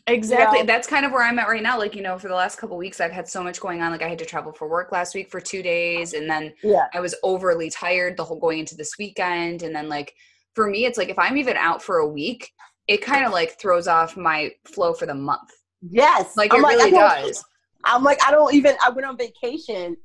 Exactly. 0.07 0.59
You 0.59 0.65
know? 0.65 0.67
That's 0.67 0.87
kind 0.87 1.07
of 1.07 1.13
where 1.13 1.23
I'm 1.23 1.39
at 1.39 1.49
right 1.49 1.63
now. 1.63 1.79
Like, 1.79 1.97
you 1.97 2.03
know, 2.03 2.19
for 2.19 2.29
the 2.29 2.35
last 2.35 2.59
couple 2.59 2.77
weeks, 2.77 3.01
I've 3.01 3.11
had 3.11 3.27
so 3.27 3.43
much 3.43 3.59
going 3.59 3.81
on. 3.81 3.91
Like, 3.91 4.03
I 4.03 4.09
had 4.09 4.19
to 4.19 4.27
travel 4.27 4.53
for 4.53 4.69
work 4.69 4.93
last 4.93 5.15
week 5.15 5.31
for 5.31 5.41
two 5.41 5.63
days, 5.63 6.13
and 6.13 6.29
then 6.29 6.53
yeah. 6.63 6.89
I 6.93 7.01
was 7.01 7.15
overly 7.23 7.71
tired 7.71 8.17
the 8.19 8.25
whole 8.25 8.39
going 8.39 8.59
into 8.59 8.77
this 8.77 8.93
weekend. 8.99 9.63
And 9.63 9.75
then, 9.75 9.89
like, 9.89 10.13
for 10.55 10.69
me, 10.69 10.85
it's 10.85 10.99
like 10.99 11.09
if 11.09 11.19
I'm 11.19 11.39
even 11.39 11.57
out 11.57 11.83
for 11.83 11.99
a 11.99 12.07
week, 12.07 12.51
it 12.87 12.99
kind 12.99 13.25
of 13.25 13.33
like 13.33 13.59
throws 13.59 13.89
off 13.89 14.17
my 14.17 14.51
flow 14.67 14.93
for 14.93 15.07
the 15.07 15.15
month. 15.15 15.51
Yes. 15.81 16.37
Like, 16.37 16.53
I'm 16.53 16.61
it 16.61 16.65
like, 16.65 16.77
really 16.77 16.91
does. 16.91 17.43
I'm 17.85 18.05
like, 18.05 18.19
I 18.27 18.31
don't 18.31 18.53
even, 18.55 18.77
I 18.85 18.91
went 18.91 19.07
on 19.07 19.17
vacation 19.17 19.97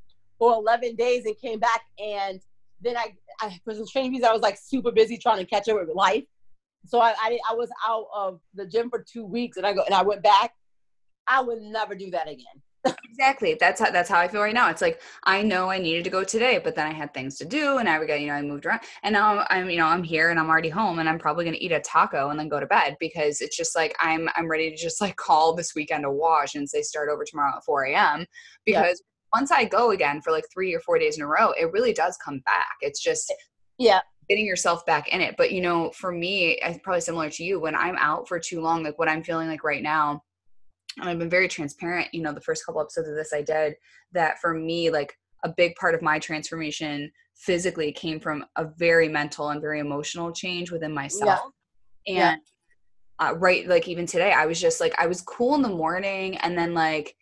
for 0.42 0.56
11 0.56 0.96
days 0.96 1.24
and 1.26 1.38
came 1.38 1.60
back 1.60 1.84
and 2.04 2.42
then 2.82 2.98
I, 2.98 3.14
I 3.42 3.60
for 3.64 3.76
some 3.76 3.86
training 3.86 4.14
visa, 4.14 4.28
I 4.28 4.34
was 4.34 4.42
like 4.42 4.58
super 4.58 4.92
busy 4.92 5.16
trying 5.16 5.38
to 5.38 5.46
catch 5.46 5.70
up 5.70 5.80
with 5.80 5.96
life. 5.96 6.24
So 6.88 7.00
I, 7.00 7.14
I, 7.16 7.38
I 7.52 7.54
was 7.54 7.70
out 7.88 8.08
of 8.12 8.40
the 8.56 8.66
gym 8.66 8.90
for 8.90 9.06
two 9.08 9.24
weeks 9.24 9.58
and 9.58 9.68
I 9.68 9.74
go 9.74 9.84
and 9.84 9.94
I 9.94 10.02
went 10.02 10.24
back. 10.24 10.56
I 11.28 11.42
would 11.42 11.62
never 11.62 11.94
do 11.94 12.10
that 12.10 12.28
again. 12.28 12.64
exactly. 13.04 13.56
That's 13.60 13.80
how 13.80 13.92
that's 13.92 14.10
how 14.10 14.20
I 14.20 14.28
feel 14.28 14.42
right 14.42 14.56
now. 14.56 14.72
It's 14.72 14.82
like 14.82 15.00
I 15.26 15.44
know 15.44 15.70
I 15.70 15.78
needed 15.78 16.04
to 16.06 16.10
go 16.10 16.24
today, 16.24 16.60
but 16.64 16.74
then 16.74 16.88
I 16.88 16.92
had 16.92 17.14
things 17.14 17.38
to 17.38 17.46
do, 17.46 17.78
and 17.78 17.88
I 17.88 18.04
got 18.04 18.20
you 18.20 18.26
know 18.26 18.34
I 18.34 18.42
moved 18.42 18.66
around, 18.66 18.82
and 19.04 19.14
now 19.14 19.46
I'm, 19.52 19.70
you 19.70 19.78
know 19.78 19.86
I'm 19.86 20.02
here 20.02 20.32
and 20.32 20.40
I'm 20.40 20.50
already 20.50 20.70
home, 20.70 20.98
and 20.98 21.08
I'm 21.08 21.20
probably 21.20 21.46
gonna 21.46 21.58
eat 21.60 21.72
a 21.72 21.80
taco 21.80 22.32
and 22.32 22.40
then 22.40 22.50
go 22.50 22.60
to 22.60 22.66
bed 22.66 22.98
because 23.00 23.40
it's 23.42 23.56
just 23.56 23.76
like 23.76 23.96
I'm 24.00 24.28
I'm 24.36 24.50
ready 24.50 24.72
to 24.72 24.76
just 24.76 25.00
like 25.00 25.16
call 25.28 25.54
this 25.54 25.76
weekend 25.76 26.06
a 26.06 26.12
wash 26.12 26.56
and 26.56 26.68
say 26.68 26.82
start 26.82 27.10
over 27.10 27.24
tomorrow 27.24 27.54
at 27.56 27.64
4 27.64 27.84
a.m. 27.84 28.26
because. 28.66 29.04
Once 29.34 29.52
I 29.52 29.66
go 29.66 29.92
again 29.92 30.22
for 30.22 30.32
like 30.32 30.46
three 30.54 30.74
or 30.74 30.80
four 30.82 31.00
days 31.00 31.18
in 31.18 31.24
a 31.24 31.28
row, 31.28 31.52
it 31.52 31.72
really 31.72 31.94
does 31.94 32.18
come 32.24 32.40
back. 32.46 32.76
It's 32.82 33.02
just 33.02 33.34
yeah 33.78 34.02
getting 34.30 34.46
yourself 34.46 34.86
back 34.86 35.10
in 35.10 35.20
it. 35.20 35.36
But 35.38 35.52
you 35.52 35.62
know, 35.62 35.92
for 35.92 36.12
me, 36.12 36.60
it's 36.64 36.80
probably 36.84 37.02
similar 37.02 37.30
to 37.30 37.44
you. 37.44 37.60
When 37.60 37.76
I'm 37.76 37.98
out 37.98 38.28
for 38.28 38.40
too 38.40 38.62
long, 38.62 38.84
like 38.84 38.98
what 38.98 39.10
I'm 39.10 39.24
feeling 39.24 39.50
like 39.50 39.64
right 39.64 39.84
now 39.84 40.24
and 40.98 41.10
I've 41.10 41.20
been 41.20 41.30
very 41.30 41.48
transparent, 41.48 42.14
you 42.14 42.22
know, 42.22 42.34
the 42.34 42.42
first 42.42 42.66
couple 42.66 42.82
episodes 42.82 43.08
of 43.08 43.16
this 43.16 43.34
I 43.34 43.42
did 43.42 43.76
that 44.14 44.40
for 44.40 44.54
me, 44.54 44.90
like 44.90 45.18
a 45.44 45.50
big 45.50 45.76
part 45.76 45.96
of 45.96 46.02
my 46.02 46.20
transformation 46.20 47.12
physically 47.36 47.92
came 47.92 48.20
from 48.20 48.46
a 48.56 48.68
very 48.78 49.08
mental 49.08 49.50
and 49.50 49.62
very 49.62 49.80
emotional 49.80 50.32
change 50.32 50.72
within 50.72 50.94
myself. 50.94 51.42
Yeah. 52.06 52.14
And 52.14 52.18
yeah. 52.18 52.36
Uh, 53.20 53.34
right, 53.34 53.68
like 53.68 53.88
even 53.88 54.08
today, 54.08 54.32
I 54.32 54.48
was 54.48 54.60
just 54.60 54.82
like, 54.82 54.96
I 54.98 55.06
was 55.06 55.22
cool 55.22 55.54
in 55.54 55.62
the 55.62 55.70
morning 55.70 56.38
and 56.38 56.58
then 56.58 56.74
like 56.74 57.16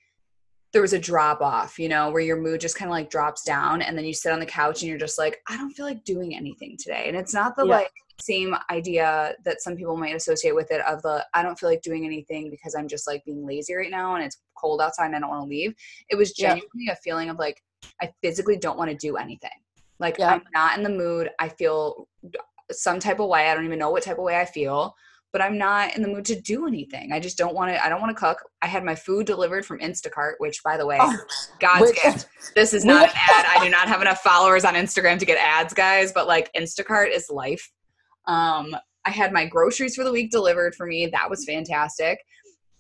there 0.72 0.82
was 0.82 0.94
a 0.94 1.00
drop 1.00 1.42
off, 1.42 1.80
you 1.80 1.90
know, 1.90 2.12
where 2.12 2.22
your 2.22 2.40
mood 2.40 2.62
just 2.62 2.78
kind 2.78 2.90
of 2.90 2.94
like 2.94 3.10
drops 3.10 3.44
down 3.44 3.82
and 3.82 3.98
then 3.98 4.06
you 4.06 4.14
sit 4.14 4.32
on 4.32 4.40
the 4.40 4.46
couch 4.46 4.82
and 4.82 4.90
you're 4.90 5.00
just 5.00 5.18
like, 5.18 5.42
I 5.48 5.58
don't 5.58 5.72
feel 5.72 5.86
like 5.86 6.04
doing 6.04 6.36
anything 6.36 6.78
today. 6.78 7.06
And 7.08 7.18
it's 7.18 7.34
not 7.34 7.56
the 7.56 7.66
yeah. 7.66 7.78
like, 7.78 7.92
same 8.22 8.56
idea 8.70 9.34
that 9.46 9.62
some 9.62 9.76
people 9.76 9.96
might 9.96 10.16
associate 10.16 10.56
with 10.56 10.72
it 10.72 10.82
of 10.82 11.02
the 11.04 11.26
I 11.34 11.42
don't 11.42 11.58
feel 11.58 11.70
like 11.70 11.82
doing 11.82 12.06
anything 12.06 12.50
because 12.50 12.76
I'm 12.76 12.88
just 12.88 13.08
like 13.08 13.24
being 13.26 13.46
lazy 13.46 13.74
right 13.76 13.92
now 13.92 14.16
and 14.16 14.24
it's 14.24 14.38
cold 14.58 14.82
outside 14.82 15.08
and 15.08 15.16
I 15.16 15.20
don't 15.20 15.30
want 15.30 15.44
to 15.44 15.50
leave. 15.50 15.74
It 16.10 16.16
was 16.16 16.34
genuinely 16.34 16.68
yeah. 16.76 16.94
a 16.94 16.98
feeling 16.98 17.30
of 17.30 17.38
like 17.40 17.64
I 18.02 18.12
physically 18.22 18.58
don't 18.58 18.78
want 18.78 18.92
to 18.92 18.98
do 18.98 19.18
anything. 19.18 19.50
Like 20.00 20.18
yeah. 20.18 20.34
I'm 20.34 20.44
not 20.54 20.78
in 20.78 20.84
the 20.84 20.90
mood. 20.90 21.30
I 21.40 21.50
feel 21.50 22.08
some 22.72 23.00
type 23.00 23.20
of 23.20 23.30
way. 23.30 23.50
I 23.50 23.54
don't 23.54 23.66
even 23.66 23.80
know 23.80 23.90
what 23.90 24.04
type 24.04 24.18
of 24.18 24.24
way 24.24 24.38
I 24.38 24.46
feel, 24.46 24.96
but 25.32 25.42
I'm 25.42 25.58
not 25.58 25.96
in 25.96 26.02
the 26.02 26.08
mood 26.08 26.26
to 26.26 26.40
do 26.40 26.68
anything. 26.68 27.12
I 27.12 27.20
just 27.20 27.38
don't 27.38 27.54
want 27.54 27.72
to 27.72 27.84
I 27.84 27.90
don't 27.90 28.02
want 28.02 28.16
to 28.16 28.20
cook. 28.20 28.40
I 28.62 28.68
had 28.68 28.84
my 28.84 28.96
food 28.96 29.26
delivered 29.26 29.66
from 29.66 29.80
Instacart, 29.80 30.34
which 30.40 30.64
by 30.64 30.78
the 30.78 30.86
way, 30.86 30.98
oh, 31.00 31.18
God's 31.60 31.92
gift. 31.92 32.28
This 32.56 32.74
is 32.74 32.86
not 32.86 33.10
an 33.10 33.16
ad. 33.16 33.46
I 33.48 33.64
do 33.64 33.70
not 33.70 33.88
have 33.88 34.02
enough 34.02 34.22
followers 34.22 34.66
on 34.66 34.74
Instagram 34.74 35.20
to 35.20 35.26
get 35.26 35.38
ads, 35.38 35.74
guys, 35.74 36.12
but 36.12 36.28
like 36.28 36.52
Instacart 36.54 37.16
is 37.16 37.30
life. 37.30 37.72
Um, 38.28 38.76
I 39.06 39.12
had 39.12 39.32
my 39.32 39.46
groceries 39.46 39.96
for 39.96 40.04
the 40.04 40.12
week 40.12 40.32
delivered 40.32 40.76
for 40.76 40.86
me. 40.86 41.08
That 41.08 41.30
was 41.30 41.46
fantastic. 41.46 42.20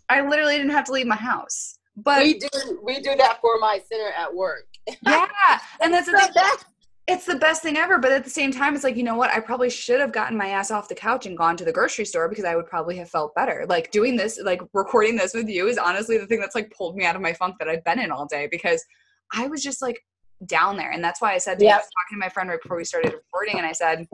I 0.09 0.27
literally 0.27 0.57
didn't 0.57 0.71
have 0.71 0.85
to 0.85 0.91
leave 0.91 1.07
my 1.07 1.15
house. 1.15 1.77
But 1.95 2.23
we 2.23 2.39
do 2.39 2.47
we 2.83 3.01
do 3.01 3.15
that 3.15 3.39
for 3.41 3.59
my 3.59 3.81
center 3.91 4.11
at 4.17 4.33
work. 4.33 4.67
yeah, 5.05 5.59
and 5.81 5.93
that's 5.93 6.07
the 6.07 6.13
thing. 6.33 6.43
It's 7.09 7.25
the 7.25 7.35
best 7.35 7.63
thing 7.63 7.75
ever, 7.75 7.97
but 7.97 8.11
at 8.11 8.23
the 8.23 8.29
same 8.29 8.51
time, 8.51 8.75
it's 8.75 8.83
like 8.83 8.95
you 8.95 9.03
know 9.03 9.15
what? 9.15 9.31
I 9.31 9.39
probably 9.39 9.69
should 9.71 9.99
have 9.99 10.11
gotten 10.11 10.37
my 10.37 10.49
ass 10.49 10.69
off 10.69 10.87
the 10.87 10.93
couch 10.95 11.25
and 11.25 11.35
gone 11.35 11.57
to 11.57 11.65
the 11.65 11.71
grocery 11.71 12.05
store 12.05 12.29
because 12.29 12.45
I 12.45 12.55
would 12.55 12.67
probably 12.67 12.97
have 12.97 13.09
felt 13.09 13.33
better. 13.33 13.65
Like 13.67 13.89
doing 13.89 14.15
this, 14.15 14.39
like 14.43 14.61
recording 14.73 15.15
this 15.15 15.33
with 15.33 15.49
you, 15.49 15.67
is 15.67 15.79
honestly 15.79 16.19
the 16.19 16.27
thing 16.27 16.39
that's 16.39 16.53
like 16.53 16.71
pulled 16.71 16.95
me 16.95 17.05
out 17.05 17.15
of 17.15 17.21
my 17.21 17.33
funk 17.33 17.55
that 17.59 17.67
I've 17.67 17.83
been 17.83 17.99
in 17.99 18.11
all 18.11 18.27
day 18.27 18.47
because 18.51 18.85
I 19.33 19.47
was 19.47 19.63
just 19.63 19.81
like 19.81 20.05
down 20.45 20.77
there. 20.77 20.91
And 20.91 21.03
that's 21.03 21.19
why 21.19 21.33
I 21.33 21.39
said, 21.39 21.59
yep. 21.59 21.73
I 21.73 21.77
was 21.77 21.85
talking 21.85 22.15
to 22.15 22.19
my 22.19 22.29
friend 22.29 22.47
right 22.47 22.61
before 22.61 22.77
we 22.77 22.85
started 22.85 23.13
recording, 23.13 23.57
and 23.57 23.65
I 23.65 23.71
said, 23.71 24.07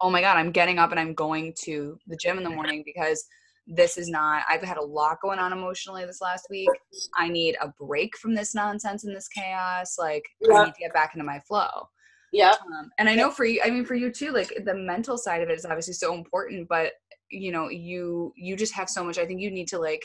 Oh 0.00 0.10
my 0.10 0.20
God, 0.20 0.36
I'm 0.36 0.50
getting 0.50 0.78
up 0.78 0.90
and 0.90 0.98
I'm 0.98 1.14
going 1.14 1.54
to 1.62 1.98
the 2.08 2.16
gym 2.16 2.36
in 2.36 2.44
the 2.44 2.50
morning 2.50 2.82
because 2.84 3.24
this 3.68 3.96
is 3.96 4.08
not, 4.08 4.42
I've 4.48 4.62
had 4.62 4.78
a 4.78 4.84
lot 4.84 5.20
going 5.20 5.38
on 5.38 5.52
emotionally 5.52 6.04
this 6.04 6.20
last 6.20 6.46
week. 6.50 6.68
I 7.16 7.28
need 7.28 7.56
a 7.60 7.72
break 7.80 8.16
from 8.16 8.34
this 8.34 8.54
nonsense 8.54 9.04
and 9.04 9.14
this 9.14 9.28
chaos. 9.28 9.96
Like, 9.98 10.24
yep. 10.40 10.56
I 10.56 10.64
need 10.64 10.74
to 10.74 10.80
get 10.80 10.94
back 10.94 11.14
into 11.14 11.24
my 11.24 11.38
flow. 11.40 11.88
Yeah. 12.32 12.54
Um, 12.78 12.90
and 12.98 13.08
I 13.08 13.14
know 13.14 13.30
for 13.30 13.44
you, 13.44 13.60
I 13.64 13.70
mean, 13.70 13.84
for 13.84 13.94
you 13.94 14.10
too, 14.10 14.32
like 14.32 14.52
the 14.64 14.74
mental 14.74 15.16
side 15.16 15.42
of 15.42 15.48
it 15.48 15.58
is 15.58 15.64
obviously 15.64 15.94
so 15.94 16.14
important, 16.14 16.68
but 16.68 16.92
you 17.30 17.52
know, 17.52 17.68
you, 17.68 18.32
you 18.36 18.56
just 18.56 18.74
have 18.74 18.88
so 18.88 19.04
much, 19.04 19.18
I 19.18 19.26
think 19.26 19.40
you 19.40 19.50
need 19.50 19.68
to 19.68 19.78
like, 19.78 20.02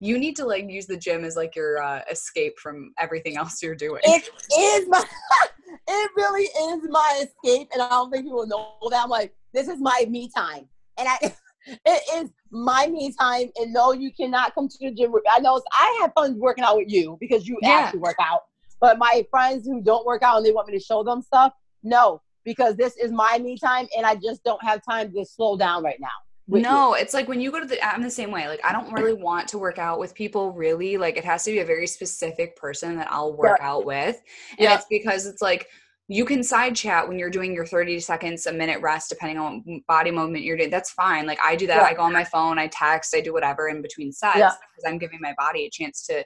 you 0.00 0.18
need 0.18 0.36
to 0.36 0.46
like 0.46 0.68
use 0.68 0.86
the 0.86 0.96
gym 0.96 1.24
as 1.24 1.36
like 1.36 1.56
your 1.56 1.82
uh, 1.82 2.02
escape 2.10 2.58
from 2.58 2.92
everything 2.98 3.36
else 3.38 3.62
you're 3.62 3.74
doing. 3.74 4.00
It 4.04 4.28
is 4.58 4.88
my, 4.88 5.02
it 5.88 6.10
really 6.16 6.44
is 6.44 6.88
my 6.88 7.24
escape, 7.24 7.68
and 7.72 7.82
I 7.82 7.88
don't 7.88 8.10
think 8.10 8.24
people 8.24 8.46
know 8.46 8.76
that. 8.90 9.04
I'm 9.04 9.10
like, 9.10 9.34
this 9.52 9.68
is 9.68 9.80
my 9.80 10.06
me 10.08 10.30
time, 10.34 10.68
and 10.98 11.08
I, 11.08 11.18
it 11.66 12.24
is 12.24 12.30
my 12.50 12.86
me 12.86 13.14
time. 13.18 13.50
And 13.56 13.72
no, 13.72 13.92
you 13.92 14.12
cannot 14.12 14.54
come 14.54 14.68
to 14.68 14.78
the 14.80 14.90
gym. 14.92 15.12
With, 15.12 15.24
I 15.30 15.40
know 15.40 15.60
I 15.72 15.98
have 16.00 16.12
fun 16.14 16.38
working 16.38 16.64
out 16.64 16.76
with 16.76 16.90
you 16.90 17.16
because 17.20 17.46
you 17.46 17.58
yeah. 17.62 17.70
actually 17.70 18.00
work 18.00 18.16
out. 18.20 18.42
But 18.82 18.98
my 18.98 19.26
friends 19.30 19.66
who 19.66 19.80
don't 19.80 20.04
work 20.04 20.22
out 20.22 20.36
and 20.36 20.44
they 20.44 20.52
want 20.52 20.68
me 20.68 20.76
to 20.78 20.84
show 20.84 21.02
them 21.02 21.22
stuff, 21.22 21.54
no, 21.82 22.20
because 22.44 22.76
this 22.76 22.98
is 22.98 23.12
my 23.12 23.38
me 23.40 23.56
time, 23.56 23.86
and 23.96 24.04
I 24.04 24.16
just 24.16 24.44
don't 24.44 24.62
have 24.62 24.82
time 24.84 25.10
to 25.14 25.24
slow 25.24 25.56
down 25.56 25.82
right 25.82 25.98
now 25.98 26.08
no, 26.48 26.94
you. 26.94 27.02
it's 27.02 27.14
like 27.14 27.28
when 27.28 27.40
you 27.40 27.50
go 27.50 27.60
to 27.60 27.66
the 27.66 27.82
I'm 27.84 28.02
the 28.02 28.10
same 28.10 28.30
way. 28.30 28.48
Like 28.48 28.64
I 28.64 28.72
don't 28.72 28.92
really 28.92 29.14
want 29.14 29.48
to 29.48 29.58
work 29.58 29.78
out 29.78 29.98
with 29.98 30.14
people 30.14 30.52
really. 30.52 30.96
Like 30.96 31.16
it 31.16 31.24
has 31.24 31.44
to 31.44 31.50
be 31.50 31.60
a 31.60 31.64
very 31.64 31.86
specific 31.86 32.56
person 32.56 32.96
that 32.96 33.08
I'll 33.10 33.32
work 33.32 33.58
yeah. 33.60 33.66
out 33.66 33.84
with. 33.84 34.20
And 34.50 34.60
yeah. 34.60 34.74
it's 34.74 34.86
because 34.90 35.26
it's 35.26 35.40
like 35.40 35.68
you 36.08 36.24
can 36.24 36.42
side 36.42 36.74
chat 36.74 37.08
when 37.08 37.18
you're 37.18 37.30
doing 37.30 37.54
your 37.54 37.64
30 37.64 38.00
seconds 38.00 38.46
a 38.46 38.52
minute 38.52 38.80
rest 38.82 39.08
depending 39.08 39.38
on 39.38 39.82
body 39.86 40.10
movement 40.10 40.44
you're 40.44 40.56
doing 40.56 40.68
that's 40.68 40.90
fine 40.90 41.26
like 41.26 41.38
i 41.42 41.54
do 41.54 41.66
that 41.66 41.76
yeah. 41.76 41.86
i 41.86 41.94
go 41.94 42.02
on 42.02 42.12
my 42.12 42.24
phone 42.24 42.58
i 42.58 42.66
text 42.66 43.14
i 43.14 43.20
do 43.20 43.32
whatever 43.32 43.68
in 43.68 43.80
between 43.80 44.12
sets 44.12 44.36
yeah. 44.36 44.50
because 44.50 44.84
i'm 44.84 44.98
giving 44.98 45.20
my 45.22 45.32
body 45.38 45.64
a 45.64 45.70
chance 45.70 46.04
to 46.04 46.22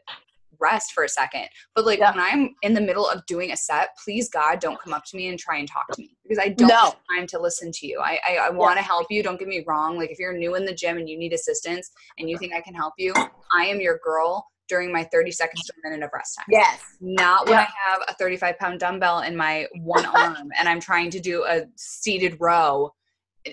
rest 0.61 0.93
for 0.93 1.05
a 1.05 1.09
second. 1.09 1.49
But 1.75 1.87
like 1.87 1.99
yeah. 1.99 2.13
when 2.13 2.21
I'm 2.21 2.55
in 2.63 2.75
the 2.75 2.81
middle 2.81 3.09
of 3.09 3.25
doing 3.27 3.53
a 3.53 3.57
set, 3.57 3.91
please 4.03 4.29
God, 4.29 4.61
don't 4.61 4.81
come 4.81 4.93
up 4.93 5.05
to 5.07 5.17
me 5.17 5.29
and 5.29 5.39
try 5.39 5.59
and 5.59 5.69
talk 5.69 5.87
to 5.93 6.01
me 6.01 6.17
because 6.23 6.39
I 6.39 6.49
don't 6.49 6.69
no. 6.69 6.77
have 6.77 6.97
time 7.17 7.27
to 7.29 7.41
listen 7.41 7.71
to 7.73 7.87
you. 7.87 8.01
I 8.01 8.19
I, 8.29 8.37
I 8.47 8.51
want 8.51 8.77
to 8.77 8.83
yeah. 8.83 8.87
help 8.87 9.07
you. 9.11 9.23
Don't 9.23 9.39
get 9.39 9.49
me 9.49 9.65
wrong. 9.67 9.97
Like 9.97 10.11
if 10.11 10.19
you're 10.19 10.37
new 10.37 10.55
in 10.55 10.65
the 10.65 10.75
gym 10.75 10.97
and 10.99 11.09
you 11.09 11.19
need 11.19 11.33
assistance 11.33 11.91
and 12.19 12.29
you 12.29 12.39
think 12.39 12.55
I 12.55 12.61
can 12.61 12.75
help 12.75 12.95
you, 12.99 13.15
I 13.53 13.67
am 13.67 13.81
your 13.81 13.99
girl 14.05 14.47
during 14.69 14.93
my 14.93 15.05
30 15.05 15.31
seconds 15.31 15.63
to 15.65 15.73
a 15.73 15.89
minute 15.89 16.05
of 16.05 16.11
rest 16.13 16.37
time. 16.37 16.47
Yes. 16.49 16.81
Not 17.01 17.47
when 17.47 17.55
yeah. 17.55 17.67
I 17.67 17.91
have 17.91 18.01
a 18.09 18.15
35 18.15 18.59
pound 18.59 18.81
dumbbell 18.81 19.21
in 19.21 19.37
my 19.37 19.67
one 19.83 20.05
arm 20.07 20.49
and 20.59 20.69
I'm 20.69 20.81
trying 20.81 21.11
to 21.11 21.21
do 21.21 21.45
a 21.45 21.67
seated 21.77 22.37
row. 22.41 22.91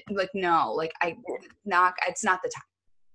Like 0.10 0.30
no, 0.34 0.74
like 0.76 0.92
I 1.02 1.16
knock, 1.66 1.96
it's 2.08 2.24
not 2.24 2.42
the 2.44 2.50
time. 2.50 2.64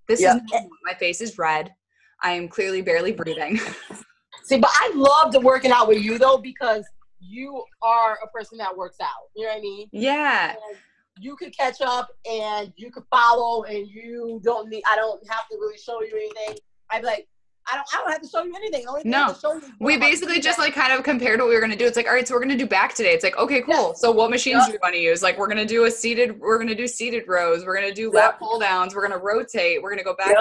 This 0.07 0.20
is 0.20 0.27
eh 0.27 0.62
my 0.85 0.94
face 0.94 1.20
is 1.20 1.37
red. 1.38 1.74
I 2.22 2.33
am 2.33 2.48
clearly 2.48 2.83
barely 2.83 3.12
breathing. 3.12 3.59
See, 4.42 4.59
but 4.59 4.70
I 4.72 4.92
love 4.94 5.33
the 5.33 5.40
working 5.40 5.70
out 5.70 5.88
with 5.88 6.02
you 6.02 6.18
though 6.18 6.38
because 6.38 6.85
you 7.20 7.62
are 7.83 8.18
a 8.22 8.28
person 8.28 8.59
that 8.59 8.76
works 8.76 8.96
out. 9.00 9.28
You 9.37 9.44
know 9.44 9.50
what 9.50 9.59
I 9.59 9.61
mean? 9.61 9.88
Yeah. 9.92 10.50
And 10.50 10.78
you 11.20 11.37
could 11.37 11.57
catch 11.57 11.81
up 11.81 12.09
and 12.31 12.72
you 12.76 12.90
could 12.90 13.04
follow 13.11 13.64
and 13.64 13.87
you 13.88 14.40
don't 14.44 14.68
need 14.68 14.83
I 14.88 14.96
don't 14.96 15.20
have 15.28 15.48
to 15.48 15.57
really 15.57 15.78
show 15.78 16.00
you 16.02 16.12
anything. 16.14 16.59
I'd 16.90 17.00
be 17.00 17.07
like, 17.07 17.28
I 17.70 17.76
don't, 17.76 17.87
I 17.92 17.98
don't 17.98 18.12
have 18.12 18.22
to 18.22 18.28
show 18.28 18.42
you 18.44 18.54
anything. 18.57 18.87
no, 19.04 19.35
we 19.78 19.98
basically 19.98 20.40
just 20.40 20.59
like 20.59 20.72
kind 20.72 20.92
of 20.92 21.02
compared 21.04 21.40
what 21.40 21.48
we 21.48 21.54
were 21.54 21.61
going 21.61 21.72
to 21.72 21.76
do. 21.76 21.87
It's 21.87 21.96
like, 21.96 22.07
all 22.07 22.14
right, 22.14 22.26
so 22.26 22.35
we're 22.35 22.40
going 22.40 22.57
to 22.57 22.57
do 22.57 22.66
back 22.66 22.94
today. 22.94 23.12
It's 23.12 23.22
like, 23.22 23.37
okay, 23.37 23.61
cool. 23.61 23.88
Yeah. 23.88 23.92
So 23.94 24.11
what 24.11 24.31
machines 24.31 24.61
yep. 24.61 24.66
do 24.66 24.72
we 24.72 24.78
want 24.83 24.94
to 24.94 25.00
use? 25.00 25.22
Like, 25.22 25.38
we're 25.38 25.48
going 25.48 25.59
to 25.59 25.66
do 25.66 25.85
a 25.85 25.90
seated, 25.90 26.40
we're 26.40 26.57
going 26.57 26.68
to 26.68 26.74
do 26.74 26.88
seated 26.88 27.24
rows. 27.26 27.66
We're 27.66 27.76
going 27.78 27.88
to 27.88 27.94
do 27.94 28.11
lat 28.11 28.38
pull 28.38 28.59
downs. 28.59 28.94
We're 28.94 29.07
going 29.07 29.18
to 29.18 29.22
rotate. 29.22 29.83
We're 29.83 29.90
going 29.90 29.98
to 29.98 30.04
go 30.04 30.14
back. 30.14 30.35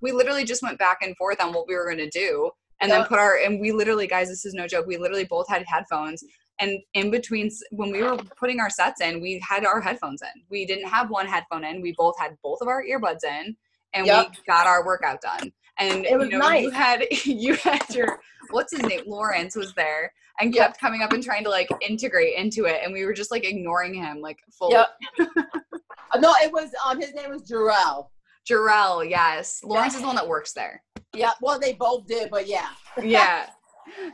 Yep 0.00 0.12
we 0.12 0.12
literally 0.12 0.44
just 0.44 0.62
went 0.62 0.78
back 0.78 0.98
and 1.02 1.16
forth 1.16 1.40
on 1.40 1.52
what 1.52 1.66
we 1.68 1.74
were 1.74 1.84
going 1.84 1.98
to 1.98 2.10
do 2.10 2.50
and 2.80 2.90
then 2.90 3.04
put 3.04 3.18
our 3.18 3.36
and 3.38 3.60
we 3.60 3.72
literally 3.72 4.06
guys 4.06 4.28
this 4.28 4.44
is 4.44 4.54
no 4.54 4.66
joke 4.66 4.86
we 4.86 4.96
literally 4.96 5.24
both 5.24 5.48
had 5.48 5.64
headphones 5.66 6.24
and 6.58 6.78
in 6.94 7.10
between 7.10 7.50
when 7.72 7.90
we 7.90 8.02
were 8.02 8.16
putting 8.38 8.60
our 8.60 8.70
sets 8.70 9.00
in 9.00 9.20
we 9.20 9.42
had 9.46 9.64
our 9.64 9.80
headphones 9.80 10.22
in 10.22 10.42
we 10.50 10.66
didn't 10.66 10.88
have 10.88 11.10
one 11.10 11.26
headphone 11.26 11.64
in 11.64 11.80
we 11.80 11.94
both 11.96 12.18
had 12.18 12.36
both 12.42 12.58
of 12.60 12.68
our 12.68 12.82
earbuds 12.84 13.24
in 13.24 13.56
and 13.94 14.06
yep. 14.06 14.30
we 14.30 14.36
got 14.46 14.66
our 14.66 14.84
workout 14.84 15.20
done 15.20 15.52
and 15.78 16.04
it 16.06 16.18
was 16.18 16.28
you 16.28 16.38
know 16.38 16.48
nice. 16.48 16.62
you 16.62 16.70
had 16.70 17.04
you 17.24 17.54
had 17.54 17.94
your 17.94 18.20
what's 18.50 18.72
his 18.72 18.82
name 18.82 19.02
lawrence 19.06 19.54
was 19.54 19.74
there 19.74 20.12
and 20.40 20.54
kept 20.54 20.74
yep. 20.74 20.80
coming 20.80 21.02
up 21.02 21.12
and 21.12 21.22
trying 21.22 21.44
to 21.44 21.50
like 21.50 21.68
integrate 21.86 22.36
into 22.36 22.64
it 22.64 22.80
and 22.82 22.92
we 22.92 23.04
were 23.04 23.12
just 23.12 23.30
like 23.30 23.44
ignoring 23.44 23.92
him 23.92 24.20
like 24.20 24.38
fully 24.50 24.74
yep. 24.74 24.88
no 26.18 26.34
it 26.42 26.50
was 26.52 26.70
um 26.86 26.98
his 27.00 27.12
name 27.14 27.30
was 27.30 27.42
Jarrell 27.42 28.06
Jarrell, 28.50 29.08
yes. 29.08 29.60
Lawrence 29.62 29.94
is 29.94 30.00
the 30.00 30.06
one 30.06 30.16
that 30.16 30.26
works 30.26 30.52
there. 30.52 30.82
Yeah, 31.14 31.32
well, 31.40 31.58
they 31.58 31.74
both 31.74 32.06
did, 32.06 32.30
but 32.30 32.46
yeah. 32.46 32.68
yeah. 33.02 33.46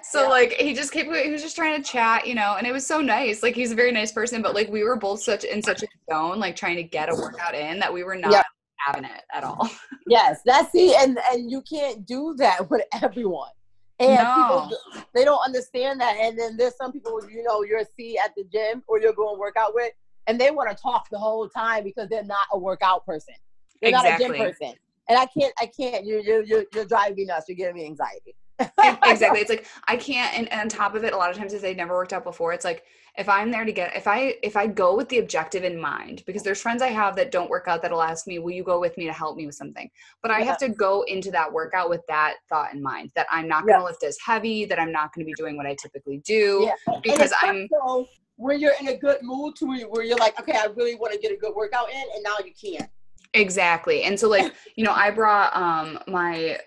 So 0.02 0.22
yeah. 0.22 0.28
like 0.28 0.52
he 0.52 0.74
just 0.74 0.92
kept 0.92 1.14
he 1.14 1.30
was 1.30 1.42
just 1.42 1.56
trying 1.56 1.82
to 1.82 1.88
chat, 1.88 2.26
you 2.26 2.34
know, 2.34 2.56
and 2.56 2.66
it 2.66 2.72
was 2.72 2.86
so 2.86 3.00
nice. 3.00 3.42
Like 3.42 3.54
he's 3.54 3.72
a 3.72 3.74
very 3.74 3.92
nice 3.92 4.12
person, 4.12 4.42
but 4.42 4.54
like 4.54 4.70
we 4.70 4.82
were 4.82 4.96
both 4.96 5.22
such 5.22 5.44
in 5.44 5.62
such 5.62 5.82
a 5.82 5.86
zone, 6.10 6.38
like 6.38 6.56
trying 6.56 6.76
to 6.76 6.82
get 6.82 7.10
a 7.10 7.14
workout 7.14 7.54
in 7.54 7.78
that 7.80 7.92
we 7.92 8.04
were 8.04 8.16
not 8.16 8.44
having 8.78 9.04
it 9.04 9.22
at 9.32 9.44
all. 9.44 9.68
Yes, 10.08 10.40
that's 10.46 10.70
the 10.70 10.94
and 10.94 11.18
and 11.32 11.50
you 11.50 11.62
can't 11.62 12.06
do 12.06 12.36
that 12.38 12.70
with 12.70 12.82
everyone. 13.02 13.50
And 13.98 14.22
no. 14.22 14.68
people 14.68 15.02
they 15.16 15.24
don't 15.24 15.44
understand 15.44 16.00
that. 16.00 16.16
And 16.20 16.38
then 16.38 16.56
there's 16.56 16.76
some 16.76 16.92
people 16.92 17.20
you 17.28 17.42
know 17.42 17.64
you're 17.64 17.82
see 17.96 18.16
at 18.16 18.32
the 18.36 18.44
gym 18.44 18.84
or 18.86 19.00
you're 19.00 19.12
going 19.12 19.34
to 19.34 19.40
work 19.40 19.56
out 19.56 19.74
with, 19.74 19.92
and 20.28 20.40
they 20.40 20.52
want 20.52 20.70
to 20.70 20.80
talk 20.80 21.08
the 21.10 21.18
whole 21.18 21.48
time 21.48 21.82
because 21.82 22.08
they're 22.08 22.22
not 22.22 22.46
a 22.52 22.58
workout 22.58 23.04
person. 23.04 23.34
You're 23.80 23.90
exactly. 23.90 24.28
not 24.28 24.34
a 24.34 24.38
gym 24.38 24.46
person. 24.46 24.74
And 25.08 25.18
I 25.18 25.26
can't, 25.26 25.52
I 25.60 25.66
can't. 25.66 26.04
You're, 26.04 26.20
you're, 26.20 26.42
you're, 26.42 26.64
you're 26.74 26.84
driving 26.84 27.30
us. 27.30 27.44
You're 27.48 27.56
giving 27.56 27.74
me 27.74 27.86
anxiety. 27.86 28.34
exactly. 29.04 29.40
It's 29.40 29.50
like 29.50 29.66
I 29.86 29.96
can't 29.96 30.34
and, 30.34 30.50
and 30.50 30.62
on 30.62 30.68
top 30.68 30.94
of 30.94 31.04
it, 31.04 31.12
a 31.12 31.16
lot 31.16 31.30
of 31.30 31.36
times 31.36 31.52
if 31.52 31.60
they've 31.60 31.76
never 31.76 31.94
worked 31.94 32.12
out 32.12 32.24
before, 32.24 32.52
it's 32.52 32.64
like 32.64 32.84
if 33.18 33.28
I'm 33.28 33.50
there 33.50 33.64
to 33.64 33.72
get 33.72 33.94
if 33.94 34.06
I 34.06 34.36
if 34.42 34.56
I 34.56 34.66
go 34.66 34.96
with 34.96 35.08
the 35.10 35.18
objective 35.18 35.62
in 35.62 35.78
mind, 35.78 36.22
because 36.26 36.42
there's 36.42 36.60
friends 36.60 36.80
I 36.80 36.88
have 36.88 37.16
that 37.16 37.30
don't 37.30 37.50
work 37.50 37.68
out 37.68 37.82
that'll 37.82 38.02
ask 38.02 38.26
me, 38.26 38.38
Will 38.38 38.52
you 38.52 38.64
go 38.64 38.80
with 38.80 38.96
me 38.96 39.04
to 39.06 39.12
help 39.12 39.36
me 39.36 39.44
with 39.44 39.54
something? 39.54 39.90
But 40.22 40.30
I 40.30 40.38
yeah. 40.38 40.46
have 40.46 40.58
to 40.58 40.70
go 40.70 41.02
into 41.02 41.30
that 41.32 41.52
workout 41.52 41.90
with 41.90 42.00
that 42.08 42.36
thought 42.48 42.72
in 42.72 42.82
mind 42.82 43.10
that 43.14 43.26
I'm 43.30 43.46
not 43.46 43.66
gonna 43.66 43.80
yeah. 43.80 43.84
lift 43.84 44.02
as 44.04 44.16
heavy, 44.24 44.64
that 44.64 44.78
I'm 44.78 44.92
not 44.92 45.12
gonna 45.14 45.26
be 45.26 45.34
doing 45.34 45.56
what 45.56 45.66
I 45.66 45.76
typically 45.80 46.22
do. 46.24 46.70
Yeah. 46.86 46.98
Because 47.02 47.32
I'm 47.42 47.68
so 47.70 48.06
when 48.36 48.60
you're 48.60 48.74
in 48.80 48.88
a 48.88 48.96
good 48.96 49.18
mood 49.22 49.56
to 49.56 49.66
where 49.88 50.04
you're 50.04 50.18
like, 50.18 50.38
okay, 50.40 50.58
I 50.58 50.66
really 50.76 50.94
want 50.94 51.12
to 51.12 51.18
get 51.18 51.32
a 51.32 51.36
good 51.36 51.54
workout 51.54 51.90
in, 51.90 52.02
and 52.14 52.22
now 52.22 52.36
you 52.44 52.52
can't. 52.52 52.90
Exactly. 53.36 54.02
And 54.02 54.18
so 54.18 54.28
like, 54.28 54.52
you 54.76 54.84
know, 54.84 54.92
I 54.92 55.10
brought 55.10 55.54
um 55.54 55.98
my 56.06 56.58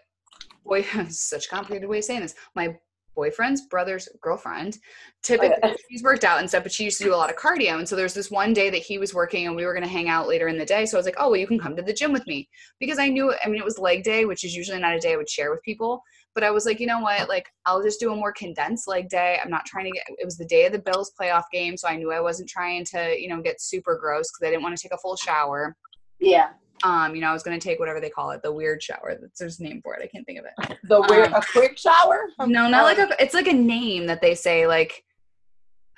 boy 0.63 0.83
such 1.09 1.47
a 1.47 1.49
complicated 1.49 1.89
way 1.89 1.99
of 1.99 2.03
saying 2.03 2.21
this. 2.21 2.35
My 2.55 2.77
boyfriend's 3.15 3.63
brother's 3.63 4.07
girlfriend 4.21 4.77
typically 5.23 5.53
oh, 5.63 5.67
yeah. 5.67 5.73
she's 5.91 6.03
worked 6.03 6.23
out 6.23 6.39
and 6.39 6.47
stuff 6.47 6.63
but 6.63 6.71
she 6.71 6.85
used 6.85 6.97
to 6.97 7.03
do 7.03 7.13
a 7.13 7.17
lot 7.17 7.29
of 7.29 7.35
cardio 7.35 7.77
and 7.77 7.89
so 7.89 7.93
there's 7.93 8.13
this 8.13 8.31
one 8.31 8.53
day 8.53 8.69
that 8.69 8.81
he 8.81 8.97
was 8.97 9.13
working 9.13 9.45
and 9.45 9.55
we 9.57 9.65
were 9.65 9.73
going 9.73 9.83
to 9.83 9.89
hang 9.89 10.07
out 10.07 10.25
later 10.25 10.47
in 10.47 10.57
the 10.57 10.65
day 10.65 10.85
so 10.85 10.95
i 10.95 10.99
was 10.99 11.05
like 11.05 11.17
oh 11.17 11.27
well 11.29 11.35
you 11.35 11.45
can 11.45 11.59
come 11.59 11.75
to 11.75 11.81
the 11.81 11.91
gym 11.91 12.13
with 12.13 12.25
me 12.27 12.47
because 12.79 12.97
i 12.97 13.09
knew 13.09 13.33
i 13.43 13.49
mean 13.49 13.59
it 13.59 13.65
was 13.65 13.77
leg 13.77 14.03
day 14.03 14.23
which 14.23 14.45
is 14.45 14.55
usually 14.55 14.79
not 14.79 14.95
a 14.95 14.99
day 14.99 15.11
i 15.11 15.17
would 15.17 15.29
share 15.29 15.51
with 15.51 15.61
people 15.63 16.01
but 16.33 16.45
i 16.45 16.49
was 16.49 16.65
like 16.65 16.79
you 16.79 16.87
know 16.87 17.01
what 17.01 17.27
like 17.27 17.45
i'll 17.65 17.83
just 17.83 17.99
do 17.99 18.13
a 18.13 18.15
more 18.15 18.31
condensed 18.31 18.87
leg 18.87 19.09
day 19.09 19.37
i'm 19.43 19.51
not 19.51 19.65
trying 19.65 19.83
to 19.83 19.91
get 19.91 20.05
it 20.07 20.23
was 20.23 20.37
the 20.37 20.45
day 20.45 20.65
of 20.65 20.71
the 20.71 20.79
bills 20.79 21.11
playoff 21.19 21.43
game 21.51 21.75
so 21.75 21.89
i 21.89 21.97
knew 21.97 22.13
i 22.13 22.21
wasn't 22.21 22.47
trying 22.47 22.85
to 22.85 23.19
you 23.19 23.27
know 23.27 23.41
get 23.41 23.59
super 23.59 23.97
gross 23.97 24.31
because 24.31 24.47
i 24.47 24.49
didn't 24.49 24.63
want 24.63 24.77
to 24.77 24.81
take 24.81 24.93
a 24.93 24.97
full 24.97 25.17
shower 25.17 25.75
yeah 26.19 26.49
um, 26.83 27.13
you 27.13 27.21
know, 27.21 27.27
I 27.27 27.33
was 27.33 27.43
gonna 27.43 27.59
take 27.59 27.79
whatever 27.79 27.99
they 27.99 28.09
call 28.09 28.31
it, 28.31 28.41
the 28.41 28.51
weird 28.51 28.81
shower. 28.81 29.17
That's 29.19 29.39
there's 29.39 29.59
a 29.59 29.63
name 29.63 29.81
for 29.81 29.95
it. 29.95 30.01
I 30.01 30.07
can't 30.07 30.25
think 30.25 30.39
of 30.39 30.45
it. 30.45 30.77
The 30.83 31.01
weird 31.09 31.27
um, 31.27 31.33
a 31.33 31.41
quick 31.51 31.77
shower? 31.77 32.29
No, 32.39 32.69
not 32.69 32.83
like 32.83 32.97
a. 32.97 33.09
It's 33.21 33.33
like 33.33 33.47
a 33.47 33.53
name 33.53 34.05
that 34.07 34.21
they 34.21 34.33
say. 34.33 34.65
Like, 34.65 35.03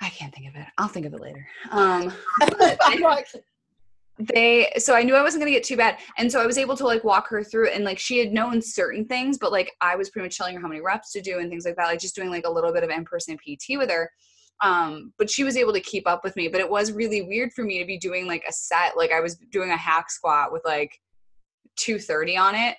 I 0.00 0.08
can't 0.08 0.34
think 0.34 0.48
of 0.48 0.56
it. 0.56 0.66
I'll 0.78 0.88
think 0.88 1.06
of 1.06 1.14
it 1.14 1.20
later. 1.20 1.46
Um, 1.70 2.12
they 4.18 4.70
so 4.76 4.94
i 4.94 5.02
knew 5.02 5.14
i 5.14 5.22
wasn't 5.22 5.40
going 5.40 5.50
to 5.50 5.56
get 5.56 5.64
too 5.64 5.76
bad 5.76 5.96
and 6.18 6.30
so 6.30 6.40
i 6.40 6.46
was 6.46 6.58
able 6.58 6.76
to 6.76 6.84
like 6.84 7.02
walk 7.02 7.28
her 7.28 7.42
through 7.42 7.68
and 7.70 7.82
like 7.82 7.98
she 7.98 8.18
had 8.18 8.30
known 8.30 8.60
certain 8.60 9.06
things 9.06 9.38
but 9.38 9.50
like 9.50 9.72
i 9.80 9.96
was 9.96 10.10
pretty 10.10 10.26
much 10.26 10.36
telling 10.36 10.54
her 10.54 10.60
how 10.60 10.68
many 10.68 10.82
reps 10.82 11.10
to 11.12 11.20
do 11.20 11.38
and 11.38 11.48
things 11.48 11.64
like 11.64 11.74
that 11.76 11.86
like 11.86 11.98
just 11.98 12.14
doing 12.14 12.30
like 12.30 12.46
a 12.46 12.50
little 12.50 12.72
bit 12.72 12.84
of 12.84 12.90
in-person 12.90 13.36
pt 13.38 13.78
with 13.78 13.90
her 13.90 14.10
um, 14.60 15.12
but 15.18 15.30
she 15.30 15.44
was 15.44 15.56
able 15.56 15.72
to 15.72 15.80
keep 15.80 16.08
up 16.08 16.22
with 16.24 16.36
me. 16.36 16.48
But 16.48 16.60
it 16.60 16.70
was 16.70 16.92
really 16.92 17.22
weird 17.22 17.52
for 17.52 17.64
me 17.64 17.78
to 17.78 17.84
be 17.84 17.98
doing 17.98 18.26
like 18.26 18.44
a 18.48 18.52
set, 18.52 18.96
like 18.96 19.12
I 19.12 19.20
was 19.20 19.36
doing 19.50 19.70
a 19.70 19.76
hack 19.76 20.10
squat 20.10 20.52
with 20.52 20.62
like 20.64 20.98
230 21.76 22.36
on 22.36 22.54
it. 22.54 22.76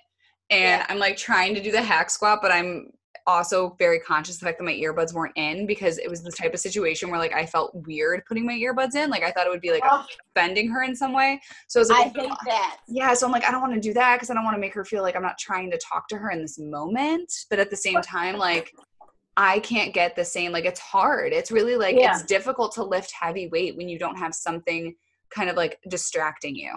And 0.50 0.82
yeah. 0.82 0.86
I'm 0.90 1.00
like 1.00 1.18
trying 1.18 1.56
to 1.56 1.62
do 1.62 1.72
the 1.72 1.82
hack 1.82 2.10
squat, 2.10 2.40
but 2.42 2.52
I'm 2.52 2.92
also 3.26 3.76
very 3.80 4.00
conscious 4.00 4.36
of 4.36 4.42
the 4.42 4.46
fact 4.48 4.58
that 4.58 4.66
my 4.66 4.74
earbuds 4.74 5.14
weren't 5.14 5.36
in 5.38 5.66
because 5.66 5.98
it 5.98 6.10
was 6.10 6.24
the 6.24 6.32
type 6.32 6.54
of 6.54 6.60
situation 6.60 7.10
where 7.10 7.20
like 7.20 7.34
I 7.34 7.46
felt 7.46 7.74
weird 7.74 8.24
putting 8.26 8.46
my 8.46 8.54
earbuds 8.54 8.96
in. 8.96 9.10
Like 9.10 9.24
I 9.24 9.32
thought 9.32 9.48
it 9.48 9.50
would 9.50 9.62
be 9.62 9.72
like 9.72 9.84
oh. 9.86 10.06
offending 10.36 10.70
her 10.70 10.84
in 10.84 10.96
some 10.96 11.14
way. 11.14 11.40
So 11.68 11.80
I 11.80 11.82
was 11.82 11.90
like, 11.90 12.00
I 12.00 12.22
hate 12.22 12.32
that. 12.46 12.78
Yeah. 12.88 13.14
So 13.14 13.26
I'm 13.26 13.32
like, 13.32 13.46
I 13.46 13.52
don't 13.52 13.62
want 13.62 13.74
to 13.74 13.80
do 13.80 13.94
that 13.94 14.16
because 14.16 14.30
I 14.30 14.34
don't 14.34 14.44
want 14.44 14.56
to 14.56 14.62
make 14.62 14.74
her 14.74 14.86
feel 14.86 15.04
like 15.04 15.16
I'm 15.16 15.22
not 15.22 15.38
trying 15.38 15.72
to 15.72 15.78
talk 15.78 16.08
to 16.10 16.18
her 16.18 16.32
in 16.32 16.42
this 16.42 16.60
moment. 16.60 17.32
But 17.50 17.60
at 17.60 17.70
the 17.70 17.78
same 17.78 18.02
time, 18.02 18.38
like 18.38 18.74
I 19.36 19.60
can't 19.60 19.94
get 19.94 20.16
the 20.16 20.26
same. 20.26 20.52
Like 20.52 20.66
it's 20.66 20.80
hard. 20.80 21.34
It's 21.34 21.52
really 21.52 21.76
like 21.76 21.96
yeah. 21.98 22.14
it's 22.14 22.24
difficult 22.24 22.74
to 22.74 22.84
lift 22.84 23.12
heavy 23.20 23.48
weight 23.48 23.76
when 23.76 23.90
you 23.90 23.98
don't 23.98 24.18
have 24.18 24.36
something 24.36 24.96
kind 25.32 25.50
of 25.50 25.56
like 25.56 25.80
distracting 25.90 26.56
you. 26.56 26.72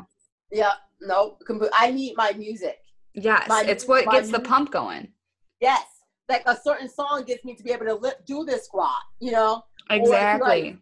Yeah. 0.51 0.73
No. 1.01 1.37
I 1.75 1.91
need 1.91 2.15
my 2.17 2.33
music. 2.33 2.79
Yes, 3.15 3.49
my, 3.49 3.65
it's 3.67 3.89
what 3.89 4.05
gets 4.05 4.29
music. 4.29 4.43
the 4.43 4.49
pump 4.49 4.71
going. 4.71 5.09
Yes, 5.61 5.85
like 6.29 6.43
a 6.47 6.57
certain 6.63 6.89
song 6.89 7.25
gets 7.27 7.45
me 7.45 7.55
to 7.55 7.63
be 7.63 7.73
able 7.73 7.87
to 7.87 7.95
lift, 7.95 8.27
do 8.27 8.45
this 8.45 8.67
squat. 8.67 8.97
You 9.21 9.33
know. 9.33 9.63
Exactly. 9.89 10.79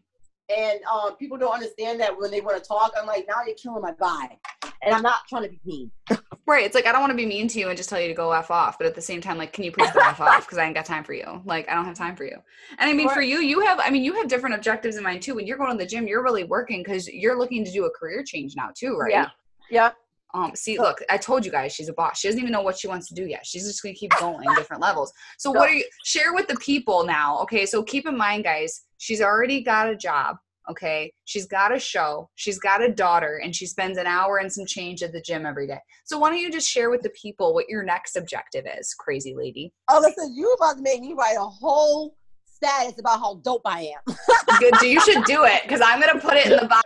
And 0.57 0.80
um, 0.84 1.16
people 1.16 1.36
don't 1.36 1.52
understand 1.52 2.00
that 2.00 2.18
when 2.18 2.30
they 2.30 2.40
want 2.40 2.62
to 2.62 2.66
talk. 2.66 2.92
I'm 2.98 3.07
like, 3.07 3.26
now 3.28 3.36
you're 3.46 3.57
killing 3.57 3.82
my 3.82 3.92
vibe, 3.92 4.38
and 4.82 4.94
I'm 4.94 5.02
not 5.02 5.26
trying 5.28 5.44
to 5.44 5.48
be 5.48 5.61
mean. 5.64 5.90
Right. 6.46 6.66
It's 6.66 6.74
like 6.74 6.86
I 6.86 6.92
don't 6.92 7.00
want 7.00 7.11
to 7.11 7.16
be 7.16 7.24
mean 7.24 7.48
to 7.48 7.59
you 7.59 7.68
and 7.68 7.76
just 7.76 7.88
tell 7.88 7.98
you 7.98 8.09
to 8.09 8.12
go 8.12 8.30
f 8.32 8.50
off, 8.50 8.76
but 8.76 8.86
at 8.86 8.94
the 8.94 9.00
same 9.00 9.22
time, 9.22 9.38
like, 9.38 9.55
can 9.55 9.64
you 9.64 9.72
please 9.72 9.90
go 9.92 10.00
f 10.00 10.20
off? 10.20 10.40
Because 10.44 10.59
I 10.59 10.66
ain't 10.66 10.74
got 10.74 10.84
time 10.84 11.02
for 11.02 11.14
you. 11.14 11.40
Like, 11.46 11.66
I 11.70 11.74
don't 11.74 11.86
have 11.86 11.96
time 11.96 12.14
for 12.16 12.24
you. 12.24 12.36
And 12.78 12.90
I 12.90 12.92
mean, 12.92 13.09
for 13.09 13.22
you, 13.22 13.38
you 13.38 13.61
have. 13.61 13.80
I 13.80 13.88
mean, 13.88 14.05
you 14.05 14.12
have 14.16 14.28
different 14.28 14.55
objectives 14.55 14.96
in 14.96 15.02
mind 15.02 15.22
too. 15.22 15.36
When 15.36 15.46
you're 15.46 15.57
going 15.57 15.70
to 15.70 15.78
the 15.78 15.88
gym, 15.88 16.07
you're 16.07 16.22
really 16.22 16.44
working 16.44 16.82
because 16.82 17.09
you're 17.09 17.38
looking 17.38 17.64
to 17.64 17.72
do 17.72 17.86
a 17.86 17.90
career 17.90 18.22
change 18.22 18.57
now 18.57 18.68
too, 18.76 18.94
right? 18.94 19.11
Yeah. 19.11 19.28
Yeah. 19.70 19.92
Um, 20.34 20.50
see, 20.55 20.78
look, 20.78 20.98
I 21.09 21.16
told 21.16 21.46
you 21.46 21.52
guys 21.52 21.72
she's 21.72 21.88
a 21.88 21.92
boss. 21.92 22.18
She 22.18 22.28
doesn't 22.28 22.40
even 22.40 22.52
know 22.52 22.61
what 22.61 22.76
she 22.76 22.88
wants 22.88 23.09
to 23.09 23.14
do 23.14 23.24
yet. 23.24 23.46
She's 23.46 23.64
just 23.64 23.82
gonna 23.82 23.94
keep 23.94 24.11
going 24.18 24.46
different 24.57 24.82
levels. 24.82 25.12
So, 25.38 25.50
what 25.50 25.70
are 25.70 25.72
you 25.72 25.84
share 26.05 26.34
with 26.34 26.48
the 26.48 26.57
people 26.57 27.07
now? 27.07 27.38
Okay, 27.42 27.64
so 27.64 27.82
keep 27.82 28.07
in 28.07 28.18
mind, 28.18 28.44
guys, 28.44 28.82
she's 28.98 29.22
already 29.22 29.62
got 29.62 29.88
a 29.88 29.96
job 29.96 30.36
okay? 30.71 31.12
She's 31.25 31.47
got 31.47 31.75
a 31.75 31.79
show 31.79 32.29
she's 32.35 32.59
got 32.59 32.83
a 32.83 32.93
daughter 32.93 33.41
and 33.43 33.55
she 33.55 33.67
spends 33.67 33.99
an 33.99 34.07
hour 34.07 34.39
and 34.39 34.53
some 34.53 34.67
change 34.67 35.03
at 35.03 35.12
the 35.12 35.21
gym 35.21 35.47
every 35.47 35.67
day. 35.67 35.79
So 36.05 36.19
why 36.19 36.31
don't 36.31 36.39
you 36.39 36.51
just 36.51 36.69
share 36.69 36.91
with 36.91 37.03
the 37.03 37.11
people 37.11 37.55
what 37.55 37.69
your 37.69 37.83
next 37.83 38.17
objective 38.17 38.65
is 38.79 38.95
crazy 38.95 39.35
lady? 39.37 39.73
Oh 39.89 40.01
listen 40.01 40.35
you 40.35 40.53
about 40.53 40.77
to 40.77 40.83
make 40.83 41.01
me 41.01 41.15
write 41.17 41.37
a 41.39 41.45
whole 41.45 42.17
status 42.47 42.99
about 42.99 43.19
how 43.21 43.41
dope 43.45 43.62
i 43.65 43.93
am. 44.09 44.17
Good 44.59 44.81
you 44.83 45.01
should 45.01 45.25
do 45.25 45.45
it 45.45 45.62
because 45.62 45.81
i'm 45.85 46.01
going 46.01 46.12
to 46.12 46.21
put 46.21 46.35
it 46.37 46.47
in 46.47 46.57
the 46.57 46.67
bio. 46.67 46.81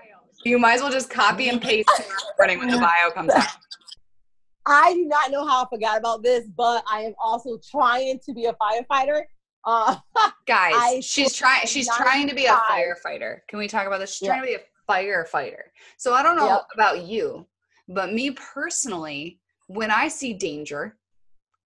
You 0.45 0.59
might 0.59 0.75
as 0.75 0.83
well 0.83 0.93
just 0.93 1.11
copy 1.11 1.49
and 1.49 1.61
paste 1.61 1.91
running 2.39 2.59
when 2.59 2.69
the 2.69 2.79
bio 2.79 3.11
comes 3.13 3.33
out. 3.33 3.47
I 4.67 4.93
do 4.93 5.07
not 5.07 5.31
know 5.31 5.47
how 5.47 5.65
I 5.65 5.69
forgot 5.69 5.99
about 5.99 6.23
this, 6.23 6.47
but 6.47 6.85
I 6.91 7.01
am 7.01 7.15
also 7.19 7.59
trying 7.71 8.21
to 8.25 8.35
be 8.35 8.45
a 8.45 8.53
firefighter. 8.53 9.23
Uh, 9.69 9.97
Guys, 10.47 10.73
I 10.75 11.01
she's 11.01 11.35
trying. 11.35 11.67
She's 11.67 11.89
trying 11.95 12.27
to 12.29 12.35
be 12.35 12.47
a 12.47 12.55
firefighter. 12.55 13.41
Can 13.49 13.59
we 13.59 13.69
talk 13.69 13.87
about 13.87 14.01
this? 14.01 14.15
She's 14.15 14.27
trying 14.27 14.41
to 14.41 14.47
be 14.47 14.55
a 14.55 14.91
firefighter. 14.91 15.61
So 15.99 16.15
I 16.15 16.23
don't 16.23 16.37
know 16.37 16.47
yep. 16.47 16.67
about 16.73 17.05
you, 17.05 17.47
but 17.87 18.15
me 18.15 18.31
personally, 18.31 19.41
when 19.67 19.91
I 19.91 20.09
see 20.09 20.33
danger, 20.33 20.97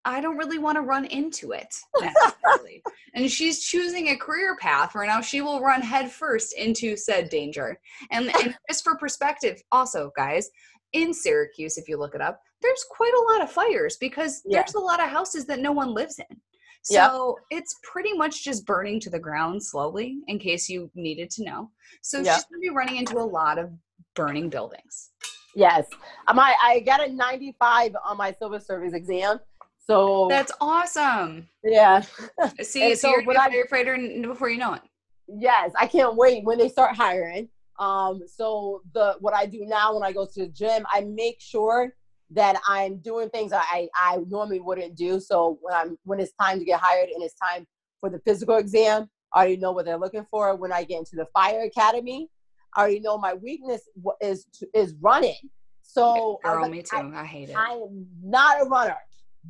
I 0.05 0.21
don't 0.21 0.37
really 0.37 0.59
want 0.59 0.77
to 0.77 0.83
run 0.83 1.05
into 1.05 1.53
it 1.53 1.77
necessarily. 2.01 2.83
and 3.15 3.31
she's 3.31 3.63
choosing 3.63 4.09
a 4.09 4.17
career 4.17 4.57
path 4.57 4.97
where 4.97 5.07
now 5.07 5.21
she 5.21 5.41
will 5.41 5.61
run 5.61 5.81
headfirst 5.81 6.55
into 6.55 6.97
said 6.97 7.29
danger. 7.29 7.79
And, 8.11 8.35
and 8.35 8.57
just 8.69 8.83
for 8.83 8.97
perspective, 8.97 9.63
also, 9.71 10.11
guys, 10.17 10.51
in 10.93 11.15
Syracuse, 11.15 11.79
if 11.79 11.89
you 11.89 11.97
look 11.99 12.17
it 12.17 12.21
up, 12.21 12.41
there's 12.63 12.85
quite 12.91 13.15
a 13.15 13.33
lot 13.33 13.43
of 13.43 13.51
fires 13.53 13.97
because 14.01 14.43
yeah. 14.45 14.59
there's 14.59 14.75
a 14.75 14.81
lot 14.81 15.01
of 15.01 15.09
houses 15.09 15.45
that 15.47 15.61
no 15.61 15.71
one 15.71 15.95
lives 15.95 16.19
in. 16.19 16.37
So 16.83 17.39
yep. 17.51 17.61
it's 17.61 17.77
pretty 17.83 18.13
much 18.13 18.45
just 18.45 18.67
burning 18.67 18.99
to 19.01 19.11
the 19.11 19.19
ground 19.19 19.63
slowly, 19.63 20.19
in 20.27 20.39
case 20.39 20.69
you 20.69 20.91
needed 20.95 21.31
to 21.31 21.45
know. 21.45 21.71
So 22.03 22.19
yep. 22.19 22.35
she's 22.35 22.45
going 22.45 22.61
to 22.61 22.69
be 22.69 22.71
running 22.71 22.97
into 22.97 23.19
a 23.19 23.23
lot 23.23 23.59
of 23.59 23.71
burning 24.15 24.49
buildings. 24.49 25.11
Yes. 25.55 25.87
Um, 26.29 26.39
I, 26.39 26.55
I 26.63 26.81
got 26.81 27.07
a 27.07 27.13
95 27.13 27.95
on 28.05 28.17
my 28.17 28.33
civil 28.33 28.59
service 28.59 28.95
exam. 28.95 29.39
So 29.87 30.27
that's 30.29 30.53
awesome. 30.61 31.49
Yeah. 31.63 32.03
See, 32.63 32.95
so, 32.95 33.09
so 33.09 33.11
you're 33.11 33.23
going 33.23 33.37
to 33.37 33.51
be 33.51 33.61
a 33.61 33.65
firefighter 33.65 34.23
before 34.23 34.49
you 34.49 34.59
know 34.59 34.75
it. 34.75 34.83
Yes, 35.29 35.73
I 35.79 35.87
can't 35.87 36.17
wait 36.17 36.45
when 36.45 36.59
they 36.59 36.69
start 36.69 36.97
hiring. 36.97 37.49
Um, 37.79 38.21
so 38.27 38.83
the 38.93 39.17
what 39.21 39.35
I 39.35 39.47
do 39.47 39.65
now 39.65 39.95
when 39.95 40.03
I 40.03 40.13
go 40.13 40.27
to 40.27 40.41
the 40.41 40.49
gym, 40.49 40.85
I 40.93 41.01
make 41.03 41.41
sure 41.41 41.95
that 42.35 42.61
I'm 42.67 42.99
doing 42.99 43.29
things 43.31 43.53
I, 43.53 43.89
I 43.95 44.19
normally 44.29 44.61
wouldn't 44.61 44.97
do. 44.97 45.21
So 45.21 45.59
when 45.61 45.75
I'm 45.75 45.99
when 46.05 46.21
it's 46.21 46.33
time 46.41 46.59
to 46.59 46.65
get 46.65 46.81
hired 46.81 47.09
and 47.11 47.23
it's 47.23 47.35
time 47.35 47.67
for 48.01 48.11
the 48.11 48.21
physical 48.21 48.57
exam, 48.57 49.09
I 49.35 49.39
already 49.39 49.57
know 49.57 49.73
what 49.73 49.85
they're 49.85 49.99
looking 49.99 50.27
for. 50.31 50.55
When 50.57 50.73
I 50.73 50.85
get 50.85 50.99
into 50.99 51.17
the 51.17 51.27
fire 51.35 51.63
academy, 51.63 52.29
I 52.75 52.81
already 52.81 53.01
know 53.01 53.19
my 53.19 53.35
weakness 53.35 53.83
is 54.21 54.47
is 54.75 54.95
running. 55.01 55.39
So 55.83 56.41
girl, 56.43 56.63
like, 56.63 56.71
me 56.71 56.83
too. 56.83 56.97
I, 56.97 57.21
I, 57.21 57.25
hate 57.25 57.51
it. 57.51 57.57
I 57.57 57.73
am 57.73 58.07
not 58.23 58.63
a 58.63 58.69
runner, 58.69 58.97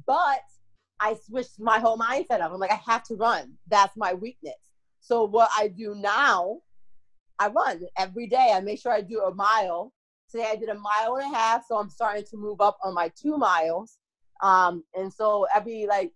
but 0.06 0.40
I 0.98 1.16
switched 1.26 1.60
my 1.60 1.78
whole 1.78 1.98
mindset 1.98 2.40
up. 2.40 2.52
I'm 2.52 2.58
like, 2.58 2.72
I 2.72 2.80
have 2.86 3.04
to 3.04 3.14
run. 3.14 3.52
That's 3.68 3.96
my 3.96 4.14
weakness. 4.14 4.54
So 5.00 5.24
what 5.24 5.50
I 5.56 5.68
do 5.68 5.94
now, 5.94 6.58
I 7.38 7.48
run 7.48 7.82
every 7.96 8.28
day. 8.28 8.52
I 8.54 8.60
make 8.60 8.80
sure 8.80 8.92
I 8.92 9.00
do 9.00 9.20
a 9.20 9.34
mile 9.34 9.92
Today 10.32 10.46
I 10.50 10.56
did 10.56 10.70
a 10.70 10.74
mile 10.74 11.16
and 11.16 11.30
a 11.30 11.36
half, 11.36 11.66
so 11.66 11.76
I'm 11.76 11.90
starting 11.90 12.24
to 12.30 12.36
move 12.38 12.62
up 12.62 12.78
on 12.82 12.94
my 12.94 13.12
two 13.14 13.36
miles. 13.36 13.98
Um, 14.42 14.82
and 14.94 15.12
so 15.12 15.46
every 15.54 15.86
like 15.86 16.10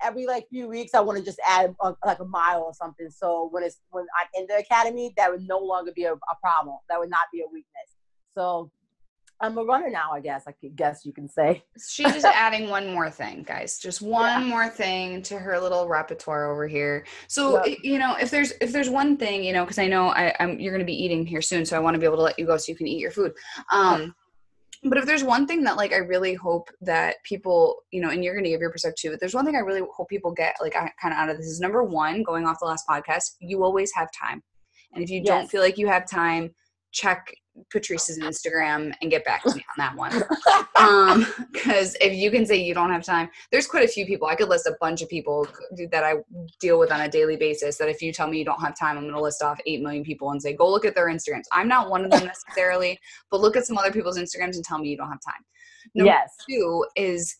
every 0.00 0.24
like 0.24 0.46
few 0.48 0.68
weeks, 0.68 0.94
I 0.94 1.00
want 1.00 1.18
to 1.18 1.24
just 1.24 1.40
add 1.44 1.74
a, 1.82 1.94
like 2.04 2.20
a 2.20 2.24
mile 2.24 2.62
or 2.62 2.74
something. 2.74 3.10
So 3.10 3.48
when 3.50 3.64
it's 3.64 3.80
when 3.90 4.06
I'm 4.20 4.28
in 4.40 4.46
the 4.46 4.58
academy, 4.58 5.12
that 5.16 5.32
would 5.32 5.42
no 5.42 5.58
longer 5.58 5.90
be 5.96 6.04
a, 6.04 6.12
a 6.12 6.36
problem. 6.40 6.76
That 6.88 7.00
would 7.00 7.10
not 7.10 7.22
be 7.32 7.40
a 7.40 7.52
weakness. 7.52 7.90
So 8.36 8.70
I'm 9.40 9.58
a 9.58 9.64
runner 9.64 9.90
now, 9.90 10.12
I 10.12 10.20
guess. 10.20 10.44
I 10.46 10.54
guess 10.74 11.04
you 11.04 11.12
can 11.12 11.28
say. 11.28 11.62
She's 11.88 12.12
just 12.12 12.24
adding 12.24 12.70
one 12.70 12.92
more 12.92 13.10
thing, 13.10 13.42
guys. 13.42 13.78
Just 13.78 14.00
one 14.00 14.42
yeah. 14.42 14.48
more 14.48 14.68
thing 14.68 15.22
to 15.22 15.38
her 15.38 15.60
little 15.60 15.88
repertoire 15.88 16.50
over 16.50 16.66
here. 16.66 17.04
So 17.28 17.64
yep. 17.64 17.78
you 17.82 17.98
know, 17.98 18.16
if 18.20 18.30
there's 18.30 18.52
if 18.60 18.72
there's 18.72 18.88
one 18.88 19.16
thing, 19.16 19.44
you 19.44 19.52
know, 19.52 19.64
because 19.64 19.78
I 19.78 19.88
know 19.88 20.08
I, 20.08 20.34
am 20.38 20.58
you're 20.58 20.72
going 20.72 20.80
to 20.80 20.86
be 20.86 21.04
eating 21.04 21.26
here 21.26 21.42
soon, 21.42 21.66
so 21.66 21.76
I 21.76 21.80
want 21.80 21.94
to 21.94 22.00
be 22.00 22.06
able 22.06 22.16
to 22.16 22.22
let 22.22 22.38
you 22.38 22.46
go 22.46 22.56
so 22.56 22.70
you 22.72 22.76
can 22.76 22.86
eat 22.86 23.00
your 23.00 23.10
food. 23.10 23.32
Um, 23.70 24.14
but 24.84 24.98
if 24.98 25.06
there's 25.06 25.24
one 25.24 25.46
thing 25.46 25.62
that 25.64 25.76
like 25.76 25.92
i 25.92 25.96
really 25.96 26.34
hope 26.34 26.68
that 26.80 27.16
people 27.24 27.76
you 27.90 28.00
know 28.00 28.10
and 28.10 28.22
you're 28.22 28.34
going 28.34 28.44
to 28.44 28.50
give 28.50 28.60
your 28.60 28.70
perspective 28.70 29.00
too 29.00 29.10
but 29.10 29.20
there's 29.20 29.34
one 29.34 29.44
thing 29.44 29.56
i 29.56 29.60
really 29.60 29.82
hope 29.94 30.08
people 30.08 30.32
get 30.32 30.54
like 30.60 30.74
kind 30.74 30.90
of 31.02 31.12
out 31.12 31.28
of 31.28 31.36
this 31.36 31.46
is 31.46 31.60
number 31.60 31.82
one 31.82 32.22
going 32.22 32.46
off 32.46 32.58
the 32.60 32.66
last 32.66 32.86
podcast 32.88 33.36
you 33.40 33.64
always 33.64 33.90
have 33.94 34.08
time 34.12 34.42
and 34.92 35.02
if 35.02 35.10
you 35.10 35.18
yes. 35.18 35.26
don't 35.26 35.50
feel 35.50 35.62
like 35.62 35.78
you 35.78 35.86
have 35.86 36.08
time 36.08 36.54
check 36.92 37.26
Patrice's 37.70 38.18
Instagram 38.18 38.92
and 39.00 39.10
get 39.10 39.24
back 39.24 39.42
to 39.44 39.54
me 39.54 39.64
on 39.76 39.78
that 39.78 39.96
one. 39.96 40.12
um, 40.76 41.26
because 41.52 41.96
if 42.00 42.14
you 42.14 42.30
can 42.30 42.46
say 42.46 42.56
you 42.56 42.74
don't 42.74 42.90
have 42.90 43.04
time, 43.04 43.28
there's 43.50 43.66
quite 43.66 43.84
a 43.84 43.88
few 43.88 44.06
people. 44.06 44.28
I 44.28 44.34
could 44.34 44.48
list 44.48 44.66
a 44.66 44.76
bunch 44.80 45.02
of 45.02 45.08
people 45.08 45.46
that 45.90 46.04
I 46.04 46.14
deal 46.60 46.78
with 46.78 46.92
on 46.92 47.00
a 47.00 47.08
daily 47.08 47.36
basis. 47.36 47.76
That 47.78 47.88
if 47.88 48.02
you 48.02 48.12
tell 48.12 48.28
me 48.28 48.38
you 48.38 48.44
don't 48.44 48.60
have 48.60 48.78
time, 48.78 48.96
I'm 48.96 49.04
going 49.04 49.14
to 49.14 49.20
list 49.20 49.42
off 49.42 49.58
eight 49.66 49.82
million 49.82 50.04
people 50.04 50.30
and 50.30 50.40
say 50.40 50.54
go 50.54 50.70
look 50.70 50.84
at 50.84 50.94
their 50.94 51.08
Instagrams. 51.08 51.44
I'm 51.52 51.68
not 51.68 51.90
one 51.90 52.04
of 52.04 52.10
them 52.10 52.26
necessarily, 52.26 52.98
but 53.30 53.40
look 53.40 53.56
at 53.56 53.66
some 53.66 53.78
other 53.78 53.92
people's 53.92 54.18
Instagrams 54.18 54.56
and 54.56 54.64
tell 54.64 54.78
me 54.78 54.88
you 54.88 54.96
don't 54.96 55.08
have 55.08 55.20
time. 55.24 55.44
Number 55.94 56.10
yes. 56.10 56.34
two 56.48 56.84
is 56.96 57.36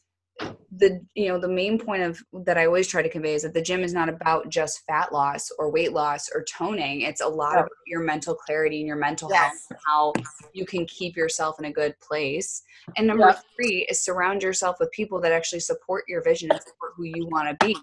the 0.78 1.00
you 1.14 1.28
know 1.28 1.38
the 1.38 1.48
main 1.48 1.78
point 1.78 2.02
of 2.02 2.22
that 2.44 2.58
i 2.58 2.66
always 2.66 2.86
try 2.86 3.00
to 3.00 3.08
convey 3.08 3.34
is 3.34 3.42
that 3.42 3.54
the 3.54 3.62
gym 3.62 3.82
is 3.82 3.94
not 3.94 4.08
about 4.08 4.48
just 4.48 4.84
fat 4.86 5.12
loss 5.12 5.50
or 5.58 5.70
weight 5.70 5.92
loss 5.92 6.28
or 6.34 6.44
toning 6.44 7.02
it's 7.02 7.20
a 7.20 7.26
lot 7.26 7.58
of 7.58 7.66
your 7.86 8.00
mental 8.00 8.34
clarity 8.34 8.78
and 8.78 8.86
your 8.86 8.96
mental 8.96 9.30
yes. 9.30 9.40
health 9.40 9.60
and 9.70 9.78
how 9.86 10.12
you 10.52 10.66
can 10.66 10.84
keep 10.86 11.16
yourself 11.16 11.58
in 11.58 11.66
a 11.66 11.72
good 11.72 11.98
place 12.00 12.62
and 12.96 13.06
number 13.06 13.34
three 13.56 13.86
is 13.88 14.02
surround 14.02 14.42
yourself 14.42 14.76
with 14.78 14.90
people 14.92 15.20
that 15.20 15.32
actually 15.32 15.60
support 15.60 16.04
your 16.08 16.22
vision 16.22 16.50
and 16.50 16.60
support 16.60 16.92
who 16.96 17.04
you 17.04 17.26
want 17.30 17.48
to 17.48 17.66
be 17.66 17.76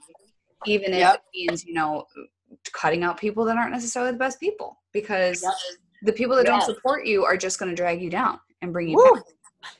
even 0.65 0.93
if 0.93 0.99
yep. 0.99 1.15
it 1.15 1.49
means 1.49 1.65
you 1.65 1.73
know 1.73 2.05
cutting 2.71 3.03
out 3.03 3.17
people 3.17 3.43
that 3.45 3.57
aren't 3.57 3.71
necessarily 3.71 4.11
the 4.11 4.17
best 4.17 4.39
people 4.39 4.77
because 4.91 5.41
yep. 5.41 5.53
the 6.03 6.13
people 6.13 6.35
that 6.35 6.45
yes. 6.45 6.65
don't 6.65 6.75
support 6.75 7.05
you 7.05 7.25
are 7.25 7.37
just 7.37 7.57
going 7.57 7.69
to 7.69 7.75
drag 7.75 8.01
you 8.01 8.09
down 8.09 8.39
and 8.61 8.71
bring 8.71 8.87
you 8.87 8.97
Woo. 8.97 9.15
down 9.15 9.23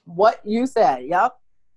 what 0.05 0.39
you 0.45 0.65
said 0.65 1.03
yep 1.03 1.33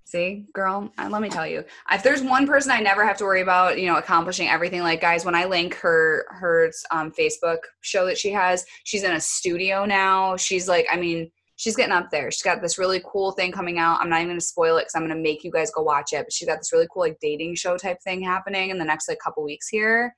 See, 0.07 0.45
girl, 0.53 0.89
let 0.97 1.21
me 1.21 1.29
tell 1.29 1.49
you, 1.49 1.65
if 1.91 2.05
there's 2.05 2.23
one 2.23 2.47
person 2.47 2.71
I 2.71 2.79
never 2.79 3.05
have 3.05 3.17
to 3.17 3.25
worry 3.25 3.41
about, 3.41 3.81
you 3.81 3.87
know, 3.87 3.97
accomplishing 3.97 4.49
everything. 4.49 4.83
Like, 4.83 5.01
guys, 5.01 5.25
when 5.25 5.35
I 5.35 5.47
link 5.47 5.75
her 5.75 6.27
her 6.31 6.71
um, 6.93 7.11
Facebook 7.11 7.59
show 7.81 8.07
that 8.07 8.17
she 8.17 8.31
has, 8.31 8.65
she's 8.85 9.03
in 9.03 9.11
a 9.11 9.21
studio 9.21 9.85
now. 9.85 10.37
She's 10.37 10.69
like, 10.69 10.87
I 10.93 10.97
mean, 10.97 11.33
she's 11.57 11.75
getting 11.75 11.93
up 11.93 12.13
there. 12.13 12.31
She's 12.31 12.45
got 12.45 12.63
this 12.63 12.79
really 12.79 13.03
cool 13.05 13.33
thing 13.33 13.51
coming 13.51 13.81
out. 13.81 14.01
I'm 14.01 14.09
not 14.09 14.23
even 14.23 14.37
to 14.37 14.41
spoil 14.41 14.77
it 14.77 14.83
because 14.83 14.95
I'm 14.95 15.09
to 15.09 15.17
make 15.17 15.43
you 15.43 15.51
guys 15.51 15.73
go 15.73 15.83
watch 15.83 16.13
it. 16.13 16.25
But 16.25 16.33
she's 16.33 16.47
got 16.47 16.59
this 16.59 16.73
really 16.73 16.87
cool 16.93 17.03
like 17.03 17.19
dating 17.21 17.57
show 17.57 17.77
type 17.77 18.01
thing 18.05 18.23
happening 18.23 18.71
in 18.71 18.79
the 18.79 18.85
next 18.85 19.09
like 19.09 19.19
couple 19.19 19.43
weeks 19.43 19.67
here. 19.67 20.15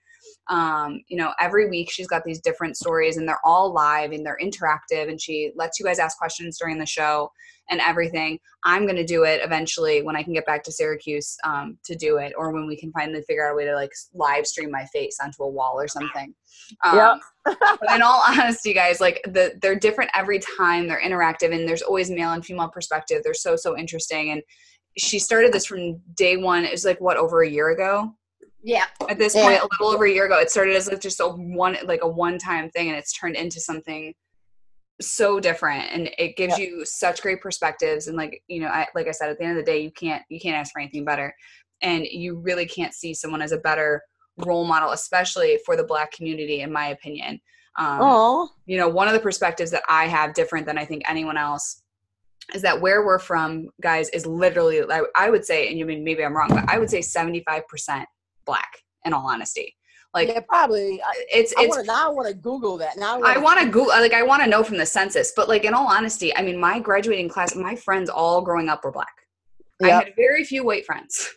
Um, 0.49 1.01
you 1.09 1.17
know, 1.17 1.33
every 1.41 1.69
week 1.69 1.91
she's 1.91 2.07
got 2.07 2.25
these 2.25 2.41
different 2.41 2.77
stories 2.77 3.17
and 3.17 3.29
they're 3.29 3.41
all 3.45 3.73
live 3.73 4.13
and 4.13 4.25
they're 4.25 4.39
interactive 4.43 5.09
and 5.09 5.21
she 5.21 5.53
lets 5.57 5.79
you 5.79 5.85
guys 5.85 5.99
ask 5.99 6.17
questions 6.17 6.59
during 6.59 6.79
the 6.79 6.87
show 6.87 7.31
and 7.71 7.81
everything. 7.81 8.39
I'm 8.65 8.85
going 8.85 8.97
to 8.97 9.05
do 9.05 9.25
it 9.25 9.41
eventually 9.45 10.03
when 10.03 10.17
I 10.17 10.23
can 10.23 10.33
get 10.33 10.47
back 10.47 10.63
to 10.65 10.73
Syracuse 10.73 11.37
um, 11.45 11.79
to 11.85 11.95
do 11.95 12.19
it, 12.19 12.33
or 12.37 12.53
when 12.53 12.67
we 12.67 12.77
can 12.77 12.93
finally 12.93 13.23
figure 13.23 13.47
out 13.47 13.53
a 13.53 13.57
way 13.57 13.65
to 13.67 13.75
like 13.75 13.91
live 14.15 14.47
stream 14.47 14.71
my 14.71 14.85
face 14.87 15.19
onto 15.23 15.43
a 15.43 15.49
wall 15.49 15.75
or 15.79 15.89
something. 15.89 16.35
Um, 16.85 16.97
yeah. 16.97 17.17
but 17.45 17.95
in 17.95 18.03
all 18.03 18.23
honesty, 18.27 18.73
guys, 18.73 19.01
like 19.01 19.21
the 19.25 19.59
they're 19.63 19.79
different 19.79 20.11
every 20.15 20.41
time. 20.59 20.89
They're 20.89 21.01
interactive, 21.01 21.55
and 21.55 21.69
there's 21.69 21.83
always 21.83 22.11
male 22.11 22.33
and 22.33 22.45
female 22.45 22.69
perspective. 22.69 23.23
They're 23.23 23.35
so 23.35 23.57
so 23.57 23.77
interesting. 23.77 24.31
And 24.31 24.43
she 24.97 25.19
started 25.19 25.53
this 25.53 25.67
from 25.67 26.01
day 26.15 26.37
one. 26.37 26.65
It 26.65 26.73
was 26.73 26.85
like 26.85 27.01
what 27.01 27.17
over 27.17 27.43
a 27.43 27.49
year 27.49 27.71
ago. 27.71 28.15
Yeah. 28.69 28.85
At 29.09 29.17
this 29.17 29.33
point, 29.33 29.63
a 29.63 29.69
little 29.73 29.95
over 29.95 30.05
a 30.05 30.13
year 30.13 30.27
ago, 30.27 30.39
it 30.39 30.51
started 30.51 30.77
as 30.77 30.89
like 30.89 31.01
just 31.01 31.21
a 31.21 31.27
one 31.27 31.79
like 31.85 32.01
a 32.03 32.09
one 32.09 32.37
time 32.37 32.69
thing, 32.69 32.89
and 32.89 32.99
it's 32.99 33.15
turned 33.15 33.35
into 33.35 33.61
something 33.61 34.13
so 35.01 35.39
different 35.39 35.85
and 35.93 36.11
it 36.19 36.37
gives 36.37 36.59
you 36.59 36.85
such 36.85 37.23
great 37.23 37.41
perspectives 37.41 38.09
and 38.09 38.17
like 38.17 38.43
you 38.49 38.61
know 38.61 38.67
I, 38.67 38.85
like 38.97 39.07
i 39.07 39.13
said 39.13 39.31
at 39.31 39.39
the 39.39 39.45
end 39.45 39.57
of 39.57 39.65
the 39.65 39.71
day 39.71 39.81
you 39.81 39.93
can't 39.93 40.25
you 40.29 40.41
can't 40.41 40.57
ask 40.57 40.73
for 40.73 40.81
anything 40.81 41.05
better 41.05 41.33
and 41.83 42.05
you 42.05 42.35
really 42.41 42.67
can't 42.67 42.93
see 42.93 43.15
someone 43.15 43.41
as 43.41 43.53
a 43.53 43.59
better 43.59 44.03
role 44.39 44.65
model 44.65 44.91
especially 44.91 45.61
for 45.65 45.77
the 45.77 45.85
black 45.85 46.11
community 46.11 46.63
in 46.63 46.73
my 46.73 46.89
opinion. 46.89 47.41
Um, 47.79 48.01
you 48.67 48.77
know 48.77 48.89
one 48.89 49.07
of 49.07 49.15
the 49.15 49.21
perspectives 49.21 49.71
that 49.71 49.85
i 49.89 50.09
have 50.09 50.35
different 50.35 50.67
than 50.67 50.77
i 50.77 50.85
think 50.85 51.09
anyone 51.09 51.37
else 51.37 51.81
is 52.53 52.63
that 52.63 52.81
where 52.81 53.07
we're 53.07 53.21
from 53.21 53.69
guys 53.81 54.09
is 54.09 54.27
literally 54.27 54.83
i 55.15 55.31
would 55.31 55.45
say 55.45 55.69
and 55.69 55.79
you 55.79 55.87
mean 55.87 56.03
maybe 56.03 56.25
i'm 56.25 56.37
wrong 56.37 56.49
but 56.49 56.69
i 56.69 56.77
would 56.77 56.91
say 56.91 56.99
75% 56.99 58.05
black 58.49 58.83
in 59.05 59.13
all 59.13 59.31
honesty 59.31 59.77
like 60.15 60.29
yeah, 60.29 60.41
probably. 60.41 61.01
It's 61.33 61.53
I 61.57 61.65
it's 61.65 61.77
wanna, 61.77 61.87
now 61.87 62.11
I 62.11 62.13
want 62.13 62.29
to 62.29 62.35
Google 62.35 62.79
that. 62.79 62.97
Now 62.97 63.21
I 63.23 63.37
want 63.39 63.61
to 63.61 63.67
Google 63.67 63.89
like 63.89 64.15
I 64.15 64.23
want 64.23 64.43
to 64.43 64.49
know 64.49 64.65
from 64.65 64.79
the 64.79 64.87
census. 64.87 65.33
But 65.37 65.49
like 65.49 65.65
in 65.65 65.75
all 65.75 65.87
honesty, 65.87 66.35
I 66.35 66.43
mean, 66.43 66.59
my 66.59 66.79
graduating 66.81 67.29
class, 67.29 67.55
my 67.55 67.77
friends 67.77 68.09
all 68.09 68.41
growing 68.41 68.69
up 68.69 68.85
were 68.85 68.93
black. 68.93 69.13
Yep. 69.81 69.91
I 69.91 69.95
had 70.05 70.13
very 70.17 70.45
few 70.45 70.65
white 70.65 70.87
friends. 70.87 71.31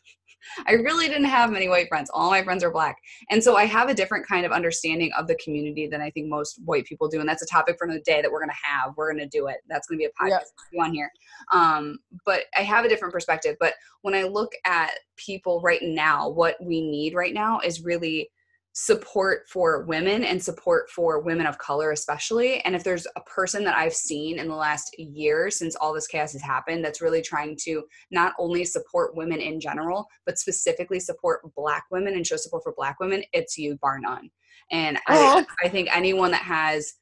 I 0.66 0.74
really 0.74 1.08
didn't 1.08 1.26
have 1.26 1.52
many 1.52 1.68
white 1.68 1.88
friends. 1.88 2.10
All 2.14 2.30
my 2.30 2.44
friends 2.44 2.64
are 2.64 2.72
black. 2.72 2.98
And 3.30 3.44
so 3.44 3.56
I 3.56 3.66
have 3.66 3.90
a 3.90 3.94
different 3.94 4.28
kind 4.28 4.46
of 4.46 4.52
understanding 4.52 5.12
of 5.18 5.28
the 5.28 5.36
community 5.36 5.88
than 5.88 6.02
I 6.02 6.10
think 6.12 6.28
most 6.28 6.60
white 6.66 6.86
people 6.86 7.08
do. 7.08 7.20
And 7.20 7.28
that's 7.28 7.44
a 7.44 7.48
topic 7.48 7.78
for 7.78 7.86
another 7.86 8.02
day 8.06 8.22
that 8.22 8.32
we're 8.32 8.40
going 8.40 8.50
to 8.50 8.68
have. 8.68 8.94
We're 8.96 9.12
going 9.12 9.24
to 9.24 9.38
do 9.38 9.48
it. 9.48 9.58
That's 9.68 9.88
going 9.88 10.00
to 10.00 10.04
be 10.04 10.06
a 10.06 10.24
podcast 10.24 10.46
yep. 10.72 10.86
on 10.86 10.94
here. 10.94 11.12
Um, 11.52 12.00
but 12.26 12.42
I 12.58 12.62
have 12.62 12.86
a 12.86 12.90
different 12.90 13.14
perspective. 13.14 13.56
But 13.60 13.74
when 14.02 14.16
I 14.16 14.24
look 14.24 14.52
at 14.66 14.92
people 15.18 15.62
right 15.62 15.82
now, 15.82 16.30
what 16.30 16.56
we 16.62 16.82
need 16.82 17.14
right 17.14 17.34
now 17.34 17.60
is 17.60 17.84
really 17.84 18.30
support 18.74 19.50
for 19.50 19.84
women 19.84 20.24
and 20.24 20.42
support 20.42 20.90
for 20.90 21.20
women 21.20 21.46
of 21.46 21.58
color 21.58 21.92
especially. 21.92 22.62
And 22.62 22.76
if 22.76 22.84
there's 22.84 23.06
a 23.16 23.22
person 23.22 23.64
that 23.66 23.76
i've 23.76 23.94
seen 23.94 24.40
in 24.40 24.48
the 24.48 24.56
last 24.56 24.98
year 24.98 25.50
since 25.50 25.76
all 25.76 25.94
this 25.94 26.08
chaos 26.08 26.34
has 26.34 26.42
happened 26.42 26.84
that's 26.84 27.02
really 27.02 27.22
trying 27.22 27.58
to 27.64 27.84
not 28.12 28.34
only 28.40 28.64
support 28.64 29.16
women 29.16 29.40
in 29.40 29.60
general 29.60 30.08
but 30.26 30.40
specifically 30.40 31.00
support 31.00 31.42
black 31.56 31.84
women 31.92 32.14
and 32.14 32.26
show 32.26 32.38
support 32.38 32.64
for 32.64 32.74
black 32.76 33.00
women 33.00 33.24
it's 33.34 33.58
you 33.58 33.78
bar 33.82 34.00
none. 34.00 34.30
And 34.72 34.98
I, 35.08 35.46
I 35.64 35.68
think 35.68 35.96
anyone 35.96 36.32
that 36.32 36.44
has 36.44 36.94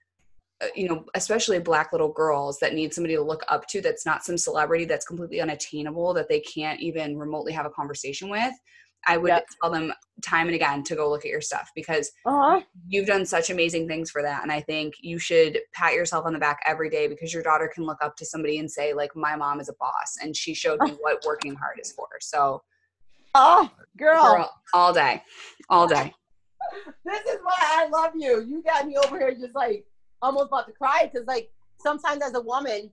uh, 0.62 0.68
you 0.76 0.88
know 0.88 1.06
especially 1.14 1.60
black 1.60 1.92
little 1.92 2.12
girls 2.12 2.58
that 2.60 2.74
need 2.74 2.94
somebody 2.94 3.16
to 3.16 3.22
look 3.22 3.44
up 3.48 3.68
to 3.68 3.82
that's 3.82 4.06
not 4.06 4.24
some 4.24 4.38
celebrity 4.38 4.86
that's 4.86 5.06
completely 5.06 5.40
unattainable 5.40 6.14
that 6.14 6.30
they 6.30 6.40
can't 6.42 6.80
even 6.80 7.18
remotely 7.18 7.54
have 7.54 7.66
a 7.66 7.70
conversation 7.70 8.30
with 8.30 8.54
I 9.08 9.18
would 9.18 9.30
yep. 9.30 9.48
tell 9.62 9.72
them 9.72 9.94
time 10.22 10.48
and 10.48 10.56
again 10.56 10.84
to 10.84 10.96
go 10.96 11.10
look 11.10 11.26
at 11.26 11.32
your 11.32 11.42
stuff 11.42 11.72
because 11.76 12.12
uh-huh. 12.26 12.62
you've 12.88 13.08
done 13.08 13.26
such 13.26 13.50
amazing 13.50 13.88
things 13.88 14.12
for 14.12 14.22
that. 14.22 14.44
And 14.44 14.52
I 14.52 14.62
think 14.62 14.96
you 15.02 15.18
should 15.20 15.60
pat 15.74 15.94
yourself 15.94 16.26
on 16.26 16.34
the 16.34 16.40
back 16.40 16.60
every 16.66 16.90
day 16.90 17.08
because 17.08 17.34
your 17.34 17.44
daughter 17.44 17.72
can 17.74 17.86
look 17.86 18.00
up 18.02 18.16
to 18.18 18.26
somebody 18.26 18.60
and 18.60 18.70
say, 18.70 18.94
like, 18.94 19.16
my 19.16 19.36
mom 19.36 19.60
is 19.60 19.70
a 19.70 19.74
boss 19.80 20.18
and 20.22 20.36
she 20.36 20.54
showed 20.54 20.82
me 20.82 20.92
what 21.02 21.24
working 21.26 21.56
hard 21.56 21.80
is 21.82 21.92
for. 21.92 22.08
So, 22.20 22.62
oh, 23.36 23.70
girl, 23.98 24.22
girl 24.22 24.52
all 24.74 24.94
day, 24.94 25.24
all 25.70 25.88
day. 25.88 26.14
this 27.06 27.22
is 27.22 27.40
why 27.42 27.56
I 27.60 27.88
love 27.88 28.12
you. 28.16 28.46
You 28.48 28.62
got 28.64 28.86
me 28.86 28.98
over 28.98 29.18
here 29.18 29.34
just 29.34 29.56
like 29.56 29.86
almost 30.22 30.48
about 30.48 30.68
to 30.68 30.74
cry 30.74 31.10
because, 31.12 31.28
like, 31.28 31.50
sometimes 31.80 32.22
as 32.22 32.34
a 32.34 32.42
woman, 32.42 32.92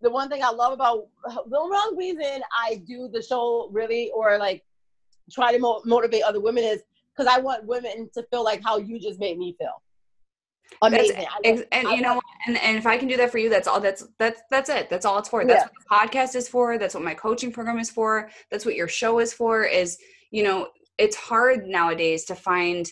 the 0.00 0.10
one 0.10 0.28
thing 0.28 0.42
I 0.42 0.50
love 0.50 0.72
about 0.72 1.08
the 1.24 1.58
wrong 1.58 1.96
reason 1.98 2.42
I 2.56 2.82
do 2.86 3.08
the 3.12 3.22
show 3.22 3.68
really 3.72 4.10
or 4.14 4.38
like 4.38 4.62
try 5.30 5.52
to 5.52 5.58
mo- 5.58 5.82
motivate 5.84 6.22
other 6.22 6.40
women 6.40 6.64
is 6.64 6.82
because 7.16 7.32
I 7.32 7.40
want 7.40 7.66
women 7.66 8.08
to 8.14 8.22
feel 8.24 8.44
like 8.44 8.62
how 8.62 8.78
you 8.78 8.98
just 8.98 9.18
made 9.18 9.38
me 9.38 9.54
feel. 9.58 9.82
Amazing. 10.82 11.26
and 11.44 11.88
I 11.88 11.94
you 11.94 12.02
know, 12.02 12.20
and, 12.46 12.58
and 12.58 12.76
if 12.76 12.86
I 12.86 12.98
can 12.98 13.08
do 13.08 13.16
that 13.16 13.30
for 13.30 13.38
you, 13.38 13.48
that's 13.48 13.66
all 13.66 13.80
that's 13.80 14.06
that's 14.18 14.42
that's 14.50 14.68
it. 14.68 14.90
That's 14.90 15.04
all 15.06 15.18
it's 15.18 15.28
for. 15.28 15.44
That's 15.44 15.64
yeah. 15.64 15.68
what 15.88 16.10
the 16.10 16.16
podcast 16.16 16.36
is 16.36 16.48
for. 16.48 16.78
That's 16.78 16.94
what 16.94 17.02
my 17.02 17.14
coaching 17.14 17.50
program 17.50 17.78
is 17.78 17.90
for. 17.90 18.30
That's 18.50 18.64
what 18.64 18.74
your 18.74 18.88
show 18.88 19.18
is 19.18 19.32
for. 19.32 19.64
Is 19.64 19.98
you 20.30 20.42
know, 20.42 20.68
it's 20.98 21.16
hard 21.16 21.66
nowadays 21.66 22.24
to 22.26 22.34
find 22.34 22.90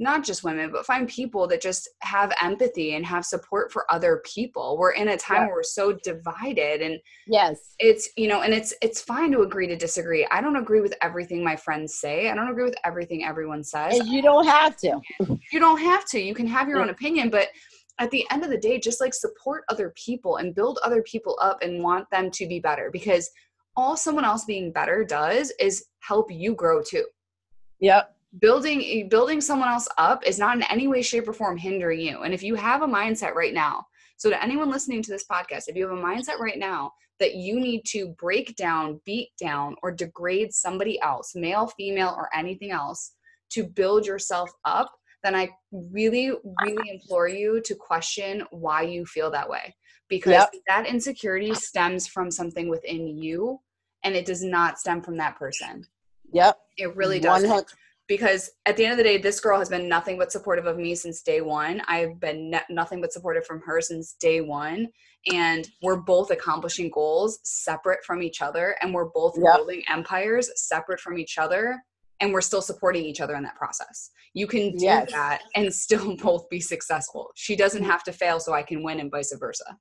not 0.00 0.24
just 0.24 0.42
women, 0.42 0.72
but 0.72 0.86
find 0.86 1.06
people 1.06 1.46
that 1.46 1.60
just 1.60 1.86
have 2.00 2.32
empathy 2.42 2.94
and 2.94 3.04
have 3.04 3.24
support 3.24 3.70
for 3.70 3.84
other 3.92 4.22
people. 4.24 4.78
We're 4.78 4.92
in 4.92 5.08
a 5.08 5.16
time 5.16 5.42
yeah. 5.42 5.46
where 5.46 5.56
we're 5.56 5.62
so 5.62 5.92
divided 5.92 6.80
and 6.80 6.98
yes, 7.26 7.74
it's, 7.78 8.08
you 8.16 8.26
know, 8.26 8.40
and 8.40 8.54
it's, 8.54 8.72
it's 8.80 9.02
fine 9.02 9.30
to 9.32 9.42
agree 9.42 9.66
to 9.66 9.76
disagree. 9.76 10.26
I 10.30 10.40
don't 10.40 10.56
agree 10.56 10.80
with 10.80 10.94
everything 11.02 11.44
my 11.44 11.54
friends 11.54 11.96
say. 11.96 12.30
I 12.30 12.34
don't 12.34 12.48
agree 12.48 12.64
with 12.64 12.76
everything 12.82 13.24
everyone 13.24 13.62
says. 13.62 13.98
And 13.98 14.08
you 14.08 14.22
don't 14.22 14.46
have 14.46 14.76
to. 14.78 15.00
You 15.52 15.60
don't 15.60 15.80
have 15.80 16.06
to. 16.06 16.20
You 16.20 16.34
can 16.34 16.46
have 16.46 16.66
your 16.66 16.80
own 16.80 16.88
opinion, 16.88 17.28
but 17.28 17.48
at 17.98 18.10
the 18.10 18.26
end 18.30 18.42
of 18.42 18.48
the 18.48 18.56
day, 18.56 18.80
just 18.80 19.02
like 19.02 19.12
support 19.12 19.64
other 19.68 19.92
people 20.02 20.36
and 20.36 20.54
build 20.54 20.78
other 20.82 21.02
people 21.02 21.38
up 21.42 21.60
and 21.60 21.82
want 21.82 22.08
them 22.10 22.30
to 22.30 22.48
be 22.48 22.58
better 22.58 22.88
because 22.90 23.30
all 23.76 23.98
someone 23.98 24.24
else 24.24 24.46
being 24.46 24.72
better 24.72 25.04
does 25.04 25.52
is 25.60 25.84
help 26.00 26.30
you 26.30 26.54
grow 26.54 26.82
too. 26.82 27.04
Yep 27.80 28.16
building 28.38 29.08
building 29.08 29.40
someone 29.40 29.68
else 29.68 29.88
up 29.98 30.24
is 30.24 30.38
not 30.38 30.56
in 30.56 30.62
any 30.64 30.86
way 30.86 31.02
shape 31.02 31.28
or 31.28 31.32
form 31.32 31.56
hindering 31.56 32.00
you 32.00 32.22
and 32.22 32.32
if 32.32 32.42
you 32.42 32.54
have 32.54 32.82
a 32.82 32.86
mindset 32.86 33.34
right 33.34 33.54
now 33.54 33.84
so 34.16 34.30
to 34.30 34.42
anyone 34.42 34.70
listening 34.70 35.02
to 35.02 35.10
this 35.10 35.24
podcast 35.30 35.64
if 35.66 35.74
you 35.74 35.88
have 35.88 35.98
a 35.98 36.00
mindset 36.00 36.38
right 36.38 36.58
now 36.58 36.92
that 37.18 37.34
you 37.34 37.58
need 37.58 37.82
to 37.84 38.14
break 38.20 38.54
down 38.54 39.00
beat 39.04 39.30
down 39.40 39.74
or 39.82 39.90
degrade 39.90 40.52
somebody 40.52 41.00
else 41.00 41.34
male 41.34 41.66
female 41.66 42.14
or 42.16 42.28
anything 42.32 42.70
else 42.70 43.14
to 43.50 43.64
build 43.64 44.06
yourself 44.06 44.50
up 44.64 44.92
then 45.22 45.34
I 45.34 45.50
really, 45.72 46.32
really 46.62 46.90
implore 46.90 47.28
you 47.28 47.60
to 47.62 47.74
question 47.74 48.44
why 48.50 48.82
you 48.82 49.04
feel 49.04 49.30
that 49.30 49.48
way. 49.48 49.74
Because 50.08 50.32
Yep. 50.32 50.54
that 50.66 50.86
insecurity 50.86 51.54
stems 51.54 52.06
from 52.06 52.30
something 52.30 52.68
within 52.68 53.06
you 53.06 53.60
and 54.02 54.14
it 54.14 54.24
does 54.24 54.42
not 54.42 54.78
stem 54.78 55.02
from 55.02 55.16
that 55.18 55.36
person. 55.36 55.86
Yep. 56.32 56.58
It 56.78 56.96
really 56.96 57.20
does. 57.20 57.44
100 58.10 58.18
Because 58.18 58.50
at 58.66 58.76
the 58.76 58.84
end 58.84 58.92
of 58.92 58.98
the 58.98 59.04
day, 59.04 59.18
this 59.18 59.40
girl 59.40 59.58
has 59.58 59.68
been 59.68 59.88
nothing 59.88 60.18
but 60.18 60.32
supportive 60.32 60.66
of 60.66 60.76
me 60.76 60.94
since 60.94 61.22
day 61.22 61.40
one. 61.40 61.82
I've 61.88 62.18
been 62.20 62.50
ne- 62.50 62.60
nothing 62.68 63.00
but 63.00 63.12
supportive 63.12 63.46
from 63.46 63.60
her 63.62 63.80
since 63.80 64.14
day 64.14 64.40
one. 64.40 64.88
And 65.32 65.68
we're 65.82 65.96
both 66.00 66.30
accomplishing 66.30 66.90
goals 66.90 67.40
separate 67.44 68.04
from 68.04 68.22
each 68.22 68.40
other. 68.42 68.76
And 68.82 68.92
we're 68.94 69.10
both 69.10 69.34
Yep. 69.36 69.54
building 69.56 69.82
empires 69.88 70.50
separate 70.56 71.00
from 71.00 71.18
each 71.18 71.38
other. 71.38 71.78
And 72.20 72.32
we're 72.32 72.40
still 72.42 72.62
supporting 72.62 73.04
each 73.04 73.20
other 73.20 73.34
in 73.34 73.42
that 73.44 73.54
process. 73.56 74.10
You 74.34 74.46
can 74.46 74.72
do 74.76 74.84
Yes. 74.84 75.10
that 75.12 75.42
and 75.54 75.72
still 75.72 76.16
both 76.22 76.48
be 76.50 76.60
successful. 76.60 77.30
She 77.34 77.56
doesn't 77.56 77.84
have 77.84 78.02
to 78.04 78.12
fail 78.12 78.40
so 78.40 78.52
I 78.52 78.62
can 78.62 78.82
win, 78.82 79.00
and 79.00 79.10
vice 79.10 79.34
versa. 79.38 79.78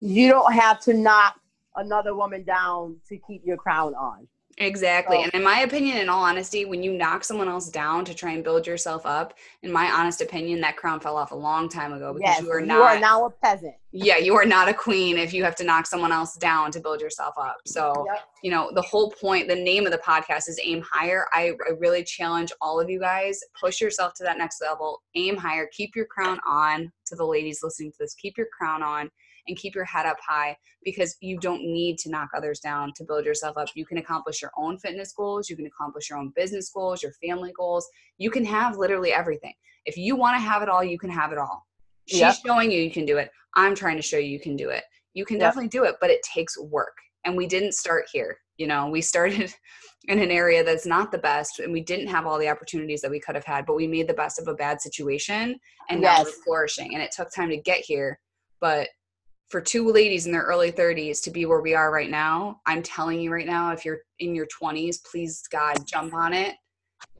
You 0.00 0.28
don't 0.28 0.52
have 0.52 0.80
to 0.80 0.94
knock 0.94 1.40
another 1.76 2.14
woman 2.14 2.44
down 2.44 3.00
to 3.08 3.18
keep 3.26 3.42
your 3.44 3.56
crown 3.56 3.94
on. 3.94 4.28
Exactly. 4.58 5.16
So- 5.16 5.22
And 5.24 5.34
in 5.34 5.42
my 5.42 5.60
opinion, 5.60 5.98
in 5.98 6.08
all 6.08 6.22
honesty, 6.22 6.64
when 6.64 6.82
you 6.82 6.92
knock 6.92 7.24
someone 7.24 7.48
else 7.48 7.68
down 7.68 8.04
to 8.04 8.14
try 8.14 8.32
and 8.32 8.44
build 8.44 8.66
yourself 8.66 9.04
up, 9.04 9.34
in 9.62 9.72
my 9.72 9.90
honest 9.90 10.20
opinion, 10.20 10.60
that 10.60 10.76
crown 10.76 11.00
fell 11.00 11.16
off 11.16 11.32
a 11.32 11.36
long 11.36 11.68
time 11.68 11.92
ago 11.92 12.12
because 12.12 12.36
Yes, 12.36 12.42
you 12.42 12.50
are 12.52 12.60
you 12.60 12.66
not 12.66 12.96
are 12.96 13.00
now 13.00 13.24
a 13.26 13.30
peasant. 13.30 13.74
yeah, 13.90 14.16
you 14.16 14.34
are 14.36 14.44
not 14.44 14.68
a 14.68 14.74
queen 14.74 15.18
if 15.18 15.32
you 15.32 15.42
have 15.44 15.56
to 15.56 15.64
knock 15.64 15.86
someone 15.86 16.12
else 16.12 16.36
down 16.36 16.70
to 16.72 16.80
build 16.80 17.00
yourself 17.00 17.34
up. 17.36 17.56
So, 17.66 18.04
Yep. 18.06 18.28
you 18.42 18.50
know, 18.50 18.70
the 18.72 18.82
whole 18.82 19.10
point, 19.10 19.48
the 19.48 19.56
name 19.56 19.86
of 19.86 19.92
the 19.92 19.98
podcast 19.98 20.48
is 20.48 20.60
Aim 20.62 20.82
Higher. 20.88 21.26
I, 21.32 21.52
I 21.66 21.70
really 21.78 22.04
challenge 22.04 22.52
all 22.60 22.78
of 22.80 22.88
you 22.88 23.00
guys, 23.00 23.40
push 23.60 23.80
yourself 23.80 24.14
to 24.14 24.22
that 24.24 24.38
next 24.38 24.60
level, 24.62 25.02
aim 25.16 25.36
higher, 25.36 25.68
keep 25.72 25.96
your 25.96 26.06
crown 26.06 26.38
on 26.46 26.92
to 27.06 27.16
the 27.16 27.24
ladies 27.26 27.60
listening 27.62 27.90
to 27.92 27.98
this, 28.00 28.14
keep 28.14 28.38
your 28.38 28.48
crown 28.56 28.82
on 28.82 29.10
and 29.46 29.56
keep 29.56 29.74
your 29.74 29.84
head 29.84 30.06
up 30.06 30.16
high 30.26 30.56
because 30.84 31.16
you 31.20 31.38
don't 31.38 31.62
need 31.62 31.98
to 31.98 32.10
knock 32.10 32.30
others 32.36 32.60
down 32.60 32.92
to 32.96 33.04
build 33.04 33.24
yourself 33.24 33.56
up. 33.56 33.68
You 33.74 33.86
can 33.86 33.98
accomplish 33.98 34.42
your 34.42 34.52
own 34.56 34.78
fitness 34.78 35.12
goals, 35.12 35.48
you 35.48 35.56
can 35.56 35.66
accomplish 35.66 36.10
your 36.10 36.18
own 36.18 36.32
business 36.34 36.70
goals, 36.70 37.02
your 37.02 37.12
family 37.12 37.52
goals. 37.56 37.86
You 38.18 38.30
can 38.30 38.44
have 38.44 38.76
literally 38.76 39.12
everything. 39.12 39.54
If 39.86 39.96
you 39.96 40.16
want 40.16 40.36
to 40.36 40.40
have 40.40 40.62
it 40.62 40.68
all, 40.68 40.82
you 40.82 40.98
can 40.98 41.10
have 41.10 41.32
it 41.32 41.38
all. 41.38 41.66
She's 42.06 42.20
Yep. 42.20 42.34
showing 42.46 42.70
you 42.70 42.80
you 42.80 42.90
can 42.90 43.06
do 43.06 43.18
it. 43.18 43.30
I'm 43.54 43.74
trying 43.74 43.96
to 43.96 44.02
show 44.02 44.18
you 44.18 44.28
you 44.28 44.40
can 44.40 44.56
do 44.56 44.70
it. 44.70 44.84
You 45.14 45.24
can 45.24 45.36
Yep. 45.36 45.48
definitely 45.48 45.68
do 45.68 45.84
it, 45.84 45.96
but 46.00 46.10
it 46.10 46.22
takes 46.22 46.58
work. 46.58 46.96
And 47.24 47.36
we 47.36 47.46
didn't 47.46 47.72
start 47.72 48.06
here. 48.12 48.38
You 48.56 48.66
know, 48.66 48.88
we 48.88 49.00
started 49.00 49.54
in 50.08 50.18
an 50.18 50.30
area 50.30 50.62
that's 50.62 50.86
not 50.86 51.10
the 51.10 51.18
best 51.18 51.60
and 51.60 51.72
we 51.72 51.80
didn't 51.80 52.08
have 52.08 52.26
all 52.26 52.38
the 52.38 52.48
opportunities 52.48 53.00
that 53.00 53.10
we 53.10 53.20
could 53.20 53.34
have 53.34 53.44
had, 53.44 53.64
but 53.64 53.74
we 53.76 53.86
made 53.86 54.06
the 54.06 54.14
best 54.14 54.38
of 54.38 54.48
a 54.48 54.54
bad 54.54 54.80
situation 54.80 55.58
and 55.88 56.00
now 56.00 56.18
we're 56.22 56.30
flourishing. 56.44 56.94
And 56.94 57.02
it 57.02 57.10
took 57.10 57.32
time 57.32 57.48
to 57.48 57.56
get 57.56 57.78
here. 57.80 58.18
But 58.60 58.88
for 59.48 59.60
two 59.60 59.90
ladies 59.90 60.26
in 60.26 60.32
their 60.32 60.42
early 60.42 60.72
30s 60.72 61.22
to 61.22 61.30
be 61.30 61.46
where 61.46 61.60
we 61.60 61.74
are 61.74 61.92
right 61.92 62.10
now, 62.10 62.60
I'm 62.66 62.82
telling 62.82 63.20
you 63.20 63.32
right 63.32 63.46
now, 63.46 63.72
if 63.72 63.84
you're 63.84 64.00
in 64.18 64.34
your 64.34 64.46
20s, 64.46 64.98
please 65.10 65.42
God, 65.50 65.86
jump 65.86 66.14
on 66.14 66.32
it. 66.32 66.56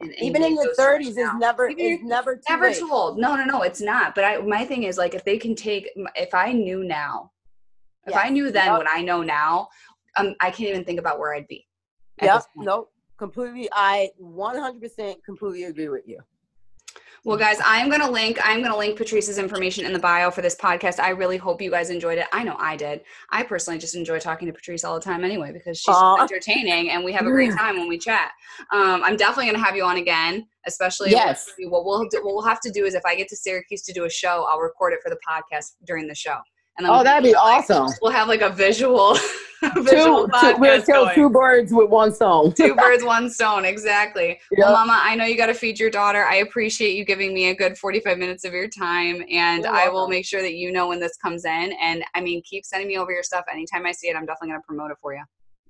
and- 0.01 0.11
and 0.11 0.22
Even 0.22 0.43
in 0.43 0.55
your 0.57 0.75
thirties 0.75 1.11
is 1.11 1.16
now. 1.18 1.39
never 1.39 1.68
Even 1.68 1.85
is 1.87 2.03
never 2.03 2.37
too 2.37 2.43
never 2.51 2.64
late. 2.68 2.79
too 2.79 2.91
old. 2.91 3.18
No, 3.18 3.37
no, 3.37 3.45
no, 3.45 3.62
it's 3.62 3.81
not. 3.81 4.14
But 4.14 4.25
I, 4.25 4.39
my 4.39 4.64
thing 4.64 4.83
is 4.85 4.99
like, 4.99 5.14
if 5.14 5.25
they 5.25 5.39
can 5.39 5.55
take, 5.55 5.89
if 6.16 6.35
I 6.35 6.53
knew 6.53 6.83
now, 6.83 7.31
if 8.07 8.16
I 8.16 8.29
knew 8.29 8.51
then 8.51 8.66
Yep. 8.66 8.79
what 8.79 8.87
I 8.91 9.03
know 9.03 9.22
now, 9.22 9.68
um, 10.16 10.35
I 10.41 10.51
can't 10.51 10.70
even 10.70 10.85
think 10.85 10.99
about 10.99 11.18
where 11.20 11.35
I'd 11.35 11.47
be. 11.47 11.66
Yep. 12.22 12.43
Nope. 12.57 12.93
Completely. 13.18 13.68
I 13.72 14.11
100% 14.20 15.22
completely 15.25 15.64
agree 15.64 15.89
with 15.89 16.07
you. 16.09 16.18
Well, 17.27 17.39
guys, 17.39 17.57
I'm 17.64 17.89
gonna 17.89 18.11
link. 18.11 18.39
I'm 18.45 18.62
gonna 18.62 18.77
link 18.77 18.99
Patrice's 18.99 19.39
information 19.39 19.87
in 19.87 19.95
the 19.95 19.99
bio 19.99 20.31
for 20.31 20.43
this 20.43 20.55
podcast. 20.55 21.01
I 21.01 21.09
really 21.09 21.39
hope 21.39 21.62
you 21.62 21.70
guys 21.70 21.89
enjoyed 21.89 22.18
it. 22.18 22.27
I 22.35 22.45
know 22.45 22.55
I 22.59 22.77
did. 22.77 23.01
I 23.31 23.43
personally 23.45 23.79
just 23.79 23.95
enjoy 23.95 24.18
talking 24.18 24.47
to 24.47 24.53
Patrice 24.53 24.85
all 24.85 24.95
the 24.95 25.01
time 25.01 25.25
anyway 25.25 25.51
because 25.51 25.79
she's 25.79 25.95
Aw. 25.95 26.20
entertaining 26.22 26.91
and 26.91 27.03
we 27.03 27.12
have 27.14 27.27
a 27.27 27.31
great 27.31 27.53
time 27.57 27.79
when 27.79 27.89
we 27.89 27.97
chat. 27.97 28.33
Um, 28.72 29.03
I'm 29.03 29.16
definitely 29.16 29.47
gonna 29.51 29.64
have 29.64 29.75
you 29.75 29.85
on 29.85 29.97
again, 29.97 30.47
especially 30.66 31.12
Yes. 31.12 31.51
what 31.61 31.87
we'll 31.87 32.07
do, 32.11 32.22
what 32.22 32.35
we'll 32.35 32.45
have 32.45 32.61
to 32.61 32.70
do 32.70 32.85
is 32.85 32.93
if 32.95 33.07
I 33.07 33.14
get 33.14 33.29
to 33.29 33.37
Syracuse 33.37 33.81
to 33.85 33.95
do 33.95 34.05
a 34.05 34.11
show, 34.11 34.47
I'll 34.51 34.61
record 34.61 34.93
it 34.93 34.99
for 35.03 35.09
the 35.09 35.18
podcast 35.27 35.77
during 35.87 36.07
the 36.07 36.14
show. 36.14 36.37
And 36.77 36.85
then 36.87 36.91
Oh, 36.91 36.97
we'll- 36.97 37.05
that'd 37.05 37.22
be 37.25 37.35
awesome. 37.35 37.89
We'll 38.03 38.12
have 38.12 38.29
like 38.29 38.41
a 38.43 38.51
visual, 38.51 39.14
visual 39.77 40.29
Two, 40.41 40.53
two, 40.55 40.57
we'll 40.59 40.83
kill 40.83 41.09
two 41.14 41.31
birds 41.31 41.72
with 41.72 41.89
one 41.89 42.12
stone. 42.12 42.53
two 42.53 42.75
birds, 42.77 43.03
one 43.05 43.31
stone. 43.31 43.64
Exactly. 43.64 44.39
Yep. 44.51 44.59
Well, 44.59 44.72
Mama, 44.72 44.99
I 45.01 45.14
know 45.14 45.25
you 45.25 45.37
got 45.37 45.47
to 45.47 45.55
feed 45.55 45.79
your 45.79 45.89
daughter. 45.91 46.25
I 46.25 46.37
appreciate 46.37 46.95
you 46.97 47.05
giving 47.05 47.33
me 47.33 47.49
a 47.51 47.55
good 47.55 47.79
45 47.79 48.18
minutes 48.18 48.45
of 48.45 48.53
your 48.53 48.68
time. 48.68 49.25
And 49.31 49.64
You're 49.64 49.72
I 49.75 49.89
will 49.89 50.09
make 50.09 50.27
sure 50.27 50.43
that 50.43 50.55
you 50.55 50.72
know 50.72 50.89
when 50.89 51.01
this 51.01 51.16
comes 51.16 51.45
in. 51.45 51.72
And 51.81 52.05
I 52.14 52.20
mean, 52.20 52.43
keep 52.43 52.64
sending 52.64 52.89
me 52.89 52.99
over 52.99 53.12
your 53.12 53.22
stuff. 53.22 53.45
Anytime 53.51 53.87
I 53.87 53.93
see 53.93 54.09
it, 54.09 54.16
I'm 54.16 54.27
definitely 54.27 54.49
going 54.49 54.61
to 54.61 54.66
promote 54.66 54.91
it 54.91 54.99
for 55.01 55.14
you. 55.14 55.22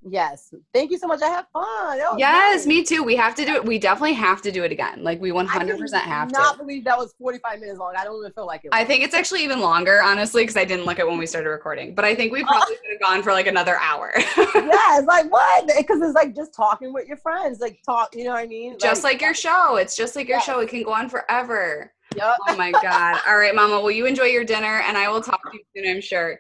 Yes. 0.07 0.53
Thank 0.75 0.91
you 0.91 0.99
so 0.99 1.07
much. 1.07 1.23
I 1.23 1.29
had 1.29 1.47
fun. 1.53 1.99
Yes, 2.19 2.59
nice. 2.59 2.67
me 2.67 2.83
too. 2.85 3.03
We 3.03 3.17
have 3.17 3.35
to 3.37 3.45
do 3.45 3.55
it. 3.55 3.65
We 3.65 3.79
definitely 3.79 4.13
have 4.15 4.43
to 4.43 4.53
do 4.53 4.63
it 4.63 4.71
again. 4.71 5.03
Like, 5.03 5.21
we 5.21 5.31
100% 5.31 5.79
could 5.79 5.93
have 5.95 6.31
not 6.31 6.53
to. 6.53 6.59
believe 6.59 6.85
that 6.85 6.99
was 6.99 7.15
45 7.19 7.61
minutes 7.61 7.79
long. 7.79 7.95
I 7.97 8.05
don't 8.05 8.19
even 8.21 8.33
feel 8.33 8.47
like 8.47 8.65
it. 8.65 8.69
Was. 8.71 8.79
I 8.79 8.85
think 8.85 9.03
it's 9.03 9.15
actually 9.15 9.43
even 9.45 9.61
longer, 9.61 10.03
honestly, 10.03 10.43
because 10.43 10.57
I 10.57 10.65
didn't 10.65 10.85
look 10.85 10.99
at 10.99 11.07
when 11.07 11.17
we 11.17 11.27
started 11.27 11.49
recording. 11.49 11.95
But 11.95 12.05
I 12.05 12.15
think 12.15 12.33
we 12.33 12.45
probably 12.45 12.75
could 12.83 12.91
have 12.93 13.01
gone 13.01 13.23
for 13.23 13.33
like 13.33 13.47
another 13.47 13.79
hour. 13.81 14.13
yeah, 14.17 14.99
it's 14.99 15.07
like 15.07 15.31
what? 15.33 15.67
Because 15.77 16.03
it's 16.03 16.15
like 16.15 16.37
just 16.37 16.55
talking 16.55 16.93
with 16.93 17.09
your 17.09 17.17
friends, 17.17 17.61
like 17.61 17.81
talk. 17.85 18.15
You 18.15 18.25
know 18.25 18.31
what 18.33 18.41
I 18.45 18.47
mean? 18.47 18.77
just 18.79 19.05
like 19.05 19.23
your 19.23 19.35
show. 19.35 19.77
It's 19.77 19.97
just 19.97 20.17
like 20.17 20.29
your 20.29 20.37
Yes. 20.37 20.45
show. 20.45 20.61
It 20.61 20.69
can 20.69 20.83
go 20.83 20.93
on 20.93 21.09
forever. 21.09 21.93
Yep. 22.15 22.37
Oh 22.49 22.57
my 22.57 22.71
God. 22.73 23.21
All 23.27 23.39
right, 23.39 23.55
Mama. 23.55 23.81
Will 23.81 23.91
you 23.91 24.07
enjoy 24.07 24.25
your 24.25 24.45
dinner? 24.45 24.83
And 24.87 24.97
I 24.99 25.09
will 25.09 25.23
talk 25.23 25.41
to 25.51 25.57
you 25.59 25.65
soon, 25.83 25.91
I'm 25.97 26.01
sure. 26.03 26.39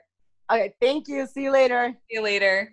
Okay. 0.53 0.75
Thank 0.81 1.09
you. 1.09 1.27
See 1.27 1.43
you 1.45 1.51
later. 1.51 1.95
See 2.11 2.17
you 2.17 2.23
later. 2.23 2.71